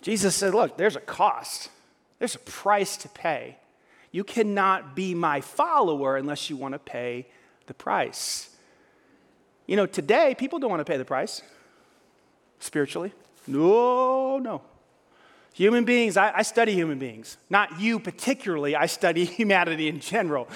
Jesus 0.00 0.34
said, 0.34 0.54
Look, 0.54 0.78
there's 0.78 0.96
a 0.96 1.00
cost, 1.00 1.68
there's 2.18 2.36
a 2.36 2.38
price 2.38 2.96
to 2.96 3.10
pay. 3.10 3.58
You 4.10 4.24
cannot 4.24 4.96
be 4.96 5.14
my 5.14 5.40
follower 5.40 6.16
unless 6.16 6.48
you 6.48 6.56
want 6.56 6.72
to 6.72 6.78
pay 6.78 7.26
the 7.66 7.74
price. 7.74 8.50
You 9.66 9.76
know, 9.76 9.86
today, 9.86 10.34
people 10.36 10.58
don't 10.58 10.70
want 10.70 10.80
to 10.80 10.90
pay 10.90 10.96
the 10.96 11.04
price 11.04 11.42
spiritually. 12.58 13.12
No, 13.46 14.38
no. 14.38 14.62
Human 15.52 15.84
beings, 15.84 16.16
I, 16.16 16.38
I, 16.38 16.42
study 16.42 16.72
human 16.72 16.98
beings. 16.98 17.36
Not 17.50 17.80
you 17.80 17.98
particularly, 17.98 18.76
I 18.76 18.86
study 18.86 19.24
humanity 19.40 19.88
in 19.88 20.00
general. 20.00 20.48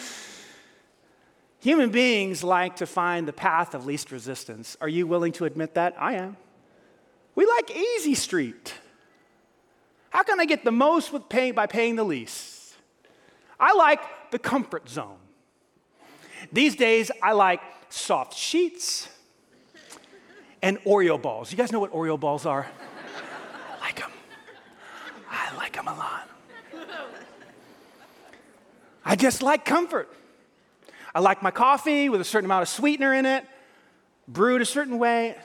Human 1.60 1.90
beings 1.90 2.42
like 2.42 2.76
to 2.76 2.86
find 2.86 3.26
the 3.26 3.32
path 3.32 3.74
of 3.74 3.84
least 3.84 4.10
resistance. 4.10 4.76
Are 4.80 4.88
you 4.88 5.06
willing 5.06 5.32
to 5.32 5.44
admit 5.44 5.74
that? 5.74 5.94
I 5.98 6.14
am. 6.14 6.36
We 7.34 7.46
like 7.46 7.70
easy 7.70 8.14
street. 8.14 8.74
How 10.10 10.22
can 10.22 10.40
I 10.40 10.44
get 10.44 10.64
the 10.64 10.72
most 10.72 11.12
with 11.12 11.28
paying 11.28 11.54
by 11.54 11.66
paying 11.66 11.96
the 11.96 12.04
least? 12.04 12.51
I 13.62 13.74
like 13.74 14.00
the 14.32 14.40
comfort 14.40 14.88
zone. 14.88 15.18
These 16.52 16.74
days, 16.74 17.12
I 17.22 17.32
like 17.32 17.60
soft 17.90 18.34
sheets 18.36 19.08
and 20.60 20.78
Oreo 20.84 21.20
balls. 21.22 21.52
You 21.52 21.56
guys 21.56 21.70
know 21.70 21.78
what 21.78 21.92
Oreo 21.92 22.18
balls 22.18 22.44
are? 22.44 22.66
I 23.80 23.80
like 23.80 24.00
them. 24.00 24.10
I 25.30 25.56
like 25.56 25.74
them 25.74 25.86
a 25.86 25.94
lot. 25.94 26.28
I 29.04 29.14
just 29.14 29.42
like 29.42 29.64
comfort. 29.64 30.12
I 31.14 31.20
like 31.20 31.40
my 31.42 31.50
coffee 31.52 32.08
with 32.08 32.20
a 32.20 32.24
certain 32.24 32.46
amount 32.46 32.62
of 32.62 32.68
sweetener 32.68 33.14
in 33.14 33.26
it, 33.26 33.44
brewed 34.26 34.60
a 34.60 34.66
certain 34.66 34.98
way. 34.98 35.36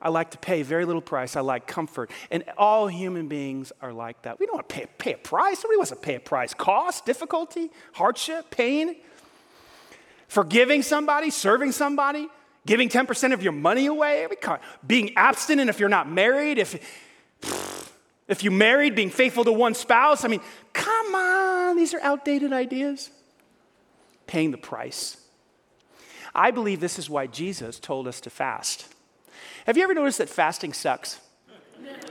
I 0.00 0.10
like 0.10 0.32
to 0.32 0.38
pay 0.38 0.62
very 0.62 0.84
little 0.84 1.02
price. 1.02 1.36
I 1.36 1.40
like 1.40 1.66
comfort. 1.66 2.10
And 2.30 2.44
all 2.58 2.86
human 2.86 3.28
beings 3.28 3.72
are 3.80 3.92
like 3.92 4.22
that. 4.22 4.38
We 4.38 4.46
don't 4.46 4.56
want 4.56 4.68
to 4.68 4.74
pay, 4.74 4.86
pay 4.98 5.12
a 5.14 5.18
price. 5.18 5.62
Nobody 5.64 5.76
wants 5.76 5.90
to 5.90 5.96
pay 5.96 6.16
a 6.16 6.20
price. 6.20 6.54
Cost, 6.54 7.06
difficulty, 7.06 7.70
hardship, 7.92 8.50
pain. 8.50 8.96
Forgiving 10.28 10.82
somebody, 10.82 11.30
serving 11.30 11.72
somebody, 11.72 12.28
giving 12.66 12.88
10% 12.88 13.32
of 13.32 13.42
your 13.42 13.52
money 13.52 13.86
away, 13.86 14.26
being 14.86 15.16
abstinent 15.16 15.70
if 15.70 15.80
you're 15.80 15.88
not 15.88 16.10
married, 16.10 16.58
if, 16.58 16.74
if 18.28 18.42
you 18.42 18.50
married, 18.50 18.94
being 18.94 19.10
faithful 19.10 19.44
to 19.44 19.52
one 19.52 19.74
spouse. 19.74 20.24
I 20.24 20.28
mean, 20.28 20.40
come 20.72 21.14
on, 21.14 21.76
these 21.76 21.94
are 21.94 22.00
outdated 22.00 22.52
ideas. 22.52 23.10
Paying 24.26 24.50
the 24.50 24.58
price. 24.58 25.16
I 26.34 26.50
believe 26.50 26.80
this 26.80 26.98
is 26.98 27.08
why 27.08 27.28
Jesus 27.28 27.78
told 27.78 28.06
us 28.06 28.20
to 28.22 28.30
fast. 28.30 28.92
Have 29.66 29.76
you 29.76 29.82
ever 29.82 29.94
noticed 29.94 30.18
that 30.18 30.28
fasting 30.28 30.72
sucks? 30.72 31.20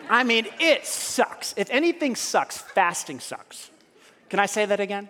I 0.09 0.25
mean, 0.25 0.45
it 0.59 0.85
sucks. 0.85 1.53
If 1.55 1.69
anything 1.69 2.17
sucks, 2.17 2.57
fasting 2.57 3.21
sucks. 3.21 3.69
Can 4.29 4.39
I 4.39 4.45
say 4.45 4.65
that 4.65 4.81
again? 4.81 5.07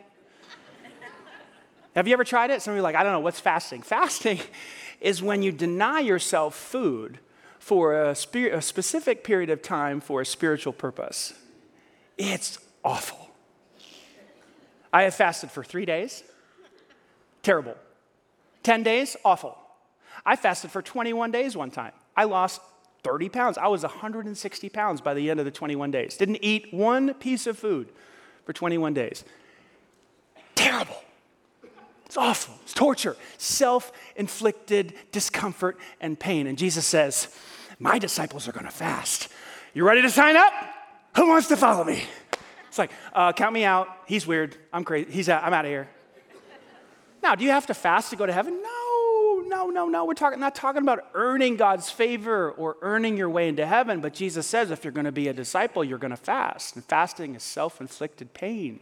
Have 1.95 2.07
you 2.07 2.13
ever 2.13 2.23
tried 2.23 2.51
it? 2.51 2.61
Some 2.61 2.73
of 2.73 2.75
you 2.75 2.81
are 2.81 2.83
like, 2.83 2.95
I 2.95 3.01
don't 3.01 3.13
know, 3.13 3.19
what's 3.19 3.39
fasting? 3.39 3.81
Fasting 3.95 4.39
is 5.01 5.23
when 5.23 5.41
you 5.41 5.51
deny 5.51 5.99
yourself 5.99 6.55
food 6.55 7.19
for 7.57 7.99
a, 7.99 8.13
spe- 8.13 8.51
a 8.53 8.61
specific 8.61 9.23
period 9.23 9.49
of 9.49 9.61
time 9.61 9.99
for 9.99 10.21
a 10.21 10.25
spiritual 10.25 10.71
purpose. 10.71 11.33
It's 12.17 12.59
awful. 12.83 13.31
I 14.93 15.03
have 15.03 15.15
fasted 15.15 15.51
for 15.51 15.63
three 15.63 15.85
days. 15.85 16.23
Terrible. 17.41 17.75
10 18.63 18.83
days, 18.83 19.17
awful. 19.25 19.57
I 20.25 20.35
fasted 20.35 20.71
for 20.71 20.81
21 20.81 21.31
days 21.31 21.57
one 21.57 21.71
time. 21.71 21.91
I 22.15 22.23
lost 22.25 22.61
30 23.03 23.29
pounds. 23.29 23.57
I 23.57 23.67
was 23.67 23.83
160 23.83 24.69
pounds 24.69 25.01
by 25.01 25.13
the 25.13 25.29
end 25.29 25.39
of 25.39 25.45
the 25.45 25.51
21 25.51 25.91
days. 25.91 26.17
Didn't 26.17 26.39
eat 26.41 26.73
one 26.73 27.13
piece 27.15 27.45
of 27.47 27.57
food 27.57 27.89
for 28.45 28.53
21 28.53 28.93
days. 28.93 29.23
Terrible. 30.55 30.95
It's 32.05 32.17
awful. 32.17 32.55
It's 32.63 32.73
torture, 32.73 33.17
self 33.37 33.91
inflicted 34.15 34.93
discomfort 35.11 35.77
and 35.99 36.19
pain. 36.19 36.47
And 36.47 36.57
Jesus 36.57 36.85
says, 36.85 37.27
My 37.79 37.99
disciples 37.99 38.47
are 38.47 38.51
going 38.51 38.65
to 38.65 38.71
fast. 38.71 39.27
You 39.73 39.85
ready 39.85 40.01
to 40.01 40.09
sign 40.09 40.37
up? 40.37 40.53
Who 41.15 41.27
wants 41.27 41.47
to 41.49 41.57
follow 41.57 41.83
me? 41.83 42.03
It's 42.69 42.77
like, 42.77 42.91
uh, 43.13 43.33
count 43.33 43.53
me 43.53 43.63
out. 43.63 43.87
He's 44.05 44.25
weird. 44.25 44.55
I'm 44.73 44.83
crazy. 44.83 45.11
He's 45.11 45.29
out. 45.29 45.43
I'm 45.43 45.53
out 45.53 45.65
of 45.65 45.71
here. 45.71 45.89
Now, 47.23 47.35
do 47.35 47.43
you 47.43 47.51
have 47.51 47.65
to 47.67 47.73
fast 47.73 48.11
to 48.11 48.15
go 48.15 48.25
to 48.25 48.33
heaven? 48.33 48.61
No, 49.69 49.87
no. 49.87 50.05
We're 50.05 50.13
talking, 50.13 50.39
not 50.39 50.55
talking 50.55 50.81
about 50.81 51.07
earning 51.13 51.57
God's 51.57 51.89
favor 51.89 52.51
or 52.51 52.77
earning 52.81 53.17
your 53.17 53.29
way 53.29 53.47
into 53.47 53.65
heaven, 53.65 54.01
but 54.01 54.13
Jesus 54.13 54.47
says 54.47 54.71
if 54.71 54.83
you're 54.83 54.93
going 54.93 55.05
to 55.05 55.11
be 55.11 55.27
a 55.27 55.33
disciple, 55.33 55.83
you're 55.83 55.97
going 55.97 56.11
to 56.11 56.17
fast. 56.17 56.75
And 56.75 56.85
fasting 56.85 57.35
is 57.35 57.43
self 57.43 57.81
inflicted 57.81 58.33
pain. 58.33 58.79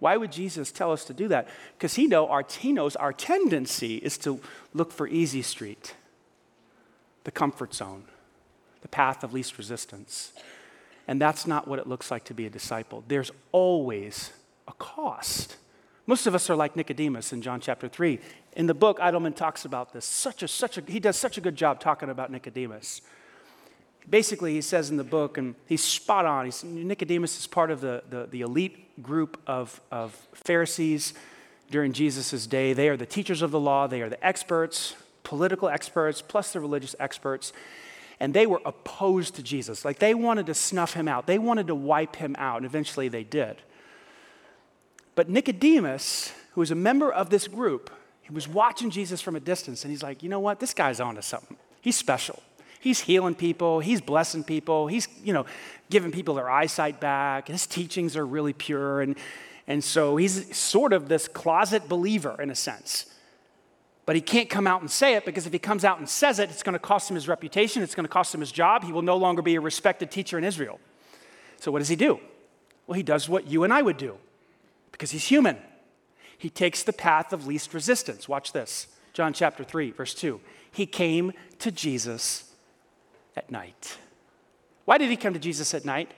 Why 0.00 0.16
would 0.16 0.32
Jesus 0.32 0.72
tell 0.72 0.92
us 0.92 1.04
to 1.04 1.12
do 1.12 1.28
that? 1.28 1.48
Because 1.76 1.94
he, 1.94 2.06
know 2.06 2.26
our, 2.28 2.44
he 2.58 2.72
knows 2.72 2.96
our 2.96 3.12
tendency 3.12 3.96
is 3.96 4.16
to 4.18 4.40
look 4.72 4.92
for 4.92 5.06
easy 5.06 5.42
street, 5.42 5.94
the 7.24 7.30
comfort 7.30 7.74
zone, 7.74 8.04
the 8.80 8.88
path 8.88 9.22
of 9.22 9.34
least 9.34 9.58
resistance. 9.58 10.32
And 11.06 11.20
that's 11.20 11.46
not 11.46 11.68
what 11.68 11.78
it 11.78 11.86
looks 11.86 12.10
like 12.10 12.24
to 12.24 12.34
be 12.34 12.46
a 12.46 12.50
disciple. 12.50 13.04
There's 13.08 13.30
always 13.52 14.32
a 14.66 14.72
cost. 14.72 15.56
Most 16.06 16.26
of 16.26 16.34
us 16.34 16.48
are 16.48 16.56
like 16.56 16.76
Nicodemus 16.76 17.32
in 17.32 17.42
John 17.42 17.60
chapter 17.60 17.88
3. 17.88 18.18
In 18.54 18.66
the 18.66 18.74
book, 18.74 18.98
Idleman 18.98 19.34
talks 19.34 19.64
about 19.64 19.92
this. 19.92 20.04
Such 20.04 20.42
a, 20.42 20.48
such 20.48 20.76
a, 20.76 20.82
he 20.82 21.00
does 21.00 21.16
such 21.16 21.38
a 21.38 21.40
good 21.40 21.56
job 21.56 21.80
talking 21.80 22.10
about 22.10 22.30
Nicodemus 22.30 23.00
basically, 24.08 24.54
he 24.54 24.60
says 24.60 24.90
in 24.90 24.96
the 24.96 25.04
book, 25.04 25.38
and 25.38 25.54
he's 25.66 25.82
spot 25.82 26.26
on. 26.26 26.44
He's, 26.44 26.64
Nicodemus 26.64 27.38
is 27.38 27.46
part 27.46 27.70
of 27.70 27.80
the, 27.80 28.02
the, 28.08 28.26
the 28.26 28.40
elite 28.42 29.02
group 29.02 29.40
of, 29.46 29.80
of 29.90 30.12
Pharisees 30.32 31.14
during 31.70 31.92
Jesus' 31.92 32.46
day. 32.46 32.72
They 32.72 32.88
are 32.88 32.96
the 32.96 33.06
teachers 33.06 33.42
of 33.42 33.50
the 33.50 33.60
law, 33.60 33.86
they 33.86 34.02
are 34.02 34.08
the 34.08 34.24
experts, 34.24 34.94
political 35.22 35.68
experts, 35.68 36.22
plus 36.22 36.52
the 36.52 36.60
religious 36.60 36.94
experts. 36.98 37.52
And 38.18 38.34
they 38.34 38.46
were 38.46 38.60
opposed 38.66 39.36
to 39.36 39.42
Jesus. 39.42 39.84
Like 39.84 39.98
they 39.98 40.12
wanted 40.12 40.46
to 40.46 40.54
snuff 40.54 40.94
him 40.94 41.08
out, 41.08 41.26
they 41.26 41.38
wanted 41.38 41.68
to 41.68 41.74
wipe 41.74 42.16
him 42.16 42.34
out, 42.38 42.58
and 42.58 42.66
eventually 42.66 43.08
they 43.08 43.24
did. 43.24 43.62
But 45.14 45.28
Nicodemus, 45.28 46.32
who 46.52 46.60
was 46.60 46.70
a 46.70 46.76
member 46.76 47.10
of 47.10 47.30
this 47.30 47.48
group, 47.48 47.90
he 48.30 48.34
was 48.34 48.46
watching 48.46 48.90
Jesus 48.90 49.20
from 49.20 49.34
a 49.34 49.40
distance, 49.40 49.84
and 49.84 49.90
he's 49.90 50.04
like, 50.04 50.22
you 50.22 50.28
know 50.28 50.38
what? 50.38 50.60
This 50.60 50.72
guy's 50.72 51.00
on 51.00 51.16
to 51.16 51.22
something. 51.22 51.56
He's 51.80 51.96
special. 51.96 52.40
He's 52.78 53.00
healing 53.00 53.34
people, 53.34 53.80
he's 53.80 54.00
blessing 54.00 54.44
people, 54.44 54.86
he's, 54.86 55.06
you 55.22 55.34
know, 55.34 55.44
giving 55.90 56.12
people 56.12 56.34
their 56.34 56.48
eyesight 56.48 57.00
back. 57.00 57.48
His 57.48 57.66
teachings 57.66 58.16
are 58.16 58.24
really 58.24 58.52
pure. 58.52 59.02
And, 59.02 59.16
and 59.66 59.84
so 59.84 60.16
he's 60.16 60.56
sort 60.56 60.92
of 60.92 61.08
this 61.08 61.28
closet 61.28 61.88
believer 61.88 62.40
in 62.40 62.50
a 62.50 62.54
sense. 62.54 63.06
But 64.06 64.14
he 64.14 64.22
can't 64.22 64.48
come 64.48 64.66
out 64.66 64.80
and 64.80 64.90
say 64.90 65.14
it 65.14 65.26
because 65.26 65.46
if 65.46 65.52
he 65.52 65.58
comes 65.58 65.84
out 65.84 65.98
and 65.98 66.08
says 66.08 66.38
it, 66.38 66.50
it's 66.50 66.62
going 66.62 66.72
to 66.72 66.78
cost 66.78 67.10
him 67.10 67.16
his 67.16 67.28
reputation, 67.28 67.82
it's 67.82 67.94
going 67.94 68.06
to 68.06 68.12
cost 68.12 68.34
him 68.34 68.40
his 68.40 68.52
job. 68.52 68.84
He 68.84 68.92
will 68.92 69.02
no 69.02 69.16
longer 69.16 69.42
be 69.42 69.56
a 69.56 69.60
respected 69.60 70.10
teacher 70.10 70.38
in 70.38 70.44
Israel. 70.44 70.80
So 71.58 71.70
what 71.70 71.80
does 71.80 71.88
he 71.88 71.96
do? 71.96 72.20
Well, 72.86 72.96
he 72.96 73.02
does 73.02 73.28
what 73.28 73.48
you 73.48 73.64
and 73.64 73.72
I 73.72 73.82
would 73.82 73.98
do 73.98 74.16
because 74.92 75.10
he's 75.10 75.26
human. 75.26 75.58
He 76.40 76.48
takes 76.48 76.82
the 76.82 76.94
path 76.94 77.34
of 77.34 77.46
least 77.46 77.74
resistance. 77.74 78.26
Watch 78.26 78.52
this 78.52 78.86
John 79.12 79.34
chapter 79.34 79.62
3, 79.62 79.90
verse 79.90 80.14
2. 80.14 80.40
He 80.72 80.86
came 80.86 81.34
to 81.58 81.70
Jesus 81.70 82.50
at 83.36 83.50
night. 83.50 83.98
Why 84.86 84.96
did 84.96 85.10
he 85.10 85.18
come 85.18 85.34
to 85.34 85.38
Jesus 85.38 85.74
at 85.74 85.84
night? 85.84 86.10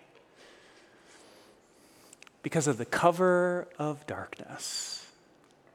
Because 2.44 2.68
of 2.68 2.78
the 2.78 2.84
cover 2.84 3.66
of 3.80 4.06
darkness. 4.06 5.04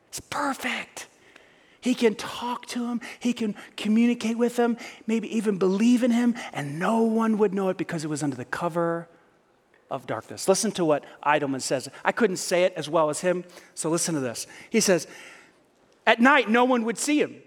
It's 0.08 0.22
perfect. 0.22 1.08
He 1.82 1.94
can 1.94 2.16
talk 2.16 2.68
to 2.68 2.86
him, 2.86 3.02
he 3.20 3.34
can 3.34 3.54
communicate 3.76 4.38
with 4.38 4.56
him, 4.56 4.78
maybe 5.06 5.36
even 5.36 5.58
believe 5.58 6.04
in 6.04 6.12
him, 6.12 6.36
and 6.54 6.80
no 6.80 7.02
one 7.02 7.38
would 7.38 7.54
know 7.54 7.68
it 7.68 7.76
because 7.76 8.06
it 8.06 8.10
was 8.10 8.24
under 8.24 8.38
the 8.38 8.46
cover 8.46 9.10
of 9.90 10.08
darkness. 10.08 10.48
Listen 10.48 10.72
to 10.74 10.86
what 10.86 11.04
Idleman 11.24 11.62
says. 11.62 11.90
I 12.04 12.12
couldn't 12.12 12.38
say 12.38 12.64
it 12.64 12.74
as 12.76 12.90
well 12.90 13.10
as 13.10 13.22
him, 13.22 13.46
so 13.74 13.90
listen 13.90 14.16
to 14.16 14.22
this. 14.22 14.48
He 14.70 14.80
says, 14.80 15.08
At 16.06 16.20
night, 16.20 16.50
no 16.50 16.66
one 16.66 16.84
would 16.86 16.98
see 16.98 17.22
him 17.22 17.42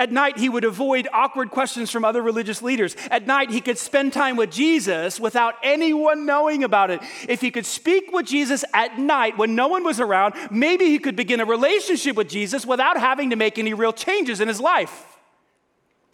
at 0.00 0.12
night, 0.12 0.38
he 0.38 0.48
would 0.48 0.62
avoid 0.62 1.08
awkward 1.12 1.50
questions 1.50 1.90
from 1.90 2.04
other 2.04 2.22
religious 2.22 2.62
leaders. 2.62 2.94
At 3.10 3.26
night, 3.26 3.50
he 3.50 3.60
could 3.60 3.78
spend 3.78 4.12
time 4.12 4.36
with 4.36 4.52
Jesus 4.52 5.18
without 5.18 5.54
anyone 5.60 6.24
knowing 6.24 6.62
about 6.62 6.92
it. 6.92 7.00
If 7.28 7.40
he 7.40 7.50
could 7.50 7.66
speak 7.66 8.12
with 8.12 8.24
Jesus 8.24 8.64
at 8.72 8.96
night 8.96 9.36
when 9.36 9.56
no 9.56 9.66
one 9.66 9.82
was 9.82 9.98
around, 9.98 10.34
maybe 10.52 10.84
he 10.84 11.00
could 11.00 11.16
begin 11.16 11.40
a 11.40 11.44
relationship 11.44 12.14
with 12.14 12.28
Jesus 12.28 12.64
without 12.64 12.96
having 12.96 13.30
to 13.30 13.36
make 13.36 13.58
any 13.58 13.74
real 13.74 13.92
changes 13.92 14.40
in 14.40 14.46
his 14.46 14.60
life. 14.60 15.18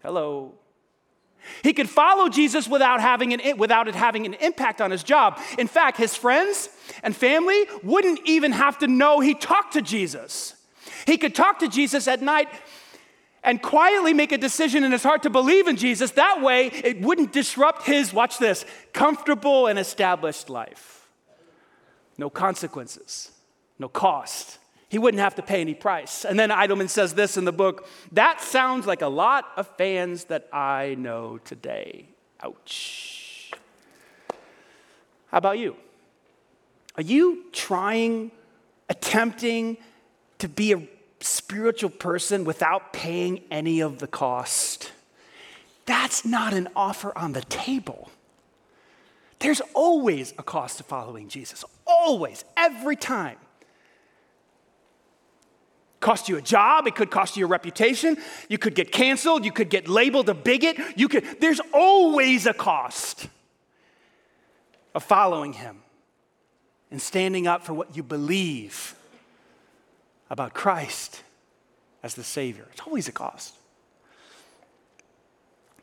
Hello. 0.02 0.54
He 1.62 1.72
could 1.72 1.88
follow 1.88 2.28
Jesus 2.28 2.68
without, 2.68 3.00
having 3.00 3.32
an, 3.32 3.58
without 3.58 3.88
it 3.88 3.94
having 3.94 4.26
an 4.26 4.34
impact 4.34 4.80
on 4.80 4.90
his 4.90 5.02
job. 5.02 5.40
In 5.58 5.66
fact, 5.66 5.96
his 5.96 6.16
friends 6.16 6.68
and 7.02 7.14
family 7.14 7.64
wouldn't 7.82 8.20
even 8.24 8.52
have 8.52 8.78
to 8.78 8.86
know 8.86 9.20
he 9.20 9.34
talked 9.34 9.74
to 9.74 9.82
Jesus. 9.82 10.54
He 11.06 11.16
could 11.16 11.34
talk 11.34 11.58
to 11.60 11.68
Jesus 11.68 12.08
at 12.08 12.22
night 12.22 12.48
and 13.42 13.60
quietly 13.60 14.14
make 14.14 14.32
a 14.32 14.38
decision 14.38 14.84
in 14.84 14.92
his 14.92 15.02
heart 15.02 15.22
to 15.22 15.30
believe 15.30 15.68
in 15.68 15.76
Jesus. 15.76 16.12
That 16.12 16.42
way, 16.42 16.68
it 16.68 17.00
wouldn't 17.00 17.32
disrupt 17.32 17.86
his, 17.86 18.12
watch 18.12 18.38
this, 18.38 18.64
comfortable 18.92 19.66
and 19.66 19.78
established 19.78 20.48
life. 20.48 21.06
No 22.16 22.30
consequences, 22.30 23.30
no 23.78 23.88
cost. 23.88 24.58
He 24.94 24.98
wouldn't 24.98 25.20
have 25.20 25.34
to 25.34 25.42
pay 25.42 25.60
any 25.60 25.74
price. 25.74 26.24
And 26.24 26.38
then 26.38 26.50
Idleman 26.50 26.88
says 26.88 27.14
this 27.14 27.36
in 27.36 27.44
the 27.44 27.50
book 27.50 27.88
that 28.12 28.40
sounds 28.40 28.86
like 28.86 29.02
a 29.02 29.08
lot 29.08 29.50
of 29.56 29.66
fans 29.76 30.26
that 30.26 30.48
I 30.52 30.94
know 30.96 31.38
today. 31.38 32.06
Ouch. 32.40 33.50
How 35.32 35.38
about 35.38 35.58
you? 35.58 35.74
Are 36.94 37.02
you 37.02 37.46
trying, 37.50 38.30
attempting 38.88 39.78
to 40.38 40.48
be 40.48 40.72
a 40.72 40.88
spiritual 41.18 41.90
person 41.90 42.44
without 42.44 42.92
paying 42.92 43.42
any 43.50 43.80
of 43.80 43.98
the 43.98 44.06
cost? 44.06 44.92
That's 45.86 46.24
not 46.24 46.54
an 46.54 46.68
offer 46.76 47.12
on 47.18 47.32
the 47.32 47.42
table. 47.42 48.12
There's 49.40 49.60
always 49.74 50.34
a 50.38 50.44
cost 50.44 50.76
to 50.76 50.84
following 50.84 51.26
Jesus, 51.26 51.64
always, 51.84 52.44
every 52.56 52.94
time 52.94 53.38
cost 56.04 56.28
you 56.28 56.36
a 56.36 56.42
job, 56.42 56.86
it 56.86 56.94
could 56.94 57.10
cost 57.10 57.36
you 57.36 57.46
a 57.46 57.48
reputation, 57.48 58.18
you 58.50 58.58
could 58.58 58.74
get 58.74 58.92
canceled, 58.92 59.44
you 59.44 59.50
could 59.50 59.70
get 59.70 59.88
labeled 59.88 60.28
a 60.28 60.34
bigot, 60.34 60.76
you 60.96 61.08
could 61.08 61.24
there's 61.40 61.60
always 61.72 62.46
a 62.46 62.52
cost 62.52 63.26
of 64.94 65.02
following 65.02 65.54
him 65.54 65.78
and 66.90 67.00
standing 67.00 67.46
up 67.46 67.64
for 67.64 67.72
what 67.72 67.96
you 67.96 68.02
believe 68.02 68.94
about 70.28 70.52
Christ 70.52 71.22
as 72.02 72.14
the 72.14 72.22
savior. 72.22 72.66
It's 72.72 72.82
always 72.82 73.08
a 73.08 73.12
cost. 73.12 73.54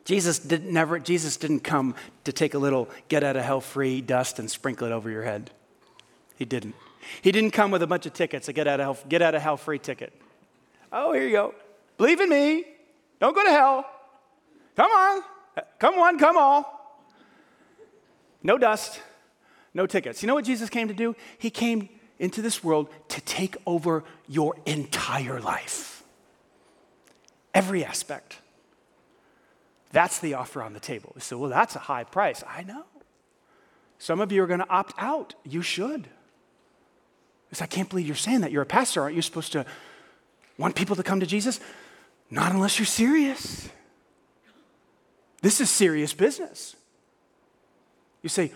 Jesus 0.04 0.38
didn't 0.38 0.72
never 0.72 1.00
Jesus 1.00 1.36
didn't 1.36 1.60
come 1.64 1.96
to 2.22 2.32
take 2.32 2.54
a 2.54 2.58
little 2.58 2.88
get 3.08 3.24
out 3.24 3.36
of 3.36 3.44
hell 3.44 3.60
free 3.60 4.00
dust 4.00 4.38
and 4.38 4.48
sprinkle 4.48 4.86
it 4.86 4.92
over 4.92 5.10
your 5.10 5.24
head. 5.24 5.50
He 6.36 6.44
didn't. 6.44 6.76
He 7.20 7.32
didn't 7.32 7.50
come 7.50 7.70
with 7.70 7.82
a 7.82 7.86
bunch 7.86 8.06
of 8.06 8.12
tickets, 8.12 8.48
a 8.48 8.52
get 8.52 8.66
out 8.66 8.80
of 8.80 8.84
hell, 8.84 9.08
get 9.08 9.22
out 9.22 9.34
of 9.34 9.42
hell 9.42 9.56
free 9.56 9.78
ticket. 9.78 10.12
Oh, 10.92 11.12
here 11.12 11.24
you 11.24 11.32
go. 11.32 11.54
Believe 11.98 12.20
in 12.20 12.28
me. 12.28 12.64
Don't 13.20 13.34
go 13.34 13.44
to 13.44 13.50
hell. 13.50 13.86
Come 14.76 14.90
on. 14.90 15.22
Come 15.78 15.98
on, 15.98 16.18
come 16.18 16.36
all. 16.36 16.78
No 18.42 18.58
dust, 18.58 19.00
no 19.74 19.86
tickets. 19.86 20.22
You 20.22 20.26
know 20.26 20.34
what 20.34 20.44
Jesus 20.44 20.68
came 20.68 20.88
to 20.88 20.94
do? 20.94 21.14
He 21.38 21.50
came 21.50 21.88
into 22.18 22.42
this 22.42 22.64
world 22.64 22.88
to 23.08 23.20
take 23.20 23.56
over 23.66 24.04
your 24.28 24.56
entire 24.66 25.40
life, 25.40 26.02
every 27.54 27.84
aspect. 27.84 28.38
That's 29.92 30.18
the 30.18 30.34
offer 30.34 30.62
on 30.62 30.72
the 30.72 30.80
table. 30.80 31.14
So, 31.18 31.36
well, 31.38 31.50
that's 31.50 31.76
a 31.76 31.80
high 31.80 32.04
price. 32.04 32.42
I 32.48 32.62
know. 32.62 32.84
Some 33.98 34.20
of 34.20 34.32
you 34.32 34.42
are 34.42 34.46
going 34.46 34.60
to 34.60 34.68
opt 34.70 34.94
out. 34.98 35.34
You 35.44 35.62
should. 35.62 36.08
I 37.60 37.66
can't 37.66 37.88
believe 37.88 38.06
you're 38.06 38.16
saying 38.16 38.40
that. 38.40 38.52
You're 38.52 38.62
a 38.62 38.66
pastor. 38.66 39.02
Aren't 39.02 39.16
you 39.16 39.22
supposed 39.22 39.52
to 39.52 39.66
want 40.56 40.74
people 40.74 40.96
to 40.96 41.02
come 41.02 41.20
to 41.20 41.26
Jesus? 41.26 41.60
Not 42.30 42.52
unless 42.52 42.78
you're 42.78 42.86
serious. 42.86 43.68
This 45.42 45.60
is 45.60 45.68
serious 45.68 46.14
business. 46.14 46.76
You 48.22 48.28
say, 48.28 48.52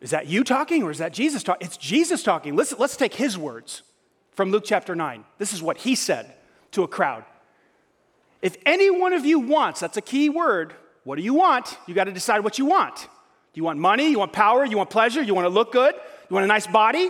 is 0.00 0.10
that 0.10 0.26
you 0.26 0.44
talking 0.44 0.82
or 0.82 0.90
is 0.90 0.98
that 0.98 1.12
Jesus 1.12 1.42
talking? 1.42 1.66
It's 1.66 1.76
Jesus 1.76 2.22
talking. 2.22 2.56
Let's, 2.56 2.78
let's 2.78 2.96
take 2.96 3.14
his 3.14 3.38
words 3.38 3.82
from 4.32 4.50
Luke 4.50 4.64
chapter 4.66 4.94
9. 4.94 5.24
This 5.38 5.52
is 5.52 5.62
what 5.62 5.78
he 5.78 5.94
said 5.94 6.34
to 6.72 6.82
a 6.82 6.88
crowd. 6.88 7.24
If 8.42 8.56
any 8.66 8.90
one 8.90 9.14
of 9.14 9.24
you 9.24 9.38
wants, 9.38 9.80
that's 9.80 9.96
a 9.96 10.02
key 10.02 10.28
word, 10.28 10.74
what 11.04 11.16
do 11.16 11.22
you 11.22 11.34
want? 11.34 11.78
You 11.86 11.94
got 11.94 12.04
to 12.04 12.12
decide 12.12 12.40
what 12.40 12.58
you 12.58 12.66
want. 12.66 12.96
Do 12.96 13.08
you 13.54 13.64
want 13.64 13.78
money? 13.78 14.10
You 14.10 14.18
want 14.18 14.32
power? 14.32 14.64
You 14.64 14.76
want 14.76 14.90
pleasure? 14.90 15.22
You 15.22 15.34
want 15.34 15.46
to 15.46 15.50
look 15.50 15.72
good? 15.72 15.94
You 15.94 16.34
want 16.34 16.44
a 16.44 16.48
nice 16.48 16.66
body? 16.66 17.08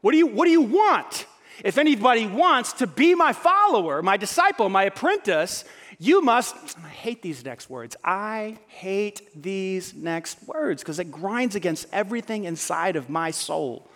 What 0.00 0.12
do 0.12 0.18
you, 0.18 0.26
what 0.26 0.46
do 0.46 0.50
you 0.50 0.62
want? 0.62 1.26
If 1.62 1.76
anybody 1.76 2.26
wants 2.26 2.74
to 2.74 2.86
be 2.86 3.14
my 3.14 3.32
follower, 3.32 4.02
my 4.02 4.16
disciple, 4.16 4.68
my 4.68 4.84
apprentice, 4.84 5.64
you 5.98 6.22
must, 6.22 6.56
I 6.78 6.88
hate 6.88 7.20
these 7.20 7.44
next 7.44 7.68
words. 7.68 7.96
I 8.02 8.56
hate 8.68 9.20
these 9.40 9.92
next 9.92 10.38
words 10.46 10.82
because 10.82 10.98
it 10.98 11.10
grinds 11.10 11.54
against 11.54 11.86
everything 11.92 12.44
inside 12.44 12.96
of 12.96 13.10
my 13.10 13.30
soul. 13.30 13.86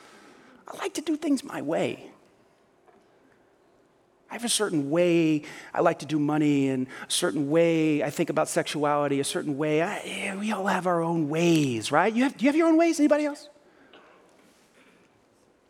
I 0.69 0.77
like 0.77 0.95
to 0.95 1.01
do 1.01 1.17
things 1.17 1.43
my 1.43 1.63
way. 1.63 2.11
I 4.31 4.35
have 4.35 4.45
a 4.45 4.49
certain 4.49 4.91
way 4.91 5.45
I 5.73 5.81
like 5.81 6.01
to 6.01 6.07
do 6.07 6.19
money, 6.19 6.69
and 6.69 6.89
a 7.07 7.11
certain 7.11 7.51
way 7.51 8.03
I 8.03 8.11
think 8.11 8.31
about 8.31 8.49
sexuality, 8.49 9.21
a 9.21 9.25
certain 9.25 9.57
way. 9.57 9.81
I, 9.81 10.37
we 10.39 10.51
all 10.51 10.67
have 10.67 10.89
our 10.89 11.03
own 11.03 11.29
ways, 11.29 11.93
right? 11.93 12.13
You 12.13 12.25
have, 12.25 12.37
do 12.37 12.45
you 12.45 12.49
have 12.49 12.57
your 12.57 12.67
own 12.67 12.77
ways? 12.77 12.99
Anybody 12.99 13.27
else? 13.27 13.49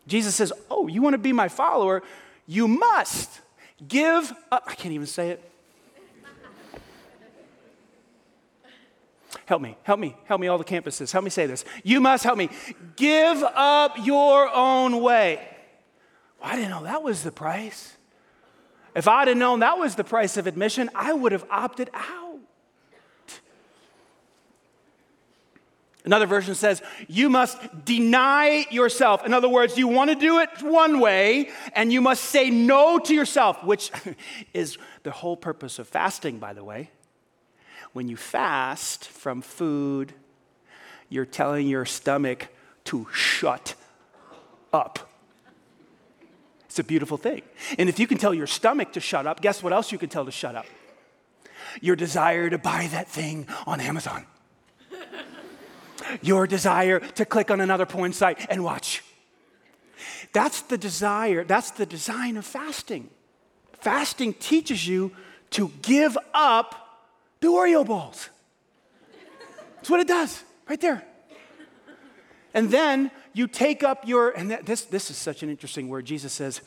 Jesus 0.07 0.35
says, 0.35 0.53
Oh, 0.69 0.87
you 0.87 1.01
want 1.01 1.13
to 1.13 1.19
be 1.19 1.33
my 1.33 1.47
follower? 1.47 2.03
You 2.47 2.67
must 2.67 3.41
give 3.87 4.31
up. 4.51 4.63
I 4.67 4.75
can't 4.75 4.93
even 4.93 5.07
say 5.07 5.31
it. 5.31 5.51
Help 9.45 9.61
me, 9.61 9.77
help 9.83 9.99
me, 9.99 10.15
help 10.25 10.41
me, 10.41 10.47
all 10.47 10.57
the 10.57 10.63
campuses. 10.63 11.11
Help 11.11 11.23
me 11.23 11.29
say 11.29 11.45
this. 11.45 11.65
You 11.83 12.01
must 12.01 12.23
help 12.23 12.37
me. 12.37 12.49
Give 12.95 13.43
up 13.43 13.95
your 14.03 14.51
own 14.51 15.01
way. 15.01 15.47
Well, 16.41 16.51
I 16.51 16.55
didn't 16.55 16.71
know 16.71 16.83
that 16.83 17.03
was 17.03 17.23
the 17.23 17.31
price. 17.31 17.95
If 18.95 19.07
I'd 19.07 19.27
have 19.27 19.37
known 19.37 19.59
that 19.59 19.77
was 19.77 19.95
the 19.95 20.03
price 20.03 20.37
of 20.37 20.47
admission, 20.47 20.89
I 20.95 21.13
would 21.13 21.31
have 21.31 21.45
opted 21.51 21.89
out. 21.93 22.24
Another 26.05 26.27
version 26.27 26.53
says, 26.53 26.83
you 27.07 27.29
must 27.29 27.57
deny 27.83 28.65
yourself. 28.69 29.25
In 29.25 29.33
other 29.33 29.49
words, 29.49 29.75
you 29.75 29.87
want 29.87 30.11
to 30.11 30.15
do 30.15 30.39
it 30.39 30.49
one 30.61 30.99
way, 30.99 31.49
and 31.73 31.91
you 31.91 31.99
must 31.99 32.25
say 32.25 32.51
no 32.51 32.99
to 32.99 33.13
yourself, 33.13 33.63
which 33.63 33.91
is 34.53 34.77
the 35.01 35.09
whole 35.09 35.35
purpose 35.35 35.79
of 35.79 35.87
fasting, 35.87 36.37
by 36.37 36.53
the 36.53 36.63
way. 36.63 36.91
When 37.93 38.07
you 38.07 38.17
fast 38.17 39.07
from 39.07 39.41
food, 39.41 40.13
you're 41.09 41.25
telling 41.25 41.67
your 41.67 41.85
stomach 41.85 42.49
to 42.85 43.07
shut 43.11 43.73
up. 44.71 45.09
It's 46.65 46.77
a 46.77 46.83
beautiful 46.83 47.17
thing. 47.17 47.41
And 47.79 47.89
if 47.89 47.97
you 47.97 48.05
can 48.05 48.19
tell 48.19 48.33
your 48.33 48.47
stomach 48.47 48.93
to 48.93 48.99
shut 48.99 49.25
up, 49.25 49.41
guess 49.41 49.63
what 49.63 49.73
else 49.73 49.91
you 49.91 49.97
can 49.97 50.09
tell 50.09 50.25
to 50.25 50.31
shut 50.31 50.55
up? 50.55 50.65
Your 51.81 51.95
desire 51.95 52.49
to 52.49 52.59
buy 52.59 52.89
that 52.91 53.07
thing 53.07 53.47
on 53.65 53.79
Amazon 53.81 54.27
your 56.21 56.47
desire 56.47 56.99
to 56.99 57.25
click 57.25 57.51
on 57.51 57.61
another 57.61 57.85
porn 57.85 58.13
site 58.13 58.45
and 58.49 58.63
watch. 58.63 59.03
That's 60.33 60.61
the 60.61 60.77
desire, 60.77 61.43
that's 61.43 61.71
the 61.71 61.85
design 61.85 62.37
of 62.37 62.45
fasting. 62.45 63.09
Fasting 63.79 64.33
teaches 64.33 64.87
you 64.87 65.11
to 65.51 65.71
give 65.81 66.17
up 66.33 67.03
the 67.39 67.47
Oreo 67.47 67.85
balls. 67.85 68.29
That's 69.77 69.89
what 69.89 69.99
it 69.99 70.07
does, 70.07 70.43
right 70.67 70.81
there. 70.81 71.03
And 72.53 72.71
then 72.71 73.11
you 73.33 73.47
take 73.47 73.83
up 73.83 74.07
your, 74.07 74.31
and 74.31 74.49
this, 74.49 74.85
this 74.85 75.11
is 75.11 75.17
such 75.17 75.43
an 75.43 75.49
interesting 75.49 75.89
word. 75.89 76.05
Jesus 76.05 76.33
says, 76.33 76.61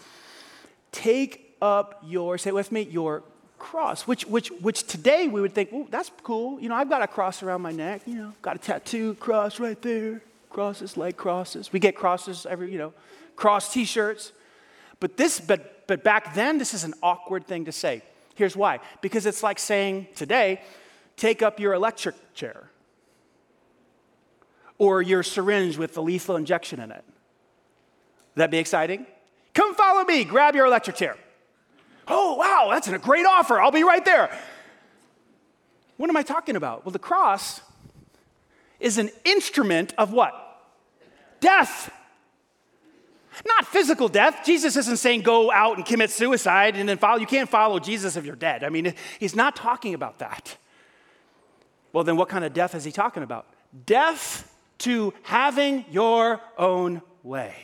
take 0.92 1.56
up 1.60 2.02
your, 2.06 2.38
say 2.38 2.50
it 2.50 2.54
with 2.54 2.70
me, 2.70 2.82
your 2.82 3.24
cross, 3.58 4.06
which, 4.06 4.26
which, 4.26 4.48
which 4.60 4.84
today 4.84 5.28
we 5.28 5.40
would 5.40 5.54
think, 5.54 5.70
oh, 5.72 5.86
that's 5.90 6.10
cool. 6.22 6.60
You 6.60 6.68
know, 6.68 6.74
I've 6.74 6.88
got 6.88 7.02
a 7.02 7.06
cross 7.06 7.42
around 7.42 7.62
my 7.62 7.72
neck, 7.72 8.02
you 8.06 8.14
know, 8.14 8.32
got 8.42 8.56
a 8.56 8.58
tattoo, 8.58 9.14
cross 9.14 9.60
right 9.60 9.80
there, 9.82 10.22
crosses 10.50 10.96
like 10.96 11.16
crosses. 11.16 11.72
We 11.72 11.80
get 11.80 11.94
crosses 11.94 12.46
every, 12.46 12.72
you 12.72 12.78
know, 12.78 12.92
cross 13.36 13.72
t 13.72 13.84
shirts. 13.84 14.32
But 15.00 15.16
this, 15.16 15.40
but, 15.40 15.86
but 15.86 16.02
back 16.02 16.34
then, 16.34 16.58
this 16.58 16.74
is 16.74 16.84
an 16.84 16.94
awkward 17.02 17.46
thing 17.46 17.66
to 17.66 17.72
say. 17.72 18.02
Here's 18.34 18.56
why 18.56 18.78
because 19.00 19.26
it's 19.26 19.42
like 19.42 19.58
saying 19.58 20.06
today, 20.14 20.60
take 21.16 21.42
up 21.42 21.58
your 21.58 21.74
electric 21.74 22.14
chair 22.34 22.70
or 24.78 25.02
your 25.02 25.24
syringe 25.24 25.76
with 25.76 25.94
the 25.94 26.02
lethal 26.02 26.36
injection 26.36 26.78
in 26.78 26.92
it. 26.92 27.04
Would 28.34 28.40
that 28.40 28.50
be 28.50 28.58
exciting? 28.58 29.06
Come 29.54 29.74
follow 29.74 30.04
me, 30.04 30.22
grab 30.22 30.54
your 30.54 30.66
electric 30.66 30.94
chair. 30.96 31.16
Oh, 32.08 32.34
wow, 32.34 32.68
that's 32.70 32.88
a 32.88 32.98
great 32.98 33.26
offer. 33.26 33.60
I'll 33.60 33.70
be 33.70 33.84
right 33.84 34.04
there. 34.04 34.30
What 35.96 36.08
am 36.08 36.16
I 36.16 36.22
talking 36.22 36.56
about? 36.56 36.84
Well, 36.84 36.92
the 36.92 36.98
cross 36.98 37.60
is 38.80 38.98
an 38.98 39.10
instrument 39.24 39.94
of 39.98 40.12
what? 40.12 40.34
Death. 41.40 41.92
Not 43.46 43.66
physical 43.66 44.08
death. 44.08 44.42
Jesus 44.44 44.76
isn't 44.76 44.96
saying 44.96 45.22
go 45.22 45.50
out 45.52 45.76
and 45.76 45.86
commit 45.86 46.10
suicide 46.10 46.76
and 46.76 46.88
then 46.88 46.98
follow. 46.98 47.18
You 47.18 47.26
can't 47.26 47.48
follow 47.48 47.78
Jesus 47.78 48.16
if 48.16 48.24
you're 48.24 48.36
dead. 48.36 48.64
I 48.64 48.68
mean, 48.68 48.94
he's 49.20 49.36
not 49.36 49.54
talking 49.54 49.94
about 49.94 50.18
that. 50.18 50.56
Well, 51.92 52.04
then 52.04 52.16
what 52.16 52.28
kind 52.28 52.44
of 52.44 52.52
death 52.52 52.74
is 52.74 52.84
he 52.84 52.92
talking 52.92 53.22
about? 53.22 53.46
Death 53.86 54.52
to 54.78 55.12
having 55.22 55.84
your 55.90 56.40
own 56.56 57.02
way. 57.22 57.54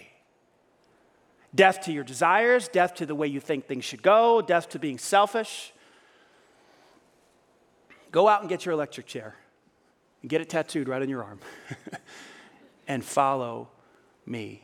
Death 1.55 1.83
to 1.83 1.93
your 1.93 2.05
desires, 2.05 2.69
death 2.69 2.95
to 2.97 3.07
the 3.07 3.14
way 3.14 3.27
you 3.27 3.40
think 3.40 3.67
things 3.67 3.85
should 3.85 4.03
go, 4.03 4.43
death 4.43 4.69
to 4.71 4.79
being 4.79 4.99
selfish. 4.99 5.73
Go 8.11 8.29
out 8.29 8.40
and 8.40 8.49
get 8.49 8.64
your 8.64 8.73
electric 8.73 9.07
chair 9.07 9.37
and 10.23 10.31
get 10.31 10.40
it 10.40 10.49
tattooed 10.49 10.88
right 10.88 11.03
on 11.03 11.09
your 11.09 11.23
arm 11.23 11.38
and 12.88 13.05
follow 13.05 13.69
me. 14.27 14.62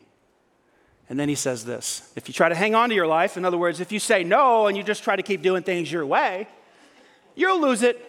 And 1.09 1.19
then 1.19 1.29
he 1.29 1.35
says 1.35 1.65
this 1.65 2.11
if 2.15 2.27
you 2.27 2.33
try 2.33 2.49
to 2.49 2.55
hang 2.55 2.75
on 2.75 2.89
to 2.89 2.95
your 2.95 3.07
life, 3.07 3.37
in 3.37 3.45
other 3.45 3.57
words, 3.57 3.79
if 3.79 3.91
you 3.91 3.99
say 3.99 4.23
no 4.23 4.67
and 4.67 4.77
you 4.77 4.83
just 4.83 5.03
try 5.03 5.15
to 5.15 5.23
keep 5.23 5.41
doing 5.41 5.63
things 5.63 5.91
your 5.91 6.05
way, 6.05 6.47
you'll 7.35 7.61
lose 7.61 7.83
it. 7.83 8.07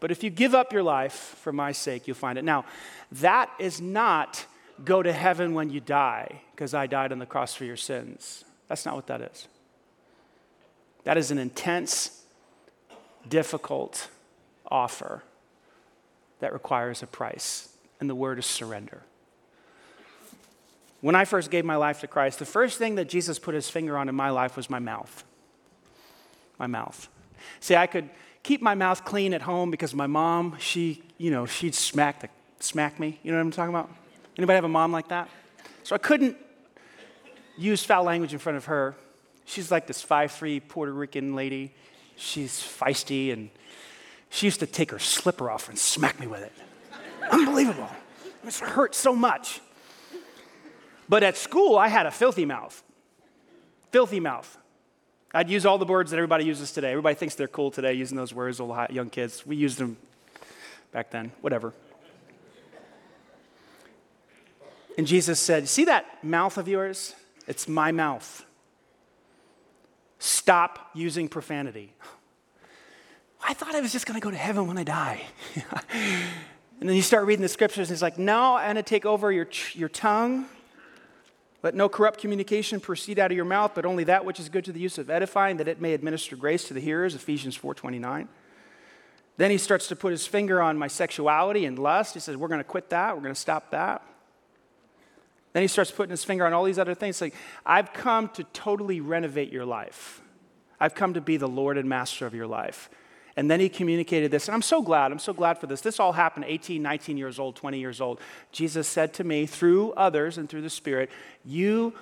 But 0.00 0.10
if 0.10 0.24
you 0.24 0.30
give 0.30 0.54
up 0.54 0.72
your 0.72 0.82
life 0.82 1.36
for 1.42 1.52
my 1.52 1.72
sake, 1.72 2.08
you'll 2.08 2.16
find 2.16 2.38
it. 2.38 2.44
Now, 2.44 2.64
that 3.12 3.50
is 3.58 3.80
not 3.80 4.46
go 4.84 5.02
to 5.02 5.12
heaven 5.12 5.54
when 5.54 5.70
you 5.70 5.80
die, 5.80 6.42
because 6.52 6.74
I 6.74 6.86
died 6.86 7.12
on 7.12 7.18
the 7.18 7.26
cross 7.26 7.54
for 7.54 7.64
your 7.64 7.76
sins. 7.76 8.44
That's 8.68 8.84
not 8.86 8.94
what 8.94 9.06
that 9.08 9.20
is. 9.20 9.48
That 11.04 11.16
is 11.16 11.30
an 11.30 11.38
intense, 11.38 12.22
difficult 13.28 14.08
offer 14.70 15.22
that 16.40 16.52
requires 16.52 17.02
a 17.02 17.06
price, 17.06 17.74
and 18.00 18.08
the 18.08 18.14
word 18.14 18.38
is 18.38 18.46
surrender. 18.46 19.02
When 21.00 21.14
I 21.14 21.24
first 21.24 21.50
gave 21.50 21.64
my 21.64 21.76
life 21.76 22.00
to 22.00 22.06
Christ, 22.06 22.38
the 22.38 22.44
first 22.44 22.78
thing 22.78 22.96
that 22.96 23.08
Jesus 23.08 23.38
put 23.38 23.54
his 23.54 23.70
finger 23.70 23.96
on 23.96 24.08
in 24.08 24.14
my 24.14 24.30
life 24.30 24.56
was 24.56 24.68
my 24.68 24.78
mouth. 24.78 25.24
My 26.58 26.66
mouth. 26.66 27.08
See, 27.60 27.74
I 27.74 27.86
could 27.86 28.10
keep 28.42 28.60
my 28.60 28.74
mouth 28.74 29.04
clean 29.04 29.32
at 29.32 29.42
home 29.42 29.70
because 29.70 29.94
my 29.94 30.06
mom, 30.06 30.56
she, 30.58 31.02
you 31.16 31.30
know, 31.30 31.46
she'd 31.46 31.74
smack, 31.74 32.20
the, 32.20 32.28
smack 32.58 33.00
me. 33.00 33.18
You 33.22 33.32
know 33.32 33.38
what 33.38 33.44
I'm 33.44 33.50
talking 33.50 33.74
about? 33.74 33.90
Anybody 34.40 34.54
have 34.54 34.64
a 34.64 34.68
mom 34.68 34.90
like 34.90 35.08
that? 35.08 35.28
So 35.82 35.94
I 35.94 35.98
couldn't 35.98 36.34
use 37.58 37.84
foul 37.84 38.04
language 38.04 38.32
in 38.32 38.38
front 38.38 38.56
of 38.56 38.64
her. 38.64 38.96
She's 39.44 39.70
like 39.70 39.86
this 39.86 40.00
five-three 40.00 40.60
Puerto 40.60 40.94
Rican 40.94 41.36
lady. 41.36 41.74
She's 42.16 42.52
feisty, 42.52 43.34
and 43.34 43.50
she 44.30 44.46
used 44.46 44.60
to 44.60 44.66
take 44.66 44.92
her 44.92 44.98
slipper 44.98 45.50
off 45.50 45.68
and 45.68 45.78
smack 45.78 46.18
me 46.18 46.26
with 46.26 46.40
it. 46.40 46.52
Unbelievable. 47.30 47.90
It 48.42 48.54
hurt 48.54 48.94
so 48.94 49.14
much. 49.14 49.60
But 51.06 51.22
at 51.22 51.36
school, 51.36 51.76
I 51.76 51.88
had 51.88 52.06
a 52.06 52.10
filthy 52.10 52.46
mouth. 52.46 52.82
Filthy 53.90 54.20
mouth. 54.20 54.56
I'd 55.34 55.50
use 55.50 55.66
all 55.66 55.76
the 55.76 55.84
words 55.84 56.12
that 56.12 56.16
everybody 56.16 56.46
uses 56.46 56.72
today. 56.72 56.92
Everybody 56.92 57.14
thinks 57.14 57.34
they're 57.34 57.46
cool 57.46 57.70
today 57.70 57.92
using 57.92 58.16
those 58.16 58.32
words, 58.32 58.58
old 58.58 58.74
young 58.88 59.10
kids. 59.10 59.44
We 59.44 59.56
used 59.56 59.76
them 59.76 59.98
back 60.92 61.10
then, 61.10 61.30
whatever. 61.42 61.74
And 65.00 65.06
Jesus 65.06 65.40
said, 65.40 65.66
See 65.66 65.86
that 65.86 66.22
mouth 66.22 66.58
of 66.58 66.68
yours? 66.68 67.14
It's 67.46 67.66
my 67.66 67.90
mouth. 67.90 68.44
Stop 70.18 70.90
using 70.92 71.26
profanity. 71.26 71.94
I 73.42 73.54
thought 73.54 73.74
I 73.74 73.80
was 73.80 73.92
just 73.92 74.04
going 74.04 74.20
to 74.20 74.22
go 74.22 74.30
to 74.30 74.36
heaven 74.36 74.66
when 74.66 74.76
I 74.76 74.84
die. 74.84 75.22
and 75.90 76.86
then 76.86 76.94
you 76.94 77.00
start 77.00 77.24
reading 77.24 77.40
the 77.40 77.48
scriptures, 77.48 77.88
and 77.88 77.94
it's 77.94 78.02
like, 78.02 78.18
No, 78.18 78.56
I'm 78.56 78.66
going 78.66 78.76
to 78.76 78.82
take 78.82 79.06
over 79.06 79.32
your, 79.32 79.48
your 79.72 79.88
tongue 79.88 80.44
let 81.62 81.74
no 81.74 81.88
corrupt 81.88 82.20
communication 82.20 82.78
proceed 82.78 83.18
out 83.18 83.30
of 83.30 83.36
your 83.36 83.46
mouth, 83.46 83.72
but 83.74 83.86
only 83.86 84.04
that 84.04 84.26
which 84.26 84.38
is 84.38 84.50
good 84.50 84.66
to 84.66 84.72
the 84.72 84.80
use 84.80 84.98
of 84.98 85.08
edifying, 85.08 85.56
that 85.56 85.68
it 85.68 85.80
may 85.80 85.94
administer 85.94 86.36
grace 86.36 86.68
to 86.68 86.74
the 86.74 86.80
hearers, 86.80 87.14
Ephesians 87.14 87.56
4:29. 87.56 88.28
Then 89.38 89.50
he 89.50 89.56
starts 89.56 89.88
to 89.88 89.96
put 89.96 90.10
his 90.10 90.26
finger 90.26 90.60
on 90.60 90.76
my 90.76 90.88
sexuality 90.88 91.64
and 91.64 91.78
lust. 91.78 92.12
He 92.12 92.20
says, 92.20 92.36
We're 92.36 92.48
going 92.48 92.60
to 92.60 92.64
quit 92.64 92.90
that, 92.90 93.16
we're 93.16 93.22
going 93.22 93.34
to 93.34 93.40
stop 93.40 93.70
that. 93.70 94.02
Then 95.52 95.62
he 95.62 95.68
starts 95.68 95.90
putting 95.90 96.10
his 96.10 96.24
finger 96.24 96.46
on 96.46 96.52
all 96.52 96.64
these 96.64 96.78
other 96.78 96.94
things. 96.94 97.20
Like, 97.20 97.34
I've 97.66 97.92
come 97.92 98.28
to 98.30 98.44
totally 98.44 99.00
renovate 99.00 99.52
your 99.52 99.64
life. 99.64 100.22
I've 100.78 100.94
come 100.94 101.14
to 101.14 101.20
be 101.20 101.36
the 101.36 101.48
Lord 101.48 101.76
and 101.76 101.88
master 101.88 102.26
of 102.26 102.34
your 102.34 102.46
life. 102.46 102.88
And 103.36 103.50
then 103.50 103.60
he 103.60 103.68
communicated 103.68 104.30
this. 104.30 104.48
And 104.48 104.54
I'm 104.54 104.62
so 104.62 104.82
glad, 104.82 105.12
I'm 105.12 105.18
so 105.18 105.32
glad 105.32 105.58
for 105.58 105.66
this. 105.66 105.80
This 105.80 106.00
all 106.00 106.12
happened 106.12 106.44
18, 106.48 106.82
19 106.82 107.16
years 107.16 107.38
old, 107.38 107.56
20 107.56 107.78
years 107.78 108.00
old. 108.00 108.20
Jesus 108.52 108.88
said 108.88 109.14
to 109.14 109.24
me 109.24 109.46
through 109.46 109.92
others 109.92 110.38
and 110.38 110.48
through 110.48 110.62
the 110.62 110.70
Spirit, 110.70 111.10
You 111.44 111.94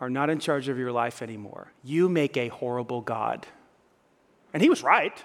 are 0.00 0.10
not 0.10 0.30
in 0.30 0.38
charge 0.38 0.68
of 0.68 0.78
your 0.78 0.92
life 0.92 1.22
anymore. 1.22 1.72
You 1.84 2.08
make 2.08 2.36
a 2.36 2.48
horrible 2.48 3.00
God. 3.00 3.46
And 4.52 4.62
he 4.62 4.68
was 4.68 4.82
right. 4.82 5.22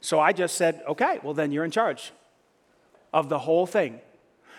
So 0.00 0.18
I 0.18 0.32
just 0.32 0.56
said, 0.56 0.82
Okay, 0.88 1.18
well, 1.22 1.34
then 1.34 1.52
you're 1.52 1.64
in 1.64 1.70
charge 1.70 2.12
of 3.12 3.28
the 3.28 3.40
whole 3.40 3.66
thing. 3.66 4.00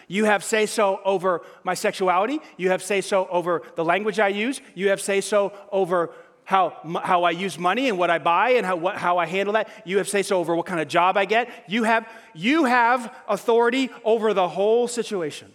You 0.08 0.26
have 0.26 0.44
say 0.44 0.66
so 0.66 1.00
over 1.06 1.42
my 1.64 1.74
sexuality. 1.74 2.40
You 2.58 2.70
have 2.70 2.84
say 2.84 3.02
so 3.02 3.28
over 3.28 3.62
the 3.76 3.86
language 3.86 4.20
I 4.20 4.30
use. 4.30 4.62
You 4.76 4.90
have 4.90 5.02
say 5.02 5.22
so 5.22 5.54
over 5.72 6.12
how, 6.46 6.78
how 7.04 7.24
I 7.24 7.32
use 7.32 7.58
money 7.58 7.90
and 7.90 7.98
what 7.98 8.10
I 8.10 8.20
buy 8.20 8.52
and 8.52 8.66
how, 8.66 8.76
what, 8.76 8.98
how 8.98 9.18
I 9.18 9.26
handle 9.26 9.54
that. 9.54 9.70
You 9.86 9.98
have 10.00 10.10
say 10.10 10.24
so 10.24 10.40
over 10.40 10.56
what 10.56 10.66
kind 10.66 10.82
of 10.82 10.88
job 10.88 11.18
I 11.18 11.26
get. 11.26 11.50
You 11.68 11.84
have, 11.84 12.08
you 12.34 12.66
have 12.66 13.16
authority 13.28 13.90
over 14.04 14.34
the 14.34 14.48
whole 14.48 14.88
situation. 14.88 15.52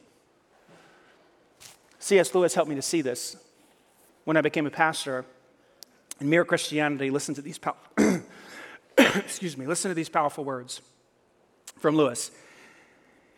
C.S. 1.99 2.35
Lewis 2.35 2.55
helped 2.55 2.71
me 2.71 2.77
to 2.77 2.83
see 2.83 3.03
this 3.03 3.37
when 4.25 4.37
I 4.37 4.41
became 4.41 4.67
a 4.67 4.71
pastor. 4.71 5.25
In 6.21 6.31
Mere 6.31 6.45
Christianity, 6.45 7.11
listen 7.11 7.35
to 7.35 7.43
these, 7.43 7.59
pow- 7.59 7.77
excuse 8.99 9.57
me, 9.57 9.67
listen 9.67 9.91
to 9.91 9.95
these 9.95 10.09
powerful 10.09 10.45
words 10.45 10.81
from 11.79 11.97
Lewis. 11.97 12.31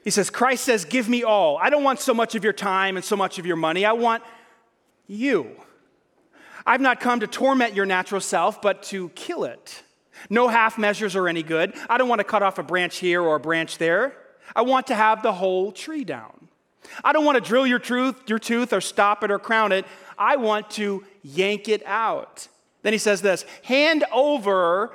He 0.05 0.11
says, 0.11 0.31
Christ 0.31 0.65
says, 0.65 0.85
Give 0.85 1.09
me 1.09 1.23
all. 1.23 1.59
I 1.59 1.71
don't 1.71 1.85
want 1.85 2.01
so 2.01 2.15
much 2.15 2.35
of 2.35 2.45
your 2.45 2.53
time 2.53 2.97
and 2.97 3.05
so 3.05 3.17
much 3.17 3.39
of 3.39 3.47
your 3.47 3.57
money. 3.57 3.85
I 3.85 3.93
want 3.93 4.23
you. 5.07 5.51
I've 6.67 6.81
not 6.81 7.01
come 7.01 7.21
to 7.21 7.27
torment 7.27 7.75
your 7.75 7.87
natural 7.87 8.21
self, 8.21 8.63
but 8.63 8.83
to 8.85 9.09
kill 9.11 9.45
it. 9.45 9.83
No 10.29 10.49
half 10.49 10.79
measures 10.79 11.17
are 11.17 11.29
any 11.29 11.43
good. 11.43 11.75
I 11.89 11.99
don't 11.99 12.09
want 12.09 12.21
to 12.21 12.25
cut 12.25 12.43
off 12.43 12.59
a 12.59 12.63
branch 12.63 12.99
here 12.99 13.23
or 13.23 13.37
a 13.37 13.41
branch 13.41 13.79
there. 13.79 14.17
I 14.55 14.63
want 14.63 14.89
to 14.89 14.95
have 14.95 15.23
the 15.23 15.33
whole 15.33 15.73
tree 15.73 16.05
down. 16.05 16.49
I 17.05 17.13
don't 17.13 17.25
want 17.25 17.37
to 17.37 17.41
drill 17.41 17.67
your, 17.67 17.79
truth, 17.79 18.17
your 18.27 18.39
tooth 18.39 18.73
or 18.73 18.81
stop 18.81 19.23
it 19.25 19.31
or 19.31 19.39
crown 19.39 19.73
it. 19.73 19.87
I 20.19 20.37
want 20.37 20.71
to 20.73 21.05
yank 21.23 21.69
it 21.69 21.83
out. 21.87 22.49
Then 22.83 22.93
he 22.93 22.99
says 22.99 23.23
this 23.23 23.45
hand 23.63 24.05
over 24.13 24.93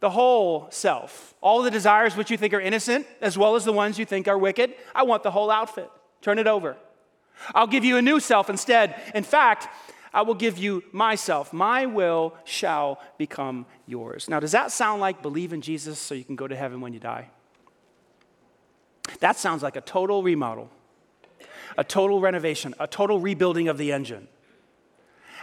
the 0.00 0.10
whole 0.10 0.68
self, 0.70 1.34
all 1.40 1.62
the 1.62 1.70
desires 1.70 2.16
which 2.16 2.30
you 2.30 2.36
think 2.36 2.54
are 2.54 2.60
innocent, 2.60 3.06
as 3.20 3.36
well 3.36 3.56
as 3.56 3.64
the 3.64 3.72
ones 3.72 3.98
you 3.98 4.04
think 4.04 4.28
are 4.28 4.38
wicked. 4.38 4.74
I 4.94 5.02
want 5.02 5.22
the 5.22 5.30
whole 5.30 5.50
outfit. 5.50 5.90
Turn 6.20 6.38
it 6.38 6.46
over. 6.46 6.76
I'll 7.54 7.66
give 7.66 7.84
you 7.84 7.96
a 7.96 8.02
new 8.02 8.20
self 8.20 8.50
instead. 8.50 9.00
In 9.14 9.24
fact, 9.24 9.68
I 10.12 10.22
will 10.22 10.34
give 10.34 10.58
you 10.58 10.82
myself. 10.92 11.52
My 11.52 11.86
will 11.86 12.34
shall 12.44 13.00
become 13.18 13.66
yours. 13.86 14.28
Now, 14.28 14.40
does 14.40 14.52
that 14.52 14.72
sound 14.72 15.00
like 15.00 15.22
believe 15.22 15.52
in 15.52 15.60
Jesus 15.60 15.98
so 15.98 16.14
you 16.14 16.24
can 16.24 16.36
go 16.36 16.48
to 16.48 16.56
heaven 16.56 16.80
when 16.80 16.92
you 16.92 17.00
die? 17.00 17.30
That 19.20 19.36
sounds 19.36 19.62
like 19.62 19.76
a 19.76 19.80
total 19.80 20.22
remodel, 20.22 20.70
a 21.76 21.84
total 21.84 22.20
renovation, 22.20 22.74
a 22.78 22.86
total 22.86 23.20
rebuilding 23.20 23.68
of 23.68 23.78
the 23.78 23.92
engine. 23.92 24.28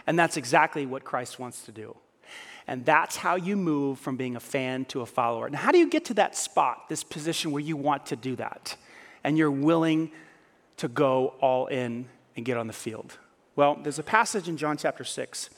And 0.08 0.18
that's 0.18 0.38
exactly 0.38 0.86
what 0.86 1.04
Christ 1.04 1.39
wants 1.39 1.63
to 1.65 1.72
do. 1.72 1.96
And 2.67 2.84
that's 2.84 3.15
how 3.15 3.36
you 3.36 3.56
move 3.56 3.99
from 3.99 4.17
being 4.17 4.36
a 4.36 4.39
fan 4.39 4.86
to 4.86 5.01
a 5.01 5.06
follower. 5.06 5.49
Now, 5.49 5.60
how 5.60 5.71
do 5.71 5.78
you 5.78 5.89
get 5.89 6.06
to 6.06 6.15
that 6.15 6.36
spot, 6.36 6.89
this 6.89 7.04
position 7.04 7.51
where 7.51 7.62
you 7.62 7.78
want 7.78 8.08
to 8.08 8.15
do 8.15 8.36
that? 8.38 8.75
And 9.23 9.38
you're 9.38 9.51
willing 9.51 10.12
to 10.78 10.88
go 10.88 11.36
all 11.41 11.67
in 11.67 12.08
and 12.36 12.45
get 12.45 12.58
on 12.58 12.67
the 12.67 12.73
field? 12.73 13.17
Well, 13.56 13.80
there's 13.82 13.99
a 13.99 14.04
passage 14.04 14.49
in 14.49 14.58
John 14.58 14.78
chapter 14.78 15.04
6 15.04 15.49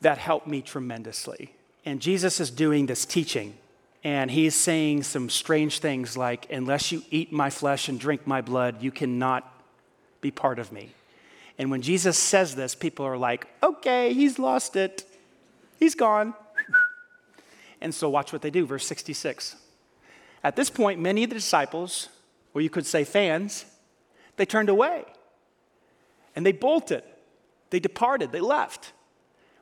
that 0.00 0.18
helped 0.18 0.46
me 0.46 0.62
tremendously. 0.62 1.54
And 1.84 2.00
Jesus 2.00 2.40
is 2.40 2.50
doing 2.50 2.86
this 2.86 3.04
teaching, 3.06 3.56
and 4.04 4.30
he's 4.30 4.54
saying 4.54 5.04
some 5.04 5.30
strange 5.30 5.78
things 5.78 6.16
like, 6.16 6.50
Unless 6.50 6.92
you 6.92 7.02
eat 7.10 7.32
my 7.32 7.50
flesh 7.50 7.88
and 7.88 7.98
drink 7.98 8.26
my 8.26 8.40
blood, 8.40 8.82
you 8.82 8.90
cannot 8.90 9.50
be 10.20 10.30
part 10.30 10.58
of 10.58 10.72
me. 10.72 10.90
And 11.56 11.70
when 11.70 11.82
Jesus 11.82 12.18
says 12.18 12.54
this, 12.54 12.74
people 12.74 13.06
are 13.06 13.16
like, 13.16 13.46
Okay, 13.62 14.12
he's 14.12 14.38
lost 14.38 14.76
it, 14.76 15.04
he's 15.78 15.94
gone. 15.94 16.34
and 17.80 17.94
so 17.94 18.08
watch 18.08 18.32
what 18.32 18.42
they 18.42 18.50
do, 18.50 18.66
verse 18.66 18.86
66. 18.86 19.56
At 20.44 20.56
this 20.56 20.70
point, 20.70 21.00
many 21.00 21.24
of 21.24 21.30
the 21.30 21.36
disciples, 21.36 22.08
or 22.54 22.60
you 22.60 22.70
could 22.70 22.86
say 22.86 23.04
fans, 23.04 23.64
they 24.36 24.46
turned 24.46 24.68
away 24.68 25.04
and 26.36 26.46
they 26.46 26.52
bolted. 26.52 27.02
They 27.70 27.80
departed. 27.80 28.32
They 28.32 28.40
left. 28.40 28.92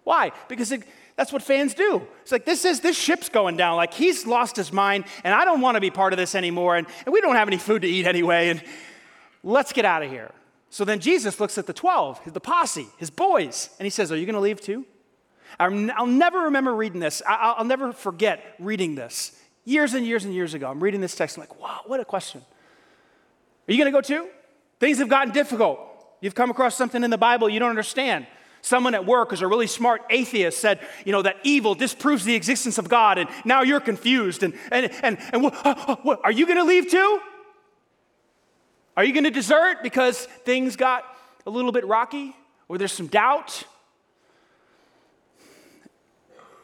Why? 0.05 0.33
Because 0.49 0.71
it, 0.71 0.85
that's 1.17 1.33
what 1.33 1.43
fans 1.43 1.75
do. 1.75 2.07
It's 2.23 2.31
like, 2.31 2.45
this 2.45 2.65
is, 2.65 2.81
this 2.81 2.97
ship's 2.97 3.29
going 3.29 3.57
down. 3.57 3.77
Like, 3.77 3.95
he's 3.95 4.27
lost 4.27 4.57
his 4.57 4.73
mind, 4.73 5.07
and 5.25 5.35
I 5.35 5.45
don't 5.45 5.61
want 5.61 5.77
to 5.77 5.81
be 5.81 5.91
part 5.91 6.13
of 6.13 6.17
this 6.19 6.35
anymore, 6.35 6.77
and, 6.77 6.87
and 7.05 7.13
we 7.13 7.21
don't 7.21 7.35
have 7.35 7.49
any 7.49 7.57
food 7.57 7.83
to 7.83 7.89
eat 7.89 8.07
anyway, 8.07 8.51
and 8.51 8.63
let's 9.43 9.73
get 9.73 9.85
out 9.85 10.03
of 10.03 10.11
here. 10.11 10.31
So 10.71 10.85
then 10.85 11.01
Jesus 11.01 11.41
looks 11.41 11.59
at 11.59 11.67
the 11.67 11.73
12, 11.73 12.33
the 12.33 12.41
posse, 12.41 12.87
his 12.99 13.11
boys, 13.11 13.71
and 13.79 13.87
he 13.87 13.91
says, 13.91 14.13
Are 14.13 14.17
you 14.17 14.27
going 14.27 14.35
to 14.35 14.41
leave 14.41 14.61
too? 14.61 14.85
I'll 15.59 16.07
never 16.07 16.41
remember 16.43 16.75
reading 16.75 17.01
this. 17.01 17.23
I'll 17.27 17.65
never 17.65 17.93
forget 17.93 18.57
reading 18.59 18.95
this 18.95 19.33
Years 19.67 19.95
and 19.95 20.07
years 20.07 20.25
and 20.25 20.33
years 20.33 20.55
ago, 20.55 20.71
I'm 20.71 20.81
reading 20.81 21.01
this 21.01 21.17
text. 21.17 21.37
I'm 21.37 21.41
like, 21.41 21.61
wow, 21.61 21.81
what 21.87 21.99
a 21.99 22.05
question. 22.05 22.41
Are 23.69 23.73
you 23.73 23.77
going 23.77 23.93
to 23.93 23.97
go 23.97 24.01
too? 24.01 24.29
Things 24.79 24.99
have 24.99 25.09
gotten 25.09 25.33
difficult. 25.33 25.81
You've 26.21 26.37
come 26.37 26.51
across 26.51 26.77
something 26.77 27.03
in 27.03 27.11
the 27.11 27.19
Bible 27.19 27.49
you 27.49 27.59
don't 27.59 27.71
understand. 27.71 28.29
Someone 28.63 28.95
at 28.95 29.05
work 29.05 29.31
who's 29.31 29.43
a 29.43 29.47
really 29.47 29.67
smart 29.67 30.03
atheist 30.09 30.61
said, 30.61 30.79
you 31.05 31.11
know, 31.11 31.23
that 31.23 31.37
evil 31.43 31.75
disproves 31.75 32.25
the 32.25 32.37
existence 32.37 32.79
of 32.79 32.89
God, 32.89 33.19
and 33.19 33.29
now 33.45 33.63
you're 33.63 33.81
confused. 33.81 34.45
And, 34.45 34.55
and, 34.71 34.89
and, 35.03 35.19
and 35.33 35.43
what, 35.43 35.55
uh, 35.67 35.75
uh, 35.77 35.97
what, 36.03 36.21
are 36.23 36.33
you 36.33 36.47
going 36.47 36.59
to 36.59 36.65
leave 36.65 36.89
too? 36.89 37.21
Are 38.97 39.05
you 39.05 39.13
going 39.13 39.25
to 39.25 39.31
desert 39.31 39.83
because 39.83 40.27
things 40.45 40.77
got 40.77 41.05
a 41.45 41.51
little 41.51 41.73
bit 41.73 41.85
rocky 41.87 42.37
or 42.69 42.79
there's 42.79 42.93
some 42.93 43.09
doubt? 43.09 43.65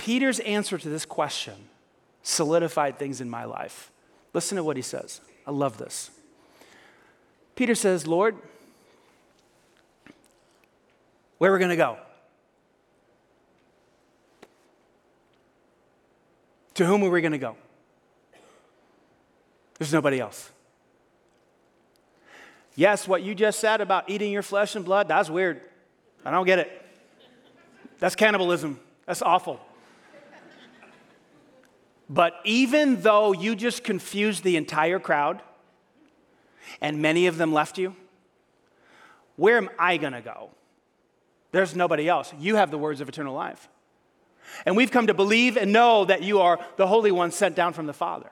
Peter's 0.02 0.40
answer 0.40 0.78
to 0.78 0.88
this 0.88 1.06
question 1.06 1.54
solidified 2.24 2.98
things 2.98 3.20
in 3.20 3.30
my 3.30 3.44
life. 3.44 3.92
Listen 4.34 4.56
to 4.56 4.64
what 4.64 4.76
he 4.76 4.82
says. 4.82 5.20
I 5.46 5.52
love 5.52 5.78
this. 5.78 6.10
Peter 7.54 7.76
says, 7.76 8.04
Lord, 8.04 8.36
where 11.38 11.52
are 11.52 11.54
we 11.54 11.60
going 11.60 11.70
to 11.70 11.76
go? 11.76 11.98
To 16.74 16.84
whom 16.84 17.04
are 17.04 17.10
we 17.10 17.20
going 17.20 17.30
to 17.30 17.38
go? 17.38 17.56
There's 19.78 19.92
nobody 19.92 20.18
else. 20.18 20.50
Yes, 22.74 23.06
what 23.06 23.22
you 23.22 23.36
just 23.36 23.60
said 23.60 23.80
about 23.80 24.10
eating 24.10 24.32
your 24.32 24.42
flesh 24.42 24.74
and 24.74 24.84
blood, 24.84 25.06
that's 25.06 25.30
weird. 25.30 25.60
I 26.24 26.32
don't 26.32 26.46
get 26.46 26.58
it. 26.58 26.86
That's 28.00 28.16
cannibalism. 28.16 28.80
That's 29.06 29.22
awful. 29.22 29.60
But 32.12 32.34
even 32.44 33.00
though 33.00 33.32
you 33.32 33.56
just 33.56 33.82
confused 33.82 34.44
the 34.44 34.58
entire 34.58 34.98
crowd 34.98 35.40
and 36.82 37.00
many 37.00 37.26
of 37.26 37.38
them 37.38 37.54
left 37.54 37.78
you, 37.78 37.96
where 39.36 39.56
am 39.56 39.70
I 39.78 39.96
going 39.96 40.12
to 40.12 40.20
go? 40.20 40.50
There's 41.52 41.74
nobody 41.74 42.10
else. 42.10 42.30
You 42.38 42.56
have 42.56 42.70
the 42.70 42.76
words 42.76 43.00
of 43.00 43.08
eternal 43.08 43.34
life. 43.34 43.66
And 44.66 44.76
we've 44.76 44.90
come 44.90 45.06
to 45.06 45.14
believe 45.14 45.56
and 45.56 45.72
know 45.72 46.04
that 46.04 46.22
you 46.22 46.40
are 46.40 46.60
the 46.76 46.86
Holy 46.86 47.10
One 47.10 47.30
sent 47.30 47.56
down 47.56 47.72
from 47.72 47.86
the 47.86 47.94
Father. 47.94 48.30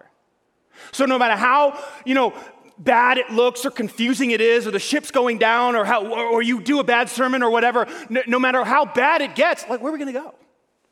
So 0.92 1.06
no 1.06 1.18
matter 1.18 1.36
how, 1.36 1.82
you 2.04 2.14
know, 2.14 2.34
bad 2.76 3.16
it 3.16 3.30
looks 3.30 3.64
or 3.64 3.70
confusing 3.70 4.30
it 4.32 4.42
is 4.42 4.66
or 4.66 4.72
the 4.72 4.78
ship's 4.78 5.10
going 5.10 5.38
down 5.38 5.74
or 5.74 5.86
how 5.86 6.06
or 6.06 6.42
you 6.42 6.60
do 6.60 6.80
a 6.80 6.84
bad 6.84 7.08
sermon 7.08 7.42
or 7.42 7.50
whatever, 7.50 7.86
no, 8.10 8.20
no 8.26 8.38
matter 8.38 8.62
how 8.62 8.84
bad 8.84 9.22
it 9.22 9.34
gets, 9.34 9.66
like 9.70 9.80
where 9.80 9.88
are 9.88 9.92
we 9.92 9.98
going 9.98 10.12
to 10.12 10.20
go? 10.20 10.34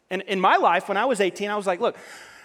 And 0.09 0.23
in 0.23 0.41
my 0.41 0.57
life, 0.57 0.89
when 0.89 0.97
I 0.97 1.05
was 1.05 1.21
18, 1.21 1.51
I 1.51 1.57
was 1.57 1.67
like, 1.67 1.81
look, 1.81 1.95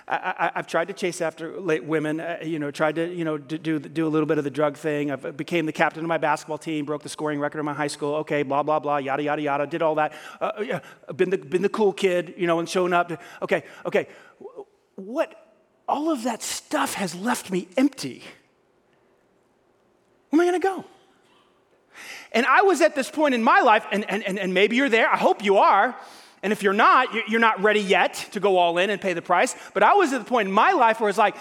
I, 0.08 0.52
have 0.56 0.68
tried 0.68 0.90
to 0.90 0.94
chase 0.94 1.22
after 1.22 1.60
late 1.60 1.86
women, 1.86 2.20
uh, 2.20 2.40
you 2.44 2.60
know, 2.60 2.72
tried 2.72 2.96
to, 2.96 3.14
you 3.14 3.24
know, 3.24 3.38
do, 3.38 3.80
do 3.80 4.06
a 4.06 4.10
little 4.10 4.26
bit 4.26 4.38
of 4.38 4.44
the 4.44 4.50
drug 4.50 4.76
thing. 4.76 5.12
I 5.12 5.16
became 5.16 5.66
the 5.66 5.72
captain 5.72 6.04
of 6.04 6.10
my 6.10 6.18
basketball 6.18 6.58
team, 6.58 6.84
broke 6.86 7.04
the 7.04 7.10
scoring 7.10 7.40
record 7.40 7.60
of 7.60 7.66
my 7.66 7.74
high 7.74 7.88
school. 7.88 8.16
Okay, 8.16 8.44
blah, 8.44 8.64
blah, 8.64 8.80
blah, 8.80 8.98
yada, 8.98 9.24
yada, 9.24 9.42
yada. 9.42 9.66
Did 9.66 9.82
all 9.82 9.96
that. 9.96 10.14
Uh, 10.42 10.52
yeah, 10.62 10.80
been, 11.16 11.30
the, 11.30 11.38
been 11.38 11.62
the 11.62 11.70
cool 11.70 11.94
kid, 11.94 12.34
you 12.38 12.48
know, 12.48 12.60
and 12.60 12.68
showing 12.68 12.92
up. 12.92 13.12
Okay, 13.42 13.64
okay. 13.86 14.08
What, 14.96 15.56
all 15.88 16.10
of 16.10 16.24
that 16.24 16.44
stuff 16.44 16.96
has 16.96 17.16
left 17.16 17.50
me 17.50 17.70
empty. 17.78 18.24
Where 20.30 20.42
am 20.42 20.48
I 20.48 20.52
going 20.52 20.62
to 20.62 20.68
go? 20.68 20.86
And 22.34 22.46
I 22.46 22.64
was 22.64 22.82
at 22.82 22.96
this 22.96 23.10
point 23.10 23.36
in 23.36 23.44
my 23.44 23.62
life, 23.62 23.86
and, 23.92 24.10
and, 24.10 24.38
and 24.38 24.54
maybe 24.54 24.76
you're 24.76 24.90
there. 24.90 25.10
I 25.10 25.18
hope 25.18 25.44
you 25.44 25.58
are 25.58 25.96
and 26.44 26.52
if 26.52 26.62
you're 26.62 26.74
not, 26.74 27.08
you're 27.30 27.40
not 27.40 27.64
ready 27.64 27.80
yet 27.80 28.14
to 28.34 28.40
go 28.42 28.58
all 28.58 28.78
in 28.78 28.90
and 28.90 29.00
pay 29.00 29.14
the 29.14 29.22
price. 29.22 29.56
But 29.74 29.82
I 29.82 29.94
was 29.94 30.12
at 30.12 30.20
the 30.20 30.30
point 30.30 30.50
in 30.50 30.54
my 30.54 30.74
life 30.74 31.00
where 31.00 31.10
it's 31.10 31.18
like, 31.18 31.36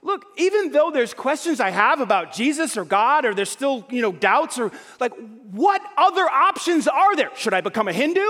look, 0.00 0.24
even 0.36 0.70
though 0.70 0.92
there's 0.92 1.12
questions 1.12 1.58
I 1.58 1.70
have 1.70 2.00
about 2.00 2.32
Jesus 2.32 2.76
or 2.76 2.84
God, 2.84 3.24
or 3.24 3.34
there's 3.34 3.50
still, 3.50 3.84
you 3.90 4.00
know, 4.00 4.12
doubts, 4.12 4.58
or 4.58 4.70
like, 5.00 5.12
what 5.50 5.82
other 5.96 6.22
options 6.22 6.86
are 6.86 7.16
there? 7.16 7.30
Should 7.36 7.52
I 7.52 7.62
become 7.62 7.88
a 7.88 7.92
Hindu? 7.92 8.20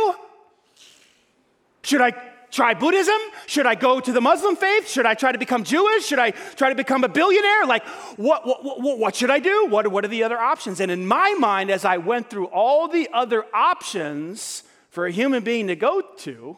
Should 1.83 2.01
I 2.01 2.13
try 2.51 2.73
Buddhism? 2.73 3.19
Should 3.47 3.67
I 3.67 3.75
go 3.75 4.01
to 4.01 4.13
the 4.13 4.21
Muslim 4.21 4.57
faith? 4.57 4.89
Should 4.89 5.05
I 5.05 5.13
try 5.15 5.33
to 5.33 5.39
become 5.39 5.63
Jewish? 5.65 6.07
Should 6.07 6.21
I 6.21 6.31
try 6.31 6.71
to 6.71 6.75
become 6.75 7.05
a 7.05 7.09
billionaire? 7.09 7.67
Like, 7.67 7.85
what, 8.17 8.47
what, 8.47 8.65
what, 8.65 8.99
what 8.99 9.15
should 9.15 9.31
I 9.31 9.41
do? 9.41 9.67
What, 9.67 9.89
what 9.89 10.05
are 10.05 10.09
the 10.09 10.23
other 10.23 10.39
options? 10.39 10.81
And 10.81 10.91
in 10.91 11.07
my 11.07 11.35
mind, 11.35 11.71
as 11.71 11.85
I 11.85 11.99
went 11.99 12.31
through 12.31 12.47
all 12.47 12.89
the 12.89 13.11
other 13.13 13.45
options, 13.53 14.63
for 14.95 15.07
a 15.07 15.11
human 15.11 15.43
being 15.43 15.67
to 15.67 15.75
go 15.75 16.01
to, 16.19 16.57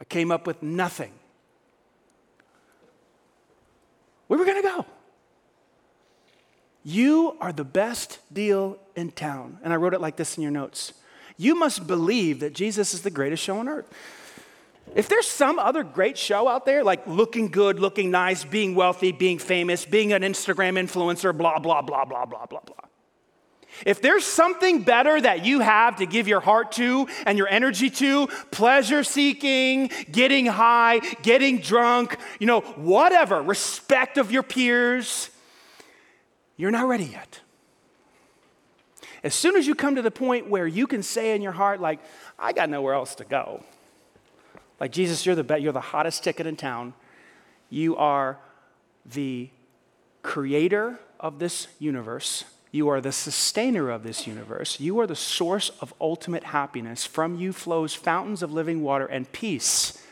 I 0.00 0.04
came 0.04 0.32
up 0.32 0.44
with 0.44 0.60
nothing. 0.60 1.12
Where 4.26 4.36
were 4.36 4.44
going 4.44 4.60
to 4.60 4.68
go? 4.68 4.86
You 6.82 7.36
are 7.40 7.52
the 7.52 7.64
best 7.64 8.18
deal 8.32 8.76
in 8.96 9.12
town. 9.12 9.58
And 9.62 9.72
I 9.72 9.76
wrote 9.76 9.94
it 9.94 10.00
like 10.00 10.16
this 10.16 10.36
in 10.36 10.42
your 10.42 10.50
notes. 10.50 10.94
You 11.36 11.54
must 11.54 11.86
believe 11.86 12.40
that 12.40 12.54
Jesus 12.54 12.92
is 12.92 13.02
the 13.02 13.10
greatest 13.10 13.44
show 13.44 13.58
on 13.58 13.68
earth. 13.68 13.88
If 14.96 15.08
there's 15.08 15.28
some 15.28 15.60
other 15.60 15.84
great 15.84 16.18
show 16.18 16.48
out 16.48 16.66
there, 16.66 16.82
like 16.82 17.06
looking 17.06 17.46
good, 17.52 17.78
looking 17.78 18.10
nice, 18.10 18.44
being 18.44 18.74
wealthy, 18.74 19.12
being 19.12 19.38
famous, 19.38 19.84
being 19.84 20.12
an 20.12 20.22
Instagram 20.22 20.76
influencer, 20.76 21.36
blah, 21.36 21.60
blah, 21.60 21.82
blah, 21.82 22.04
blah, 22.04 22.26
blah, 22.26 22.46
blah, 22.46 22.60
blah, 22.66 22.84
if 23.84 24.00
there's 24.00 24.24
something 24.24 24.82
better 24.82 25.20
that 25.20 25.44
you 25.44 25.60
have 25.60 25.96
to 25.96 26.06
give 26.06 26.28
your 26.28 26.40
heart 26.40 26.72
to 26.72 27.08
and 27.26 27.36
your 27.36 27.48
energy 27.48 27.90
to, 27.90 28.28
pleasure 28.50 29.02
seeking, 29.02 29.90
getting 30.10 30.46
high, 30.46 31.00
getting 31.22 31.58
drunk, 31.58 32.16
you 32.38 32.46
know, 32.46 32.60
whatever, 32.60 33.42
respect 33.42 34.18
of 34.18 34.30
your 34.30 34.42
peers, 34.42 35.30
you're 36.56 36.70
not 36.70 36.86
ready 36.86 37.06
yet. 37.06 37.40
As 39.24 39.34
soon 39.34 39.56
as 39.56 39.66
you 39.66 39.74
come 39.74 39.94
to 39.94 40.02
the 40.02 40.10
point 40.10 40.48
where 40.48 40.66
you 40.66 40.86
can 40.86 41.02
say 41.02 41.34
in 41.34 41.42
your 41.42 41.52
heart, 41.52 41.80
like, 41.80 42.00
I 42.38 42.52
got 42.52 42.68
nowhere 42.68 42.94
else 42.94 43.14
to 43.16 43.24
go. 43.24 43.62
Like, 44.80 44.90
Jesus, 44.90 45.24
you're 45.24 45.36
the, 45.36 45.60
you're 45.60 45.72
the 45.72 45.80
hottest 45.80 46.24
ticket 46.24 46.46
in 46.46 46.56
town. 46.56 46.94
You 47.70 47.96
are 47.96 48.38
the 49.06 49.48
creator 50.22 50.98
of 51.20 51.38
this 51.38 51.68
universe. 51.78 52.44
You 52.72 52.88
are 52.88 53.02
the 53.02 53.12
sustainer 53.12 53.90
of 53.90 54.02
this 54.02 54.26
universe. 54.26 54.80
You 54.80 54.98
are 55.00 55.06
the 55.06 55.14
source 55.14 55.70
of 55.80 55.92
ultimate 56.00 56.42
happiness. 56.42 57.04
From 57.04 57.36
you 57.36 57.52
flows 57.52 57.94
fountains 57.94 58.42
of 58.42 58.50
living 58.50 58.82
water 58.82 59.06
and 59.06 59.30
peace 59.30 60.02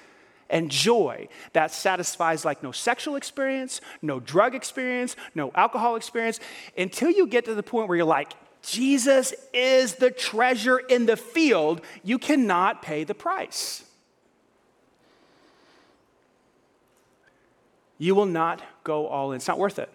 and 0.51 0.71
joy 0.71 1.29
that 1.55 1.73
satisfies 1.73 2.45
like 2.45 2.63
no 2.63 2.71
sexual 2.71 3.17
experience, 3.17 3.81
no 4.03 4.21
drug 4.21 4.55
experience, 4.55 5.17
no 5.35 5.51
alcohol 5.55 5.97
experience, 5.97 6.39
until 6.77 7.11
you 7.11 7.27
get 7.27 7.47
to 7.47 7.55
the 7.55 7.63
point 7.63 7.89
where 7.89 7.97
you're 7.97 8.05
like, 8.05 8.35
Jesus 8.63 9.33
is 9.55 9.95
the 9.95 10.11
treasure 10.11 10.79
in 10.79 11.07
the 11.07 11.17
field, 11.17 11.81
you 12.05 12.19
cannot 12.19 12.83
pay 12.83 13.05
the 13.05 13.15
price. 13.15 13.85
You 17.97 18.15
will 18.15 18.27
not 18.27 18.61
go 18.85 19.07
all 19.07 19.33
in. 19.33 19.37
It's 19.37 19.49
not 19.49 19.59
worth 19.59 19.79
it. 19.79 19.91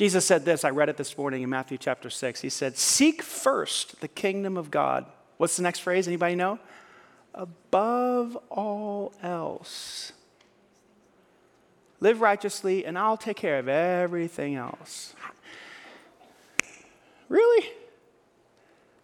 Jesus 0.00 0.24
said 0.24 0.46
this, 0.46 0.64
I 0.64 0.70
read 0.70 0.88
it 0.88 0.96
this 0.96 1.18
morning 1.18 1.42
in 1.42 1.50
Matthew 1.50 1.76
chapter 1.76 2.08
6. 2.08 2.40
He 2.40 2.48
said, 2.48 2.78
Seek 2.78 3.20
first 3.20 4.00
the 4.00 4.08
kingdom 4.08 4.56
of 4.56 4.70
God. 4.70 5.04
What's 5.36 5.56
the 5.58 5.62
next 5.62 5.80
phrase? 5.80 6.08
Anybody 6.08 6.36
know? 6.36 6.58
Above 7.34 8.34
all 8.48 9.12
else. 9.22 10.12
Live 12.00 12.22
righteously, 12.22 12.86
and 12.86 12.98
I'll 12.98 13.18
take 13.18 13.36
care 13.36 13.58
of 13.58 13.68
everything 13.68 14.54
else. 14.54 15.12
Really? 17.28 17.68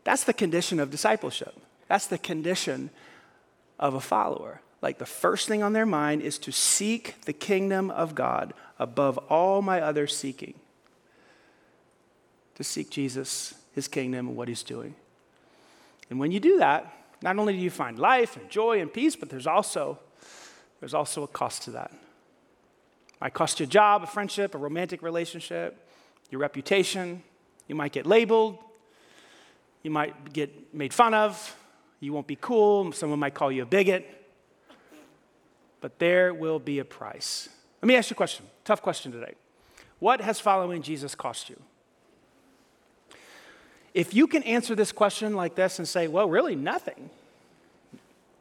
That's 0.02 0.24
the 0.24 0.32
condition 0.32 0.80
of 0.80 0.90
discipleship. 0.90 1.60
That's 1.88 2.06
the 2.06 2.16
condition 2.16 2.88
of 3.78 3.92
a 3.92 4.00
follower. 4.00 4.62
Like 4.80 4.96
the 4.96 5.04
first 5.04 5.46
thing 5.46 5.62
on 5.62 5.74
their 5.74 5.84
mind 5.84 6.22
is 6.22 6.38
to 6.38 6.52
seek 6.52 7.20
the 7.26 7.34
kingdom 7.34 7.90
of 7.90 8.14
God 8.14 8.54
above 8.78 9.18
all 9.28 9.60
my 9.60 9.82
other 9.82 10.06
seeking 10.06 10.54
to 12.56 12.64
seek 12.64 12.90
Jesus, 12.90 13.54
his 13.72 13.86
kingdom, 13.86 14.28
and 14.28 14.36
what 14.36 14.48
he's 14.48 14.62
doing. 14.62 14.94
And 16.10 16.18
when 16.18 16.32
you 16.32 16.40
do 16.40 16.58
that, 16.58 16.92
not 17.22 17.38
only 17.38 17.52
do 17.52 17.58
you 17.58 17.70
find 17.70 17.98
life 17.98 18.36
and 18.36 18.48
joy 18.50 18.80
and 18.80 18.92
peace, 18.92 19.16
but 19.16 19.30
there's 19.30 19.46
also, 19.46 19.98
there's 20.80 20.94
also 20.94 21.22
a 21.22 21.28
cost 21.28 21.62
to 21.62 21.70
that. 21.72 21.90
It 21.92 23.20
might 23.20 23.34
cost 23.34 23.60
you 23.60 23.64
a 23.64 23.68
job, 23.68 24.02
a 24.02 24.06
friendship, 24.06 24.54
a 24.54 24.58
romantic 24.58 25.02
relationship, 25.02 25.88
your 26.30 26.40
reputation. 26.40 27.22
You 27.68 27.74
might 27.74 27.92
get 27.92 28.06
labeled. 28.06 28.58
You 29.82 29.90
might 29.90 30.32
get 30.32 30.74
made 30.74 30.92
fun 30.92 31.14
of. 31.14 31.56
You 32.00 32.12
won't 32.12 32.26
be 32.26 32.36
cool. 32.40 32.92
Someone 32.92 33.18
might 33.18 33.34
call 33.34 33.50
you 33.50 33.62
a 33.62 33.66
bigot. 33.66 34.06
But 35.80 35.98
there 35.98 36.34
will 36.34 36.58
be 36.58 36.78
a 36.78 36.84
price. 36.84 37.48
Let 37.80 37.88
me 37.88 37.96
ask 37.96 38.10
you 38.10 38.14
a 38.14 38.16
question. 38.16 38.46
Tough 38.64 38.82
question 38.82 39.12
today. 39.12 39.34
What 39.98 40.20
has 40.20 40.40
following 40.40 40.82
Jesus 40.82 41.14
cost 41.14 41.48
you? 41.48 41.60
If 43.96 44.12
you 44.12 44.26
can 44.26 44.42
answer 44.42 44.74
this 44.74 44.92
question 44.92 45.32
like 45.32 45.54
this 45.54 45.78
and 45.78 45.88
say, 45.88 46.06
well, 46.06 46.28
really 46.28 46.54
nothing, 46.54 47.08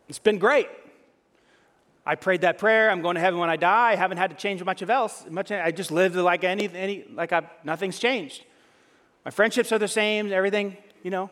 it's 0.09 0.19
been 0.19 0.37
great. 0.37 0.67
I 2.05 2.15
prayed 2.15 2.41
that 2.41 2.57
prayer. 2.57 2.91
I'm 2.91 3.01
going 3.01 3.15
to 3.15 3.21
heaven 3.21 3.39
when 3.39 3.49
I 3.49 3.55
die. 3.55 3.91
I 3.91 3.95
haven't 3.95 4.17
had 4.17 4.31
to 4.31 4.35
change 4.35 4.61
much 4.65 4.81
of 4.81 4.89
else. 4.89 5.23
Much. 5.29 5.51
I 5.53 5.71
just 5.71 5.91
lived 5.91 6.17
like 6.17 6.43
any, 6.43 6.69
any 6.75 7.05
like 7.13 7.31
I, 7.31 7.43
nothing's 7.63 7.99
changed. 7.99 8.43
My 9.23 9.31
friendships 9.31 9.71
are 9.71 9.79
the 9.79 9.87
same. 9.87 10.29
Everything, 10.33 10.75
you 11.03 11.09
know. 11.09 11.29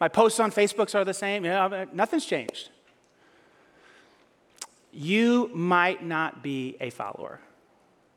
My 0.00 0.08
posts 0.08 0.40
on 0.40 0.50
Facebooks 0.52 0.94
are 0.94 1.04
the 1.04 1.12
same. 1.12 1.44
You 1.44 1.50
know, 1.50 1.86
nothing's 1.92 2.24
changed. 2.24 2.70
You 4.90 5.50
might 5.52 6.02
not 6.02 6.42
be 6.42 6.78
a 6.80 6.88
follower. 6.88 7.40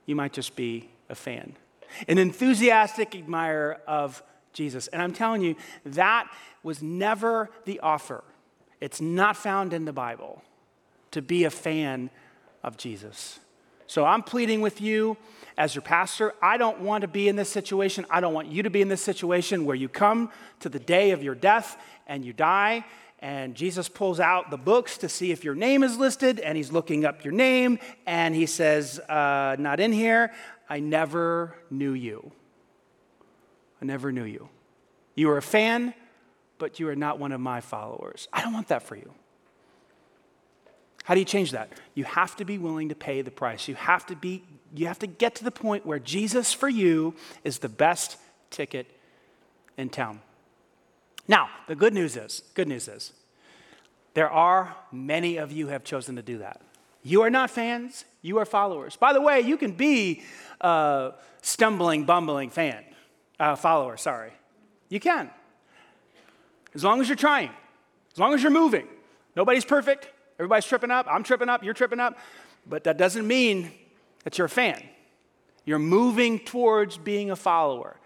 You 0.05 0.15
might 0.15 0.31
just 0.31 0.55
be 0.55 0.89
a 1.09 1.15
fan, 1.15 1.57
an 2.07 2.17
enthusiastic 2.17 3.13
admirer 3.13 3.81
of 3.85 4.23
Jesus. 4.53 4.87
And 4.87 5.01
I'm 5.01 5.13
telling 5.13 5.41
you, 5.41 5.55
that 5.85 6.29
was 6.63 6.81
never 6.81 7.49
the 7.65 7.79
offer. 7.79 8.23
It's 8.81 9.01
not 9.01 9.37
found 9.37 9.73
in 9.73 9.85
the 9.85 9.93
Bible 9.93 10.41
to 11.11 11.21
be 11.21 11.43
a 11.43 11.49
fan 11.49 12.09
of 12.63 12.77
Jesus. 12.77 13.39
So 13.87 14.05
I'm 14.05 14.21
pleading 14.21 14.61
with 14.61 14.81
you 14.81 15.17
as 15.57 15.73
your 15.73 15.81
pastor. 15.81 16.33
I 16.41 16.57
don't 16.57 16.81
want 16.81 17.01
to 17.01 17.07
be 17.07 17.27
in 17.27 17.35
this 17.35 17.49
situation. 17.49 18.05
I 18.09 18.19
don't 18.19 18.33
want 18.33 18.49
you 18.49 18.63
to 18.63 18.69
be 18.69 18.81
in 18.81 18.87
this 18.87 19.01
situation 19.01 19.65
where 19.65 19.75
you 19.75 19.89
come 19.89 20.31
to 20.59 20.69
the 20.69 20.79
day 20.79 21.11
of 21.11 21.23
your 21.23 21.35
death 21.35 21.77
and 22.07 22.23
you 22.23 22.33
die 22.33 22.85
and 23.21 23.55
Jesus 23.55 23.89
pulls 23.89 24.19
out 24.19 24.49
the 24.49 24.57
books 24.57 24.97
to 24.99 25.09
see 25.09 25.31
if 25.31 25.43
your 25.43 25.55
name 25.55 25.83
is 25.83 25.97
listed, 25.97 26.39
and 26.39 26.57
he's 26.57 26.71
looking 26.71 27.03
up 27.03 27.23
your 27.23 27.33
name, 27.33 27.79
and 28.05 28.33
he 28.33 28.45
says, 28.45 28.99
uh, 29.09 29.57
Not 29.59 29.79
in 29.79 29.91
here. 29.91 30.31
I 30.69 30.79
never 30.79 31.55
knew 31.69 31.93
you. 31.93 32.31
I 33.81 33.85
never 33.85 34.11
knew 34.11 34.25
you. 34.25 34.49
You 35.15 35.29
are 35.29 35.37
a 35.37 35.41
fan, 35.41 35.93
but 36.57 36.79
you 36.79 36.87
are 36.89 36.95
not 36.95 37.19
one 37.19 37.31
of 37.31 37.41
my 37.41 37.61
followers. 37.61 38.27
I 38.33 38.41
don't 38.41 38.53
want 38.53 38.67
that 38.69 38.83
for 38.83 38.95
you. 38.95 39.13
How 41.03 41.13
do 41.13 41.19
you 41.19 41.25
change 41.25 41.51
that? 41.51 41.71
You 41.95 42.03
have 42.03 42.35
to 42.35 42.45
be 42.45 42.57
willing 42.57 42.89
to 42.89 42.95
pay 42.95 43.21
the 43.21 43.31
price. 43.31 43.67
You 43.67 43.75
have 43.75 44.05
to 44.07 44.15
be 44.15 44.43
you 44.75 44.87
have 44.87 44.99
to 44.99 45.07
get 45.07 45.35
to 45.35 45.43
the 45.43 45.51
point 45.51 45.85
where 45.85 45.99
Jesus 45.99 46.53
for 46.53 46.69
you 46.69 47.15
is 47.43 47.59
the 47.59 47.69
best 47.69 48.17
ticket 48.49 48.87
in 49.77 49.89
town. 49.89 50.21
Now, 51.27 51.49
the 51.67 51.75
good 51.75 51.93
news 51.93 52.15
is, 52.15 52.43
good 52.53 52.67
news 52.67 52.87
is, 52.87 53.13
there 54.13 54.29
are 54.29 54.75
many 54.91 55.37
of 55.37 55.51
you 55.51 55.67
have 55.67 55.83
chosen 55.83 56.15
to 56.15 56.21
do 56.21 56.39
that. 56.39 56.61
You 57.03 57.21
are 57.21 57.29
not 57.29 57.49
fans, 57.49 58.05
you 58.21 58.37
are 58.39 58.45
followers. 58.45 58.95
By 58.95 59.13
the 59.13 59.21
way, 59.21 59.41
you 59.41 59.57
can 59.57 59.71
be 59.71 60.23
a 60.61 61.13
stumbling, 61.41 62.05
bumbling 62.05 62.49
fan, 62.49 62.83
uh, 63.39 63.55
follower, 63.55 63.97
sorry. 63.97 64.33
You 64.89 64.99
can. 64.99 65.29
As 66.75 66.83
long 66.83 67.01
as 67.01 67.07
you're 67.07 67.15
trying, 67.15 67.51
as 68.13 68.19
long 68.19 68.33
as 68.33 68.41
you're 68.41 68.51
moving. 68.51 68.87
Nobody's 69.35 69.65
perfect. 69.65 70.09
Everybody's 70.37 70.65
tripping 70.65 70.91
up. 70.91 71.07
I'm 71.09 71.23
tripping 71.23 71.49
up. 71.49 71.63
You're 71.63 71.73
tripping 71.73 71.99
up. 71.99 72.17
But 72.67 72.83
that 72.83 72.97
doesn't 72.97 73.27
mean 73.27 73.71
that 74.23 74.37
you're 74.37 74.45
a 74.45 74.49
fan. 74.49 74.81
You're 75.65 75.79
moving 75.79 76.39
towards 76.39 76.97
being 76.97 77.31
a 77.31 77.35
follower. 77.35 77.97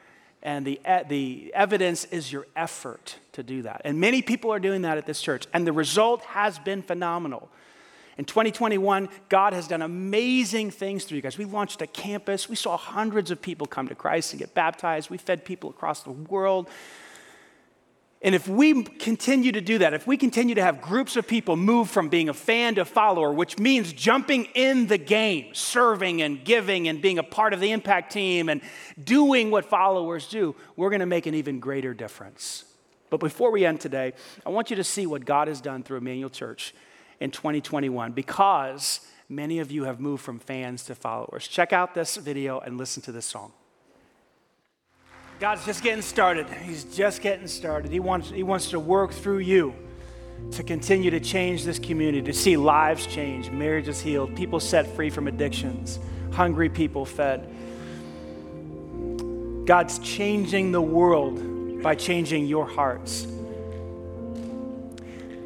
And 0.42 0.66
the, 0.66 0.80
the 1.08 1.52
evidence 1.56 2.06
is 2.06 2.32
your 2.32 2.46
effort 2.56 3.18
to 3.32 3.44
do 3.44 3.62
that. 3.62 3.82
And 3.86 4.00
many 4.00 4.22
people 4.22 4.52
are 4.52 4.60
doing 4.60 4.82
that 4.82 4.98
at 4.98 5.06
this 5.06 5.22
church. 5.22 5.48
And 5.54 5.66
the 5.66 5.72
result 5.72 6.22
has 6.24 6.60
been 6.60 6.82
phenomenal. 6.82 7.50
In 8.18 8.26
2021, 8.26 9.09
God 9.30 9.53
has 9.53 9.68
done 9.68 9.82
amazing 9.82 10.72
things 10.72 11.03
through 11.03 11.16
you 11.16 11.22
guys. 11.22 11.38
We 11.38 11.45
launched 11.45 11.82
a 11.82 11.88
campus. 11.88 12.47
We 12.47 12.55
saw 12.55 12.78
hundreds 12.78 13.32
of 13.32 13.41
people 13.41 13.66
come 13.66 13.88
to 13.88 13.95
Christ 13.95 14.34
and 14.34 14.39
get 14.39 14.53
baptized. 14.53 15.09
We 15.09 15.18
fed 15.18 15.45
people 15.45 15.70
across 15.72 16.03
the 16.03 16.11
world. 16.11 16.70
And 18.22 18.34
if 18.34 18.47
we 18.47 18.84
continue 18.84 19.51
to 19.51 19.59
do 19.59 19.80
that, 19.80 19.93
if 19.93 20.07
we 20.07 20.16
continue 20.16 20.55
to 20.55 20.64
have 20.64 20.82
groups 20.82 21.18
of 21.18 21.28
people 21.28 21.57
move 21.57 21.89
from 21.89 22.07
being 22.07 22.30
a 22.30 22.34
fan 22.34 22.76
to 22.76 22.86
follower, 22.86 23.34
which 23.34 23.59
means 23.59 23.91
jumping 23.91 24.45
in 24.55 24.88
the 24.88 24.97
game, 24.97 25.53
serving 25.53 26.22
and 26.22 26.45
giving 26.45 26.88
and 26.88 27.01
being 27.01 27.20
a 27.20 27.24
part 27.24 27.51
of 27.51 27.59
the 27.59 27.72
impact 27.72 28.14
team 28.14 28.47
and 28.47 28.61
doing 29.03 29.51
what 29.51 29.66
followers 29.66 30.30
do, 30.30 30.55
we're 30.78 30.89
going 30.89 31.01
to 31.01 31.05
make 31.05 31.26
an 31.26 31.36
even 31.36 31.59
greater 31.59 31.93
difference. 31.93 32.64
But 33.09 33.20
before 33.20 33.51
we 33.51 33.66
end 33.66 33.82
today, 33.82 34.14
I 34.45 34.51
want 34.51 34.70
you 34.70 34.78
to 34.78 34.86
see 34.86 35.05
what 35.05 35.26
God 35.26 35.49
has 35.49 35.59
done 35.59 35.84
through 35.84 35.97
Emmanuel 35.97 36.30
Church 36.30 36.74
in 37.24 37.32
2021 37.32 38.12
because 38.12 39.00
many 39.30 39.60
of 39.60 39.72
you 39.72 39.86
have 39.86 40.02
moved 40.02 40.22
from 40.22 40.40
fans 40.40 40.84
to 40.84 40.94
followers. 40.94 41.48
Check 41.48 41.72
out 41.72 41.96
this 41.96 42.18
video 42.18 42.60
and 42.60 42.78
listen 42.78 43.02
to 43.04 43.14
this 43.14 43.26
song. 43.26 43.54
God's 45.40 45.66
just 45.66 45.82
getting 45.84 46.02
started. 46.02 46.48
He's 46.50 46.84
just 46.84 47.22
getting 47.22 47.48
started. 47.48 47.94
He 47.94 48.02
wants, 48.02 48.30
he 48.30 48.44
wants 48.44 48.72
to 48.72 48.80
work 48.80 49.14
through 49.14 49.40
you 49.40 49.74
to 50.52 50.64
continue 50.64 51.12
to 51.12 51.22
change 51.22 51.64
this 51.64 51.80
community, 51.80 52.22
to 52.24 52.34
see 52.34 52.58
lives 52.58 53.08
change, 53.08 53.50
marriages 53.50 54.02
healed, 54.02 54.36
people 54.36 54.60
set 54.60 54.86
free 54.86 55.10
from 55.10 55.30
addictions, 55.30 56.00
hungry 56.34 56.68
people 56.68 57.06
fed. 57.06 57.50
God's 59.66 59.98
changing 60.00 60.74
the 60.74 60.82
world 60.82 61.82
by 61.82 61.96
changing 61.96 62.48
your 62.48 62.66
hearts. 62.66 63.28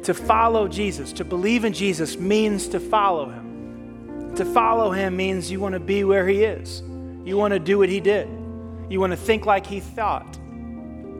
To 0.08 0.14
follow 0.14 0.68
Jesus, 0.68 1.12
to 1.12 1.24
believe 1.26 1.66
in 1.66 1.74
Jesus, 1.74 2.16
means 2.16 2.68
to 2.68 2.80
follow 2.80 3.28
him. 3.28 4.32
To 4.36 4.46
follow 4.46 4.90
him 4.90 5.14
means 5.14 5.50
you 5.50 5.60
want 5.60 5.74
to 5.74 5.80
be 5.80 6.02
where 6.02 6.26
he 6.26 6.44
is, 6.44 6.80
you 7.26 7.36
want 7.36 7.52
to 7.52 7.58
do 7.58 7.76
what 7.76 7.90
he 7.90 8.00
did. 8.00 8.26
You 8.88 9.00
want 9.00 9.10
to 9.10 9.18
think 9.18 9.44
like 9.44 9.66
he 9.66 9.80
thought. 9.80 10.38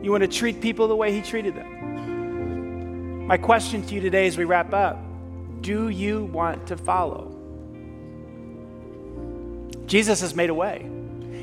You 0.02 0.10
want 0.10 0.22
to 0.22 0.26
treat 0.26 0.62
people 0.62 0.88
the 0.88 0.96
way 0.96 1.12
he 1.12 1.20
treated 1.20 1.54
them. 1.54 3.26
My 3.26 3.36
question 3.36 3.84
to 3.84 3.94
you 3.94 4.00
today 4.00 4.26
as 4.26 4.38
we 4.38 4.44
wrap 4.44 4.72
up 4.72 4.98
do 5.60 5.90
you 5.90 6.24
want 6.24 6.68
to 6.68 6.78
follow? 6.78 7.36
Jesus 9.84 10.22
has 10.22 10.34
made 10.34 10.48
a 10.48 10.54
way. 10.54 10.90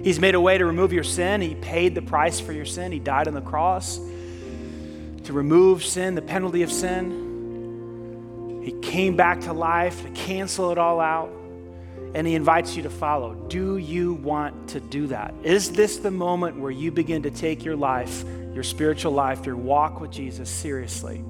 He's 0.04 0.20
made 0.20 0.34
a 0.34 0.42
way 0.42 0.58
to 0.58 0.66
remove 0.66 0.92
your 0.92 1.04
sin. 1.04 1.42
He 1.42 1.54
paid 1.54 1.94
the 1.94 2.02
price 2.02 2.40
for 2.40 2.54
your 2.54 2.66
sin. 2.66 2.92
He 2.92 2.98
died 2.98 3.28
on 3.28 3.36
the 3.36 3.42
cross 3.42 3.98
to 3.98 5.32
remove 5.32 5.86
sin, 5.86 6.16
the 6.16 6.24
penalty 6.24 6.64
of 6.64 6.72
sin. 6.72 7.26
He 8.66 8.72
came 8.82 9.16
back 9.16 9.42
to 9.42 9.54
life 9.54 10.02
to 10.02 10.10
cancel 10.10 10.72
it 10.72 10.80
all 10.80 11.00
out 11.00 11.30
and 12.16 12.26
he 12.26 12.34
invites 12.34 12.76
you 12.76 12.82
to 12.82 12.90
follow. 12.90 13.36
Do 13.48 13.78
you 13.78 14.16
want 14.16 14.70
to 14.70 14.80
do 14.80 15.06
that? 15.08 15.36
Is 15.44 15.72
this 15.72 15.98
the 15.98 16.10
moment 16.10 16.60
where 16.60 16.72
you 16.72 16.92
begin 16.92 17.22
to 17.24 17.30
take 17.30 17.64
your 17.64 17.76
life, 17.76 18.24
your 18.56 18.64
spiritual 18.64 19.12
life, 19.12 19.46
your 19.46 19.56
walk 19.56 20.02
with 20.02 20.10
Jesus 20.10 20.50
seriously? 20.50 21.24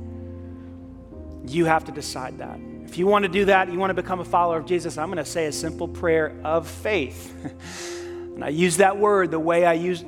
You 1.46 1.66
have 1.66 1.84
to 1.86 1.92
decide 1.92 2.38
that. 2.38 2.58
If 2.86 2.98
you 2.98 3.06
want 3.06 3.24
to 3.24 3.30
do 3.30 3.44
that, 3.46 3.70
you 3.70 3.80
want 3.80 3.90
to 3.90 4.02
become 4.02 4.22
a 4.22 4.26
follower 4.26 4.60
of 4.60 4.66
Jesus, 4.66 4.98
I'm 4.98 5.08
going 5.08 5.18
to 5.18 5.30
say 5.30 5.48
a 5.48 5.52
simple 5.52 5.90
prayer 5.90 6.40
of 6.46 6.70
faith. 6.70 7.36
and 8.06 8.46
I 8.46 8.50
use 8.50 8.78
that 8.78 8.98
word 8.98 9.30
the 9.30 9.40
way 9.40 9.66
I 9.66 9.74
use 9.74 10.06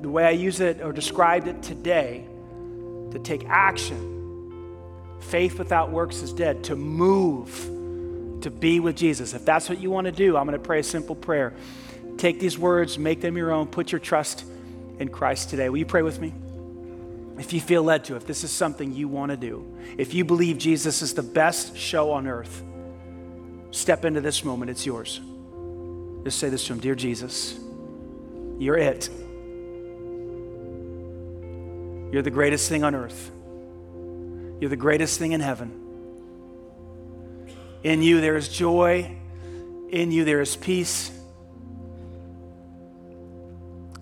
the 0.00 0.08
way 0.08 0.24
I 0.24 0.30
use 0.30 0.60
it 0.60 0.80
or 0.80 0.92
described 0.92 1.46
it 1.46 1.62
today 1.62 2.24
to 3.10 3.18
take 3.18 3.44
action. 3.50 4.17
Faith 5.20 5.58
without 5.58 5.90
works 5.90 6.22
is 6.22 6.32
dead. 6.32 6.64
To 6.64 6.76
move 6.76 7.50
to 8.42 8.50
be 8.50 8.80
with 8.80 8.96
Jesus. 8.96 9.34
If 9.34 9.44
that's 9.44 9.68
what 9.68 9.80
you 9.80 9.90
want 9.90 10.06
to 10.06 10.12
do, 10.12 10.36
I'm 10.36 10.46
going 10.46 10.58
to 10.58 10.64
pray 10.64 10.80
a 10.80 10.84
simple 10.84 11.14
prayer. 11.14 11.54
Take 12.16 12.40
these 12.40 12.58
words, 12.58 12.98
make 12.98 13.20
them 13.20 13.36
your 13.36 13.52
own, 13.52 13.66
put 13.66 13.92
your 13.92 14.00
trust 14.00 14.44
in 14.98 15.08
Christ 15.08 15.50
today. 15.50 15.68
Will 15.68 15.78
you 15.78 15.86
pray 15.86 16.02
with 16.02 16.20
me? 16.20 16.32
If 17.38 17.52
you 17.52 17.60
feel 17.60 17.84
led 17.84 18.04
to, 18.06 18.16
if 18.16 18.26
this 18.26 18.42
is 18.42 18.50
something 18.50 18.92
you 18.92 19.06
want 19.06 19.30
to 19.30 19.36
do, 19.36 19.64
if 19.96 20.12
you 20.12 20.24
believe 20.24 20.58
Jesus 20.58 21.02
is 21.02 21.14
the 21.14 21.22
best 21.22 21.76
show 21.76 22.10
on 22.10 22.26
earth, 22.26 22.62
step 23.70 24.04
into 24.04 24.20
this 24.20 24.44
moment. 24.44 24.70
It's 24.70 24.84
yours. 24.84 25.20
Just 26.24 26.38
say 26.38 26.48
this 26.48 26.66
to 26.66 26.72
him 26.72 26.80
Dear 26.80 26.96
Jesus, 26.96 27.58
you're 28.58 28.76
it. 28.76 29.08
You're 32.10 32.22
the 32.22 32.30
greatest 32.30 32.68
thing 32.68 32.82
on 32.82 32.94
earth. 32.94 33.30
You're 34.60 34.70
the 34.70 34.76
greatest 34.76 35.18
thing 35.18 35.32
in 35.32 35.40
heaven. 35.40 35.84
In 37.82 38.02
you 38.02 38.20
there 38.20 38.36
is 38.36 38.48
joy. 38.48 39.16
In 39.90 40.10
you 40.10 40.24
there 40.24 40.40
is 40.40 40.56
peace. 40.56 41.10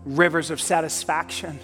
Rivers 0.05 0.51
of 0.51 0.61
satisfaction 0.61 1.59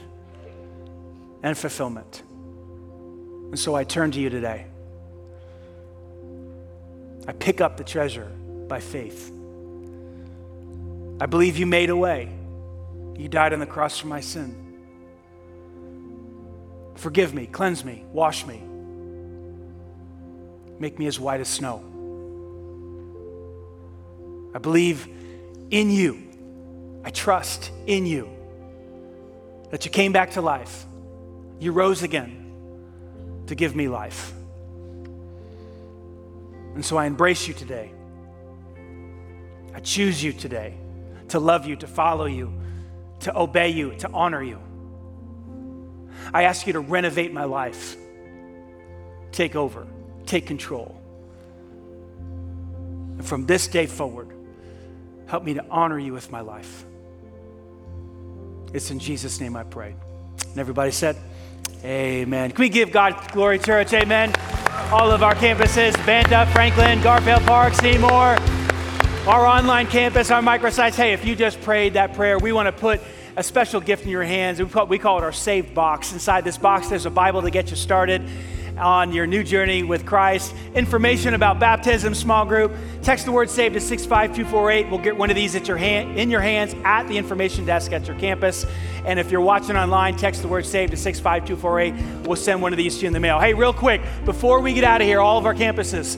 and 1.42 1.56
fulfillment. 1.56 2.22
And 2.26 3.58
so 3.58 3.74
I 3.74 3.84
turn 3.84 4.10
to 4.12 4.20
you 4.20 4.30
today. 4.30 4.66
I 7.26 7.32
pick 7.32 7.60
up 7.60 7.76
the 7.76 7.84
treasure 7.84 8.30
by 8.68 8.80
faith. 8.80 9.32
I 11.20 11.26
believe 11.26 11.56
you 11.56 11.66
made 11.66 11.90
a 11.90 11.96
way. 11.96 12.32
You 13.16 13.28
died 13.28 13.52
on 13.52 13.60
the 13.60 13.66
cross 13.66 13.98
for 13.98 14.08
my 14.08 14.20
sin. 14.20 14.58
Forgive 16.96 17.32
me, 17.32 17.46
cleanse 17.46 17.84
me, 17.84 18.04
wash 18.12 18.46
me, 18.46 18.62
make 20.82 20.98
me 20.98 21.06
as 21.06 21.18
white 21.18 21.40
as 21.40 21.48
snow. 21.48 21.82
I 24.54 24.58
believe 24.58 25.08
in 25.70 25.90
you. 25.90 26.22
I 27.04 27.10
trust 27.10 27.70
in 27.86 28.04
you 28.04 28.28
that 29.70 29.86
you 29.86 29.90
came 29.90 30.12
back 30.12 30.32
to 30.32 30.42
life. 30.42 30.84
You 31.58 31.72
rose 31.72 32.02
again 32.02 33.42
to 33.46 33.54
give 33.54 33.74
me 33.74 33.88
life. 33.88 34.32
And 36.74 36.84
so 36.84 36.98
I 36.98 37.06
embrace 37.06 37.48
you 37.48 37.54
today 37.54 37.92
I 39.74 39.80
choose 39.80 40.22
you 40.22 40.32
today 40.32 40.74
to 41.28 41.40
love 41.40 41.66
you, 41.66 41.76
to 41.76 41.86
follow 41.86 42.26
you, 42.26 42.52
to 43.20 43.38
obey 43.38 43.70
you, 43.70 43.94
to 43.96 44.10
honor 44.12 44.42
you. 44.42 44.58
I 46.32 46.44
ask 46.44 46.66
you 46.66 46.74
to 46.74 46.80
renovate 46.80 47.32
my 47.32 47.44
life, 47.44 47.96
take 49.32 49.56
over, 49.56 49.86
take 50.26 50.46
control. 50.46 51.00
And 53.18 53.26
from 53.26 53.46
this 53.46 53.66
day 53.66 53.86
forward, 53.86 54.28
help 55.26 55.44
me 55.44 55.54
to 55.54 55.64
honor 55.70 55.98
you 55.98 56.12
with 56.12 56.30
my 56.30 56.40
life. 56.40 56.84
It's 58.72 58.90
in 58.90 58.98
Jesus' 58.98 59.40
name 59.40 59.56
I 59.56 59.64
pray. 59.64 59.94
And 60.50 60.58
everybody 60.58 60.90
said, 60.90 61.16
Amen. 61.84 62.52
Can 62.52 62.60
we 62.60 62.68
give 62.68 62.92
God 62.92 63.32
glory, 63.32 63.58
church? 63.58 63.92
Amen. 63.92 64.32
All 64.92 65.10
of 65.10 65.22
our 65.22 65.34
campuses, 65.34 65.94
Banta, 66.06 66.48
Franklin, 66.52 67.02
Garfield 67.02 67.42
Park, 67.42 67.74
Seymour, 67.74 68.38
our 69.26 69.46
online 69.46 69.86
campus, 69.88 70.30
our 70.30 70.42
microsites. 70.42 70.94
Hey, 70.94 71.12
if 71.12 71.24
you 71.24 71.34
just 71.34 71.60
prayed 71.62 71.94
that 71.94 72.14
prayer, 72.14 72.38
we 72.38 72.52
want 72.52 72.66
to 72.66 72.72
put 72.72 73.00
a 73.36 73.42
special 73.42 73.80
gift 73.80 74.04
in 74.04 74.10
your 74.10 74.22
hands. 74.22 74.60
We 74.60 74.68
call, 74.68 74.86
we 74.86 74.98
call 74.98 75.18
it 75.18 75.24
our 75.24 75.32
saved 75.32 75.74
box. 75.74 76.12
Inside 76.12 76.44
this 76.44 76.58
box, 76.58 76.88
there's 76.88 77.06
a 77.06 77.10
Bible 77.10 77.42
to 77.42 77.50
get 77.50 77.70
you 77.70 77.76
started 77.76 78.22
on 78.78 79.12
your 79.12 79.26
new 79.26 79.42
journey 79.42 79.82
with 79.82 80.06
Christ. 80.06 80.54
Information 80.74 81.34
about 81.34 81.58
baptism, 81.58 82.14
small 82.14 82.44
group. 82.44 82.72
Text 83.02 83.24
the 83.24 83.32
word 83.32 83.50
SAVE 83.50 83.74
to 83.74 83.80
65248. 83.80 84.90
We'll 84.90 85.00
get 85.00 85.16
one 85.16 85.30
of 85.30 85.36
these 85.36 85.54
at 85.54 85.68
your 85.68 85.76
hand, 85.76 86.18
in 86.18 86.30
your 86.30 86.40
hands 86.40 86.74
at 86.84 87.06
the 87.08 87.16
information 87.16 87.64
desk 87.64 87.92
at 87.92 88.06
your 88.06 88.18
campus. 88.18 88.66
And 89.04 89.18
if 89.18 89.30
you're 89.30 89.40
watching 89.40 89.76
online, 89.76 90.16
text 90.16 90.42
the 90.42 90.48
word 90.48 90.66
SAVE 90.66 90.90
to 90.90 90.96
65248. 90.96 92.26
We'll 92.26 92.36
send 92.36 92.62
one 92.62 92.72
of 92.72 92.76
these 92.76 92.96
to 92.96 93.02
you 93.02 93.06
in 93.08 93.12
the 93.12 93.20
mail. 93.20 93.38
Hey, 93.38 93.54
real 93.54 93.72
quick, 93.72 94.00
before 94.24 94.60
we 94.60 94.72
get 94.72 94.84
out 94.84 95.00
of 95.00 95.06
here, 95.06 95.20
all 95.20 95.38
of 95.38 95.46
our 95.46 95.54
campuses, 95.54 96.16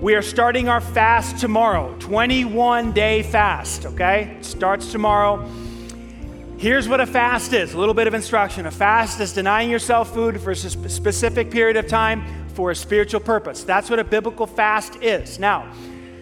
we 0.00 0.16
are 0.16 0.22
starting 0.22 0.68
our 0.68 0.80
fast 0.80 1.38
tomorrow 1.38 1.94
21 2.00 2.90
day 2.90 3.22
fast, 3.22 3.86
okay? 3.86 4.36
It 4.38 4.44
starts 4.44 4.90
tomorrow. 4.90 5.48
Here's 6.62 6.88
what 6.88 7.00
a 7.00 7.06
fast 7.06 7.54
is 7.54 7.74
a 7.74 7.76
little 7.76 7.92
bit 7.92 8.06
of 8.06 8.14
instruction. 8.14 8.66
A 8.66 8.70
fast 8.70 9.18
is 9.18 9.32
denying 9.32 9.68
yourself 9.68 10.14
food 10.14 10.40
for 10.40 10.52
a 10.52 10.54
specific 10.54 11.50
period 11.50 11.76
of 11.76 11.88
time 11.88 12.22
for 12.50 12.70
a 12.70 12.76
spiritual 12.76 13.18
purpose. 13.18 13.64
That's 13.64 13.90
what 13.90 13.98
a 13.98 14.04
biblical 14.04 14.46
fast 14.46 14.94
is. 15.02 15.40
Now, 15.40 15.62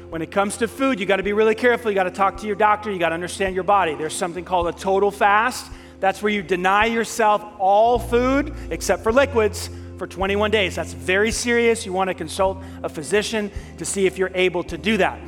when 0.08 0.22
it 0.22 0.30
comes 0.30 0.56
to 0.56 0.66
food, 0.66 0.98
you 0.98 1.04
got 1.04 1.16
to 1.16 1.22
be 1.22 1.34
really 1.34 1.54
careful. 1.54 1.90
You 1.90 1.94
got 1.94 2.04
to 2.04 2.10
talk 2.10 2.38
to 2.38 2.46
your 2.46 2.56
doctor. 2.56 2.90
You 2.90 2.98
got 2.98 3.10
to 3.10 3.16
understand 3.16 3.54
your 3.54 3.64
body. 3.64 3.94
There's 3.94 4.14
something 4.14 4.42
called 4.42 4.68
a 4.68 4.72
total 4.72 5.10
fast. 5.10 5.70
That's 6.00 6.22
where 6.22 6.32
you 6.32 6.42
deny 6.42 6.86
yourself 6.86 7.44
all 7.58 7.98
food 7.98 8.54
except 8.70 9.02
for 9.02 9.12
liquids 9.12 9.68
for 9.98 10.06
21 10.06 10.50
days. 10.50 10.74
That's 10.74 10.94
very 10.94 11.32
serious. 11.32 11.84
You 11.84 11.92
want 11.92 12.08
to 12.08 12.14
consult 12.14 12.62
a 12.82 12.88
physician 12.88 13.50
to 13.76 13.84
see 13.84 14.06
if 14.06 14.16
you're 14.16 14.32
able 14.34 14.62
to 14.64 14.78
do 14.78 14.96
that. 14.96 15.20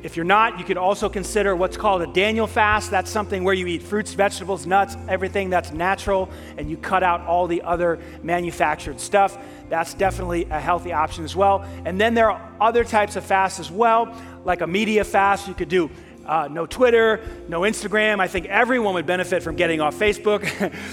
If 0.00 0.16
you're 0.16 0.24
not, 0.24 0.60
you 0.60 0.64
could 0.64 0.76
also 0.76 1.08
consider 1.08 1.56
what's 1.56 1.76
called 1.76 2.02
a 2.02 2.06
Daniel 2.06 2.46
fast. 2.46 2.90
That's 2.90 3.10
something 3.10 3.42
where 3.42 3.54
you 3.54 3.66
eat 3.66 3.82
fruits, 3.82 4.12
vegetables, 4.12 4.64
nuts, 4.64 4.96
everything 5.08 5.50
that's 5.50 5.72
natural, 5.72 6.30
and 6.56 6.70
you 6.70 6.76
cut 6.76 7.02
out 7.02 7.22
all 7.22 7.48
the 7.48 7.62
other 7.62 7.98
manufactured 8.22 9.00
stuff. 9.00 9.36
That's 9.68 9.94
definitely 9.94 10.44
a 10.50 10.60
healthy 10.60 10.92
option 10.92 11.24
as 11.24 11.34
well. 11.34 11.66
And 11.84 12.00
then 12.00 12.14
there 12.14 12.30
are 12.30 12.52
other 12.60 12.84
types 12.84 13.16
of 13.16 13.24
fasts 13.24 13.58
as 13.58 13.72
well, 13.72 14.14
like 14.44 14.60
a 14.60 14.68
media 14.68 15.02
fast. 15.02 15.48
You 15.48 15.54
could 15.54 15.68
do 15.68 15.90
uh, 16.28 16.48
no 16.50 16.66
Twitter, 16.66 17.20
no 17.48 17.62
Instagram. 17.62 18.20
I 18.20 18.28
think 18.28 18.46
everyone 18.46 18.94
would 18.94 19.06
benefit 19.06 19.42
from 19.42 19.56
getting 19.56 19.80
off 19.80 19.98
Facebook. 19.98 20.44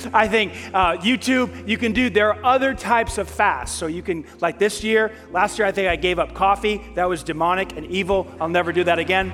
I 0.13 0.27
think 0.27 0.53
uh, 0.73 0.97
YouTube, 0.97 1.67
you 1.67 1.77
can 1.77 1.91
do, 1.91 2.09
there 2.09 2.33
are 2.33 2.43
other 2.43 2.73
types 2.73 3.17
of 3.17 3.29
fasts. 3.29 3.77
So 3.77 3.87
you 3.87 4.01
can, 4.01 4.25
like 4.39 4.57
this 4.57 4.83
year, 4.83 5.11
last 5.31 5.59
year 5.59 5.67
I 5.67 5.71
think 5.71 5.89
I 5.89 5.97
gave 5.97 6.17
up 6.17 6.33
coffee. 6.33 6.81
That 6.95 7.09
was 7.09 7.21
demonic 7.23 7.75
and 7.75 7.85
evil. 7.87 8.27
I'll 8.39 8.49
never 8.49 8.71
do 8.71 8.85
that 8.85 8.97
again. 8.97 9.33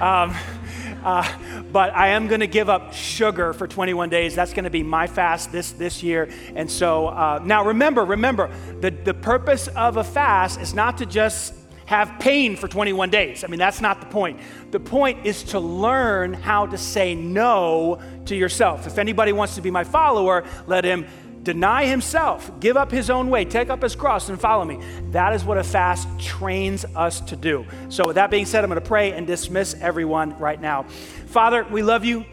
Um, 0.00 0.34
uh, 1.04 1.62
but 1.72 1.94
I 1.94 2.08
am 2.08 2.26
going 2.26 2.40
to 2.40 2.46
give 2.48 2.68
up 2.68 2.92
sugar 2.92 3.52
for 3.52 3.68
21 3.68 4.08
days. 4.08 4.34
That's 4.34 4.52
going 4.52 4.64
to 4.64 4.70
be 4.70 4.82
my 4.82 5.06
fast 5.06 5.52
this, 5.52 5.72
this 5.72 6.02
year. 6.02 6.28
And 6.56 6.70
so 6.70 7.06
uh, 7.06 7.40
now 7.44 7.64
remember, 7.64 8.04
remember, 8.04 8.50
the, 8.80 8.90
the 8.90 9.14
purpose 9.14 9.68
of 9.68 9.96
a 9.96 10.04
fast 10.04 10.60
is 10.60 10.74
not 10.74 10.98
to 10.98 11.06
just 11.06 11.54
have 11.90 12.20
pain 12.20 12.54
for 12.54 12.68
21 12.68 13.10
days. 13.10 13.42
I 13.42 13.48
mean, 13.48 13.58
that's 13.58 13.80
not 13.80 13.98
the 13.98 14.06
point. 14.06 14.38
The 14.70 14.78
point 14.78 15.26
is 15.26 15.42
to 15.42 15.58
learn 15.58 16.32
how 16.32 16.66
to 16.66 16.78
say 16.78 17.16
no 17.16 18.00
to 18.26 18.36
yourself. 18.36 18.86
If 18.86 18.96
anybody 18.96 19.32
wants 19.32 19.56
to 19.56 19.60
be 19.60 19.72
my 19.72 19.82
follower, 19.82 20.44
let 20.68 20.84
him 20.84 21.04
deny 21.42 21.86
himself, 21.86 22.48
give 22.60 22.76
up 22.76 22.92
his 22.92 23.10
own 23.10 23.28
way, 23.28 23.44
take 23.44 23.70
up 23.70 23.82
his 23.82 23.96
cross, 23.96 24.28
and 24.28 24.40
follow 24.40 24.64
me. 24.64 24.78
That 25.10 25.34
is 25.34 25.42
what 25.42 25.58
a 25.58 25.64
fast 25.64 26.06
trains 26.20 26.84
us 26.94 27.20
to 27.22 27.34
do. 27.34 27.66
So, 27.88 28.04
with 28.06 28.14
that 28.14 28.30
being 28.30 28.46
said, 28.46 28.62
I'm 28.62 28.70
going 28.70 28.80
to 28.80 28.86
pray 28.86 29.10
and 29.10 29.26
dismiss 29.26 29.74
everyone 29.74 30.38
right 30.38 30.60
now. 30.60 30.84
Father, 31.26 31.64
we 31.64 31.82
love 31.82 32.04
you. 32.04 32.24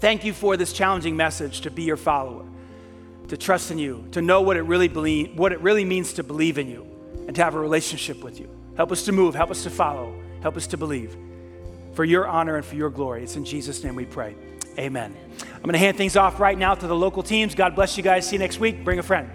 Thank 0.00 0.22
you 0.22 0.34
for 0.34 0.58
this 0.58 0.74
challenging 0.74 1.16
message 1.16 1.62
to 1.62 1.70
be 1.70 1.84
your 1.84 1.96
follower, 1.96 2.44
to 3.28 3.38
trust 3.38 3.70
in 3.70 3.78
you, 3.78 4.06
to 4.12 4.20
know 4.20 4.42
what 4.42 4.58
it 4.58 4.64
really, 4.64 4.88
believe, 4.88 5.34
what 5.34 5.52
it 5.52 5.60
really 5.62 5.86
means 5.86 6.12
to 6.14 6.22
believe 6.22 6.58
in 6.58 6.68
you, 6.68 6.86
and 7.26 7.34
to 7.36 7.42
have 7.42 7.54
a 7.54 7.58
relationship 7.58 8.22
with 8.22 8.38
you. 8.38 8.50
Help 8.76 8.92
us 8.92 9.04
to 9.04 9.12
move. 9.12 9.34
Help 9.34 9.50
us 9.50 9.62
to 9.64 9.70
follow. 9.70 10.14
Help 10.40 10.56
us 10.56 10.66
to 10.68 10.76
believe. 10.76 11.16
For 11.94 12.04
your 12.04 12.26
honor 12.26 12.56
and 12.56 12.64
for 12.64 12.74
your 12.74 12.90
glory. 12.90 13.22
It's 13.22 13.36
in 13.36 13.44
Jesus' 13.44 13.84
name 13.84 13.94
we 13.94 14.06
pray. 14.06 14.34
Amen. 14.78 15.14
I'm 15.54 15.62
going 15.62 15.74
to 15.74 15.78
hand 15.78 15.98
things 15.98 16.16
off 16.16 16.40
right 16.40 16.56
now 16.56 16.74
to 16.74 16.86
the 16.86 16.96
local 16.96 17.22
teams. 17.22 17.54
God 17.54 17.74
bless 17.74 17.96
you 17.96 18.02
guys. 18.02 18.26
See 18.26 18.36
you 18.36 18.38
next 18.38 18.58
week. 18.58 18.84
Bring 18.84 18.98
a 18.98 19.02
friend. 19.02 19.30